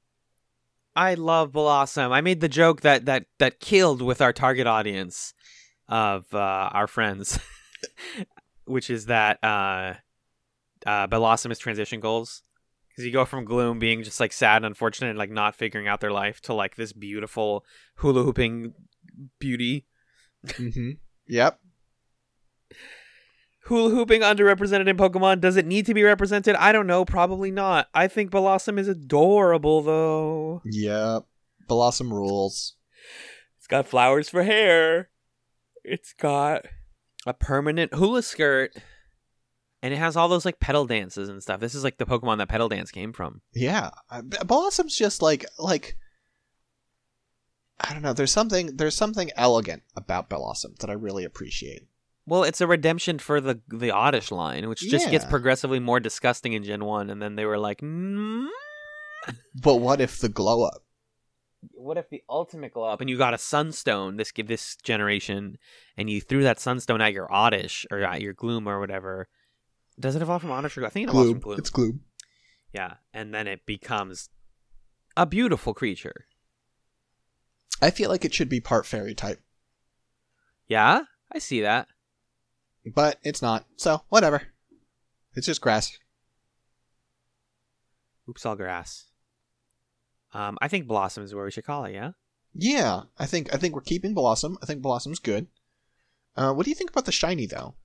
[0.95, 2.11] I love Bellossom.
[2.11, 5.33] I made the joke that that that killed with our target audience
[5.89, 6.37] of uh,
[6.71, 7.39] our friends,
[8.65, 9.95] which is that uh,
[10.85, 12.43] uh, Bellossom is transition goals.
[12.89, 15.85] Because you go from gloom being just like sad and unfortunate and like not figuring
[15.85, 17.65] out their life to like this beautiful
[17.95, 18.73] hula hooping
[19.37, 19.85] beauty.
[20.47, 20.91] mm-hmm.
[21.27, 21.59] Yep.
[23.65, 25.41] Hula hooping underrepresented in Pokemon.
[25.41, 26.55] Does it need to be represented?
[26.55, 27.03] I don't know.
[27.03, 27.87] Probably not.
[27.95, 30.61] I think Bellossom is adorable though.
[30.65, 31.23] Yep.
[31.67, 32.75] Bellossom rules.
[33.57, 35.09] It's got flowers for hair.
[35.83, 36.65] It's got
[37.25, 38.71] a permanent hula skirt.
[39.81, 41.59] And it has all those like pedal dances and stuff.
[41.59, 43.41] This is like the Pokemon that pedal dance came from.
[43.53, 43.89] Yeah.
[44.11, 45.97] Bellossom's just like like
[47.79, 48.13] I don't know.
[48.13, 51.87] There's something there's something elegant about Bellossom that I really appreciate.
[52.27, 56.53] Well, it's a redemption for the the Oddish line, which just gets progressively more disgusting
[56.53, 58.47] in Gen 1 and then they were like, mm,
[59.61, 60.81] But what if the glow up?
[61.73, 65.57] what if the ultimate glow up and you got a sunstone this give this generation
[65.97, 69.27] and you threw that sunstone at your oddish or at your gloom or whatever.
[69.99, 71.57] Does it evolve from oddish or i think it evolves from gloom.
[71.57, 72.01] It's gloom.
[72.71, 74.29] yeah and then it becomes
[75.17, 76.27] a beautiful creature.
[77.81, 79.41] I feel like it should be part fairy type,
[80.67, 81.01] yeah?
[81.31, 81.87] I see that
[82.93, 83.65] but it's not.
[83.77, 84.43] So whatever.
[85.35, 85.97] It's just grass.
[88.29, 89.05] oops all grass
[90.33, 92.11] um i think bellossom is where we should call it yeah
[92.57, 94.55] Yeah, I think I think we're keeping Bellossom.
[94.63, 95.47] I think Bellossom's good.
[96.37, 97.75] Uh, what do you think about the shiny though?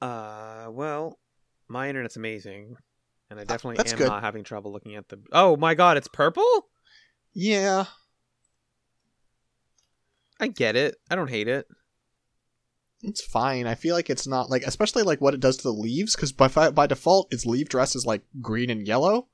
[0.00, 1.18] Uh, well,
[1.66, 2.76] my internet's amazing,
[3.28, 4.06] and I definitely that's am good.
[4.08, 5.18] not having trouble looking at the.
[5.32, 6.70] Oh my god, it's purple!
[7.34, 7.86] Yeah,
[10.38, 10.94] I get it.
[11.10, 11.66] I don't hate it.
[13.02, 13.66] It's fine.
[13.66, 16.32] I feel like it's not like, especially like what it does to the leaves, because
[16.32, 19.28] by by default, its leaf dress is like green and yellow,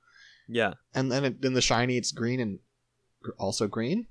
[0.49, 0.75] Yeah.
[0.95, 2.59] and then it, in the shiny, it's green and
[3.39, 4.07] also green.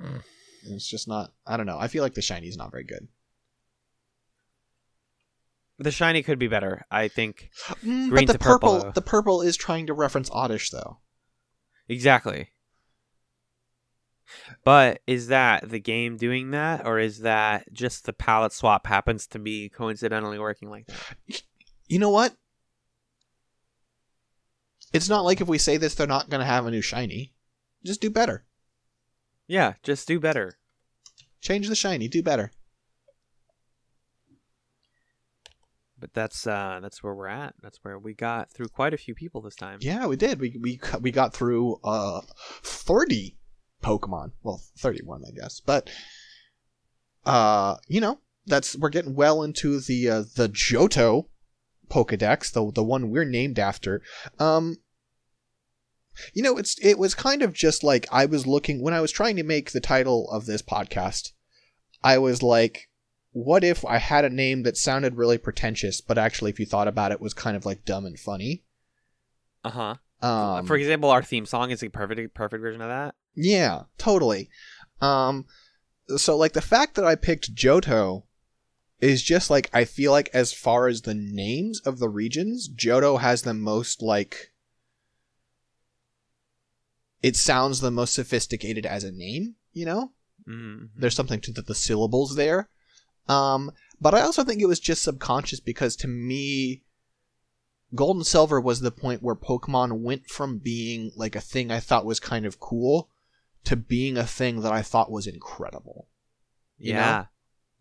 [0.00, 0.22] Mm.
[0.64, 1.32] And It's just not.
[1.46, 1.78] I don't know.
[1.78, 3.08] I feel like the shiny's not very good.
[5.78, 6.86] The shiny could be better.
[6.90, 7.50] I think
[7.84, 10.98] Mm, Green but the to purple, purple, the purple is trying to reference Oddish though.
[11.88, 12.50] exactly.
[14.64, 19.26] But is that the game doing that, or is that just the palette swap happens
[19.28, 21.42] to be coincidentally working like that?
[21.86, 22.34] You know what?
[24.92, 27.34] It's not like if we say this, they're not going to have a new shiny.
[27.84, 28.44] Just do better.
[29.46, 30.56] Yeah, just do better.
[31.40, 32.08] Change the shiny.
[32.08, 32.52] Do better.
[35.98, 37.54] But that's uh that's where we're at.
[37.62, 39.78] That's where we got through quite a few people this time.
[39.80, 40.38] Yeah, we did.
[40.38, 42.20] We we we got through uh
[42.62, 43.36] thirty
[43.84, 44.32] Pokemon.
[44.42, 45.60] Well, thirty one, I guess.
[45.60, 45.90] But
[47.24, 51.26] uh, you know, that's we're getting well into the uh, the Johto
[51.88, 54.02] Pokedex, the the one we're named after.
[54.38, 54.78] Um,
[56.32, 59.12] you know, it's it was kind of just like I was looking when I was
[59.12, 61.32] trying to make the title of this podcast.
[62.02, 62.88] I was like,
[63.32, 66.88] what if I had a name that sounded really pretentious, but actually, if you thought
[66.88, 68.64] about it, was kind of like dumb and funny.
[69.64, 69.94] Uh huh.
[70.26, 73.14] Um, For example, our theme song is a perfect perfect version of that.
[73.34, 74.48] Yeah, totally.
[75.00, 75.46] Um,
[76.16, 78.24] so like the fact that I picked Johto
[79.00, 83.20] is just like I feel like as far as the names of the regions, Johto
[83.20, 84.52] has the most like.
[87.22, 90.12] It sounds the most sophisticated as a name, you know.
[90.46, 90.86] Mm-hmm.
[90.96, 92.68] There's something to the, the syllables there.
[93.28, 96.82] Um, but I also think it was just subconscious because to me,
[97.94, 101.80] Gold and Silver was the point where Pokemon went from being like a thing I
[101.80, 103.08] thought was kind of cool
[103.64, 106.08] to being a thing that I thought was incredible.
[106.78, 106.98] you know?
[107.00, 107.24] Yeah.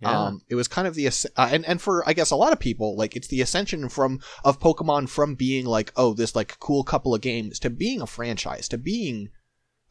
[0.02, 0.20] Yeah.
[0.26, 2.60] Um, it was kind of the uh, and and for I guess a lot of
[2.60, 6.84] people like it's the ascension from of Pokemon from being like oh this like cool
[6.84, 9.30] couple of games to being a franchise to being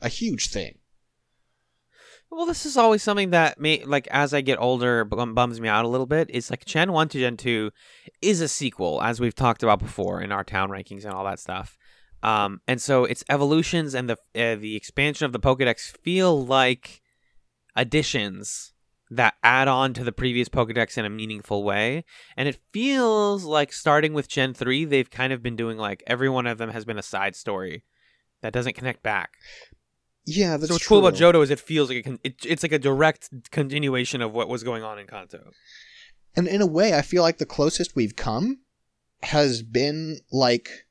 [0.02, 0.78] a huge thing.
[2.30, 5.68] Well, this is always something that may like as I get older bum- bums me
[5.68, 6.28] out a little bit.
[6.30, 7.70] It's like Gen One to Gen Two
[8.20, 11.40] is a sequel, as we've talked about before in our town rankings and all that
[11.40, 11.78] stuff.
[12.22, 17.00] Um, and so its evolutions and the uh, the expansion of the Pokedex feel like
[17.76, 18.72] additions
[19.10, 22.04] that add on to the previous Pokedex in a meaningful way.
[22.36, 26.28] And it feels like starting with Gen Three, they've kind of been doing like every
[26.28, 27.84] one of them has been a side story
[28.40, 29.32] that doesn't connect back
[30.24, 30.96] Yeah, that's so what's true.
[31.00, 34.22] cool about Johto is it feels like a con- it, it's like a direct continuation
[34.22, 35.50] of what was going on in Kanto.
[36.34, 38.60] And in a way, I feel like the closest we've come
[39.22, 40.86] has been like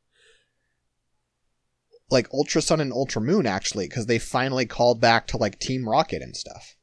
[2.11, 5.88] like Ultra Sun and Ultra Moon actually because they finally called back to like Team
[5.88, 6.75] Rocket and stuff.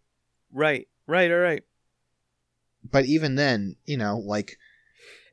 [0.52, 1.62] Right, right, all right.
[2.90, 4.56] But even then, you know, like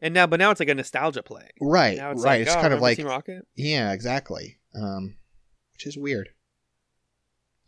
[0.02, 1.50] And now, but now it's like a nostalgia play.
[1.62, 3.48] right, Now it's right, like, it's oh, kind of like Team Rocket.
[3.56, 4.60] yeah, exactly.
[4.80, 5.16] Um
[5.74, 6.30] which is weird.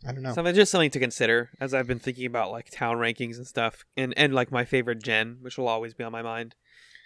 [0.06, 0.32] I don't know.
[0.32, 3.84] Something just something to consider as I've been thinking about like town rankings and stuff,
[3.96, 6.54] and and like my favorite gen, which will always be on my mind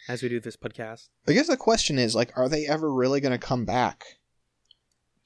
[0.08, 1.08] as we do this podcast.
[1.26, 4.04] I guess the question is like are they ever really going to come back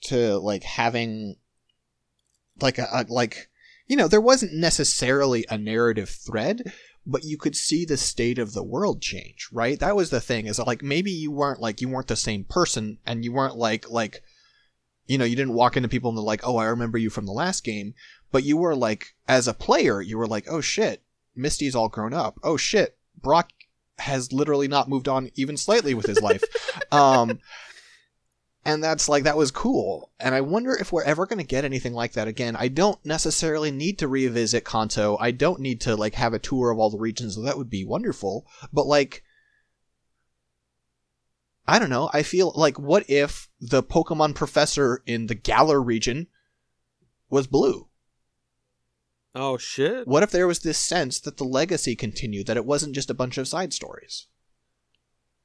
[0.02, 1.36] to like having
[2.60, 3.48] like a, a like
[3.86, 6.72] you know there wasn't necessarily a narrative thread
[7.06, 10.46] but you could see the state of the world change right that was the thing
[10.46, 13.56] is that, like maybe you weren't like you weren't the same person and you weren't
[13.56, 14.22] like like
[15.06, 17.26] you know you didn't walk into people and they're like oh i remember you from
[17.26, 17.94] the last game
[18.32, 21.02] but you were like as a player you were like oh shit
[21.34, 23.50] misty's all grown up oh shit brock
[23.98, 26.42] has literally not moved on even slightly with his life.
[26.92, 27.40] Um,
[28.66, 30.10] and that's like, that was cool.
[30.18, 32.56] And I wonder if we're ever going to get anything like that again.
[32.56, 35.16] I don't necessarily need to revisit Kanto.
[35.20, 37.40] I don't need to like have a tour of all the regions.
[37.40, 38.44] That would be wonderful.
[38.72, 39.22] But like,
[41.66, 42.10] I don't know.
[42.12, 46.26] I feel like what if the Pokemon professor in the Galar region
[47.30, 47.88] was blue?
[49.34, 50.08] Oh shit.
[50.08, 53.14] What if there was this sense that the legacy continued, that it wasn't just a
[53.14, 54.26] bunch of side stories?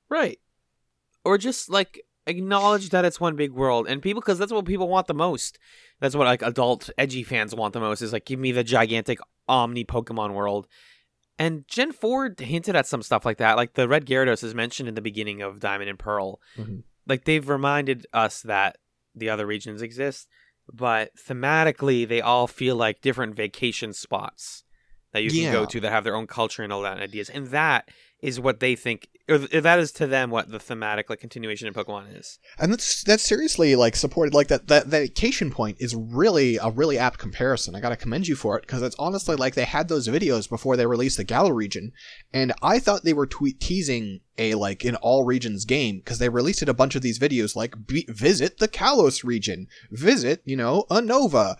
[0.10, 0.40] Right.
[1.24, 4.88] Or just like acknowledge that it's one big world and people because that's what people
[4.88, 5.58] want the most.
[6.00, 9.20] That's what like adult edgy fans want the most is like give me the gigantic
[9.48, 10.68] omni Pokemon world.
[11.40, 13.58] And Gen 4 hinted at some stuff like that.
[13.58, 16.40] Like the Red Gyarados is mentioned in the beginning of Diamond and Pearl.
[16.58, 16.84] Mhm.
[17.08, 18.78] Like they've reminded us that
[19.16, 20.28] the other regions exist,
[20.72, 24.64] but thematically they all feel like different vacation spots
[25.14, 27.30] that you can go to that have their own culture and all that ideas.
[27.30, 27.90] And that
[28.22, 31.68] is what they think or th- that is to them what the thematic like continuation
[31.68, 32.40] in Pokemon is.
[32.60, 34.34] And that's that's seriously like supported.
[34.34, 37.76] Like that that vacation point is really a really apt comparison.
[37.76, 40.76] I gotta commend you for it because it's honestly like they had those videos before
[40.76, 41.94] they released the Galar region,
[42.34, 46.30] and I thought they were tweet teasing a like an all regions game because they
[46.30, 50.86] released a bunch of these videos like be- visit the Kalos region, visit you know
[50.90, 51.56] Unova,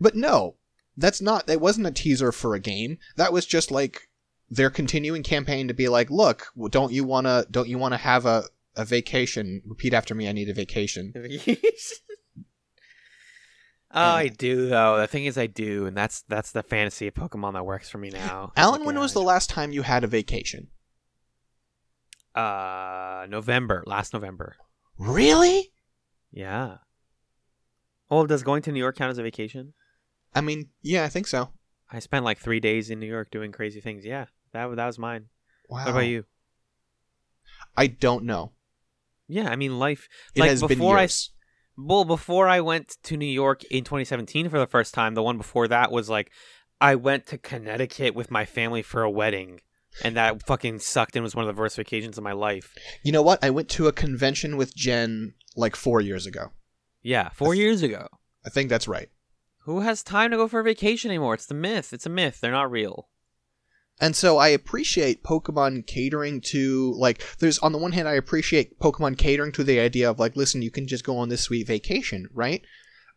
[0.00, 0.56] but no,
[0.96, 1.46] that's not.
[1.46, 2.98] That wasn't a teaser for a game.
[3.16, 4.08] That was just like
[4.52, 8.44] their continuing campaign to be like, look, don't you wanna don't you wanna have a
[8.76, 9.62] a vacation.
[9.66, 10.28] Repeat after me.
[10.28, 11.12] I need a vacation.
[11.16, 11.24] Oh,
[13.94, 14.98] I do though.
[14.98, 17.98] The thing is, I do, and that's that's the fantasy of Pokemon that works for
[17.98, 18.52] me now.
[18.56, 20.68] Alan, when was the last time you had a vacation?
[22.34, 24.56] uh November, last November?
[24.98, 25.70] Really?
[26.30, 26.78] Yeah.
[28.08, 29.74] Well, does going to New York count as a vacation?
[30.34, 31.50] I mean, yeah, I think so.
[31.90, 34.06] I spent like three days in New York doing crazy things.
[34.06, 35.26] Yeah, that that was mine.
[35.68, 35.84] Wow.
[35.84, 36.24] What about you?
[37.76, 38.52] I don't know.
[39.28, 40.08] Yeah, I mean, life.
[40.34, 41.30] It like has been before I years.
[41.76, 45.38] Well, before I went to New York in 2017 for the first time, the one
[45.38, 46.30] before that was like
[46.80, 49.60] I went to Connecticut with my family for a wedding,
[50.02, 52.74] and that fucking sucked and was one of the worst vacations of my life.
[53.02, 53.42] You know what?
[53.42, 56.50] I went to a convention with Jen like four years ago.
[57.02, 58.08] Yeah, four years ago.
[58.44, 59.08] I think that's right.
[59.64, 61.34] Who has time to go for a vacation anymore?
[61.34, 61.92] It's the myth.
[61.92, 62.40] It's a myth.
[62.40, 63.08] They're not real.
[64.02, 68.80] And so I appreciate Pokemon catering to like there's on the one hand I appreciate
[68.80, 71.68] Pokemon catering to the idea of like listen you can just go on this sweet
[71.68, 72.62] vacation, right?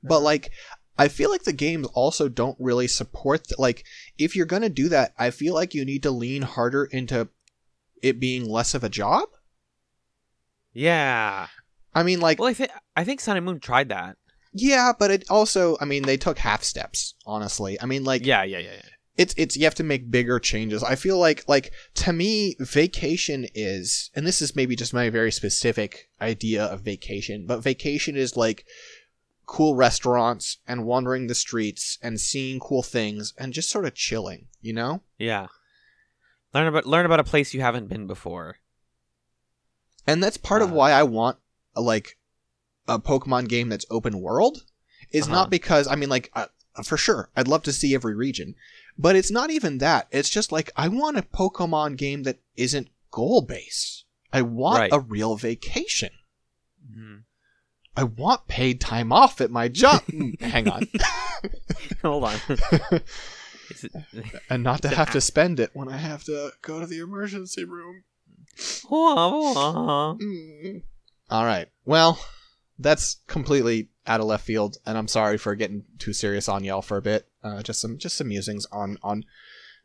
[0.03, 0.25] But uh-huh.
[0.25, 0.51] like
[0.95, 3.83] I feel like the games also don't really support th- like
[4.19, 7.29] if you're going to do that, I feel like you need to lean harder into
[8.03, 9.29] it being less of a job.
[10.71, 11.47] Yeah.
[11.95, 14.17] I mean like Well, I think I think Sun and Moon tried that.
[14.53, 17.81] yeah, but it also I mean they took half steps, honestly.
[17.81, 18.89] I mean like Yeah, yeah, yeah, yeah.
[19.17, 20.83] It's it's you have to make bigger changes.
[20.83, 25.31] I feel like like to me vacation is and this is maybe just my very
[25.31, 28.65] specific idea of vacation, but vacation is like
[29.45, 34.47] cool restaurants and wandering the streets and seeing cool things and just sort of chilling,
[34.61, 35.01] you know?
[35.19, 35.47] Yeah.
[36.53, 38.57] Learn about learn about a place you haven't been before.
[40.07, 40.75] And that's part of Uh.
[40.75, 41.37] why I want
[41.75, 42.17] a, like
[42.87, 44.63] a Pokemon game that's open world
[45.11, 45.33] is Uh-huh.
[45.33, 46.47] not because I mean like uh,
[46.83, 48.55] for sure I'd love to see every region,
[48.97, 50.07] but it's not even that.
[50.11, 54.05] It's just like I want a Pokemon game that isn't goal based.
[54.33, 54.93] I want Right.
[54.93, 56.09] a real vacation.
[56.91, 57.23] Mhm.
[57.97, 60.01] I want paid time off at my job.
[60.11, 60.87] Mm, Hang on.
[62.01, 62.39] Hold on.
[63.81, 66.99] It- and not to have to spend it when I have to go to the
[66.99, 68.03] emergency room.
[70.19, 70.81] Mm.
[71.29, 71.67] All right.
[71.83, 72.19] Well,
[72.77, 76.81] that's completely out of left field, and I'm sorry for getting too serious on y'all
[76.83, 77.27] for a bit.
[77.45, 79.23] Uh, just some just some musings on on.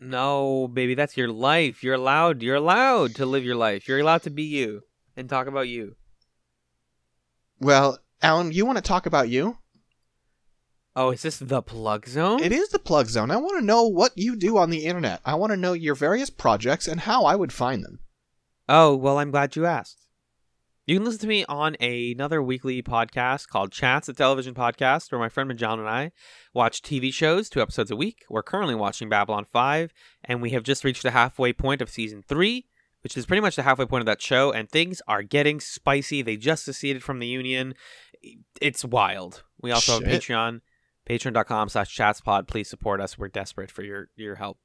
[0.01, 1.82] No, baby, that's your life.
[1.82, 2.43] You're allowed.
[2.43, 3.87] You're allowed to live your life.
[3.87, 4.85] You're allowed to be you
[5.15, 5.97] and talk about you.
[7.59, 9.59] Well, Alan, you want to talk about you?
[10.97, 12.43] Oh, is this the plug zone?
[12.43, 13.31] It is the plug zone.
[13.31, 15.20] I want to know what you do on the internet.
[15.24, 18.01] I want to know your various projects and how I would find them.
[18.69, 20.07] Oh, well, I'm glad you asked.
[20.86, 25.20] You can listen to me on another weekly podcast called Chats, a television podcast, where
[25.20, 26.11] my friend Majan and I
[26.55, 28.24] watch TV shows, two episodes a week.
[28.31, 29.93] We're currently watching Babylon 5,
[30.24, 32.66] and we have just reached the halfway point of season 3,
[33.02, 36.23] which is pretty much the halfway point of that show, and things are getting spicy.
[36.23, 37.74] They just seceded from the Union.
[38.61, 39.44] It's wild.
[39.61, 40.23] We also have Shit.
[40.23, 40.61] Patreon,
[41.09, 42.48] patreon.com slash chatspod.
[42.48, 43.19] Please support us.
[43.19, 44.59] We're desperate for your, your help.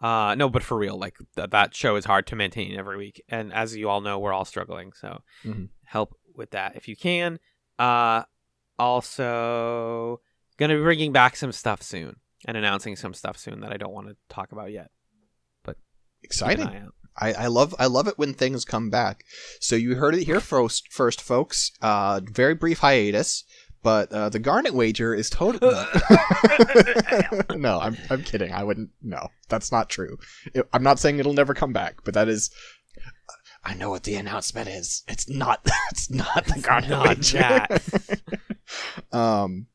[0.00, 3.22] Uh, no, but for real, like th- that show is hard to maintain every week,
[3.28, 4.92] and as you all know, we're all struggling.
[4.92, 5.70] So Mhm.
[5.84, 7.40] help with that if you can.
[7.78, 8.22] Uh,
[8.78, 10.20] also
[10.56, 12.16] gonna be bringing back some stuff soon
[12.46, 14.90] and announcing some stuff soon that I don't want to talk about yet.
[15.64, 15.76] But
[16.22, 16.90] Exciting.
[17.20, 19.24] I, I love I love it when things come back.
[19.60, 21.72] So you heard it here first, first folks.
[21.82, 23.42] Uh, very brief hiatus,
[23.82, 25.74] but uh, the Garnet wager is totally.
[27.56, 28.52] no, I'm I'm kidding.
[28.52, 28.90] I wouldn't.
[29.02, 30.18] No, that's not true.
[30.54, 32.50] It- I'm not saying it'll never come back, but that is.
[33.64, 35.02] I know what the announcement is.
[35.08, 35.66] It's not.
[35.90, 38.20] It's not the Garnet not that.
[39.12, 39.66] um,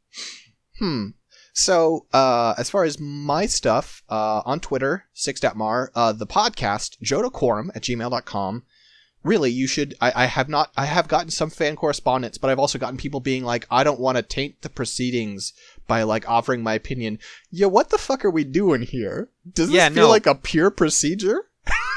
[0.79, 1.07] hmm.
[1.55, 7.69] So, uh, as far as my stuff, uh, on Twitter, six.mar, uh, the podcast, johtoquorum
[7.75, 8.63] at gmail.com.
[9.23, 12.59] Really, you should, I, I have not, I have gotten some fan correspondence, but I've
[12.59, 15.53] also gotten people being like, I don't want to taint the proceedings
[15.87, 17.19] by like offering my opinion.
[17.49, 19.29] Yeah, what the fuck are we doing here?
[19.51, 20.09] Does this Yeah, feel no.
[20.09, 21.45] like a pure procedure?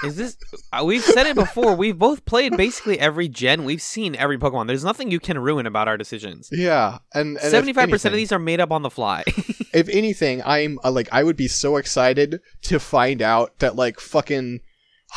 [0.05, 0.37] Is this?
[0.73, 1.75] Uh, we've said it before.
[1.77, 3.65] We've both played basically every gen.
[3.65, 4.67] We've seen every Pokemon.
[4.67, 6.51] There's nothing you can ruin about our decisions.
[6.53, 9.25] Yeah, and, and Seventy-five percent of these are made up on the fly.
[9.73, 13.99] if anything, I'm uh, like I would be so excited to find out that like
[13.99, 14.61] fucking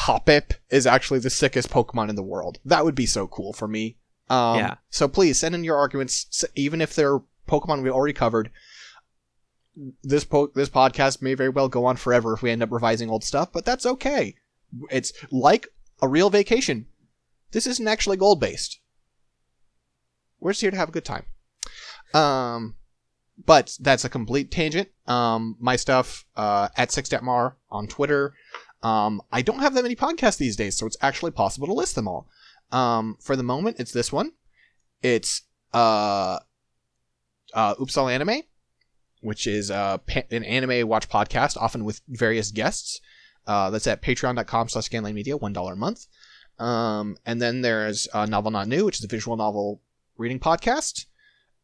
[0.06, 2.60] Hoppip is actually the sickest Pokemon in the world.
[2.66, 3.98] That would be so cool for me.
[4.30, 4.76] Um, Yeah.
[4.90, 8.52] So please send in your arguments, even if they're Pokemon we already covered.
[10.04, 13.10] This po- this podcast may very well go on forever if we end up revising
[13.10, 14.36] old stuff, but that's okay.
[14.92, 15.68] It's like
[16.02, 16.86] a real vacation.
[17.52, 18.80] This isn't actually gold based.
[20.40, 21.26] We're just here to have a good time.
[22.14, 22.76] Um,
[23.46, 24.90] but that's a complete tangent.
[25.08, 28.34] Um, my stuff uh, at six.mar on Twitter.
[28.82, 31.96] Um, I don't have that many podcasts these days, so it's actually possible to list
[31.96, 32.28] them all.
[32.72, 34.32] Um, for the moment, it's this one.
[35.02, 35.42] It's
[35.74, 36.40] uh,
[37.54, 38.42] uh, Oops All Anime,
[39.22, 39.98] which is uh,
[40.32, 43.02] an anime watch podcast, often with various guests.
[43.48, 46.06] Uh, that's at patreon.com slash media, $1 a month.
[46.60, 49.82] Um, and then there's uh, Novel Not New, which is a visual novel
[50.18, 51.06] reading podcast.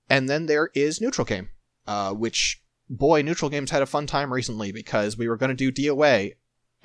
[0.10, 1.50] And then there is Neutral Game,
[1.86, 5.72] uh, which, boy, Neutral Games had a fun time recently because we were going to
[5.72, 6.36] do DOA,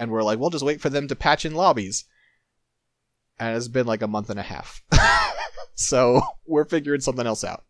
[0.00, 2.06] and we're like, we'll just wait for them to patch in lobbies.
[3.38, 4.82] And it's been like a month and a half.
[5.74, 7.64] so we're figuring something else out.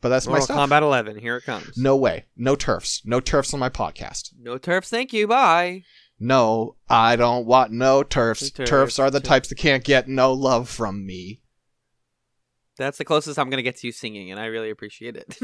[0.00, 0.70] But that's my Mortal stuff.
[0.70, 1.18] Kombat 11.
[1.18, 1.76] Here it comes.
[1.76, 2.24] No way.
[2.36, 3.02] No turfs.
[3.04, 4.30] No turfs on my podcast.
[4.38, 4.90] No turfs.
[4.90, 5.26] Thank you.
[5.26, 5.84] Bye.
[6.18, 8.50] No, I don't want no turfs.
[8.50, 8.70] Turfs.
[8.70, 11.42] turfs, are the types that can't get no love from me.
[12.76, 15.38] That's the closest I'm gonna get to you singing, and I really appreciate it.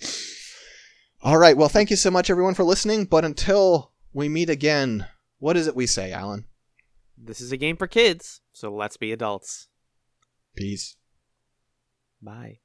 [1.22, 1.56] All right.
[1.56, 3.04] Well, thank you so much, everyone, for listening.
[3.04, 5.06] But until we meet again,
[5.38, 6.46] what is it we say, Alan?
[7.18, 9.68] this is a game for kids, so let's be adults.
[10.54, 10.96] Peace.
[12.22, 12.60] Bye.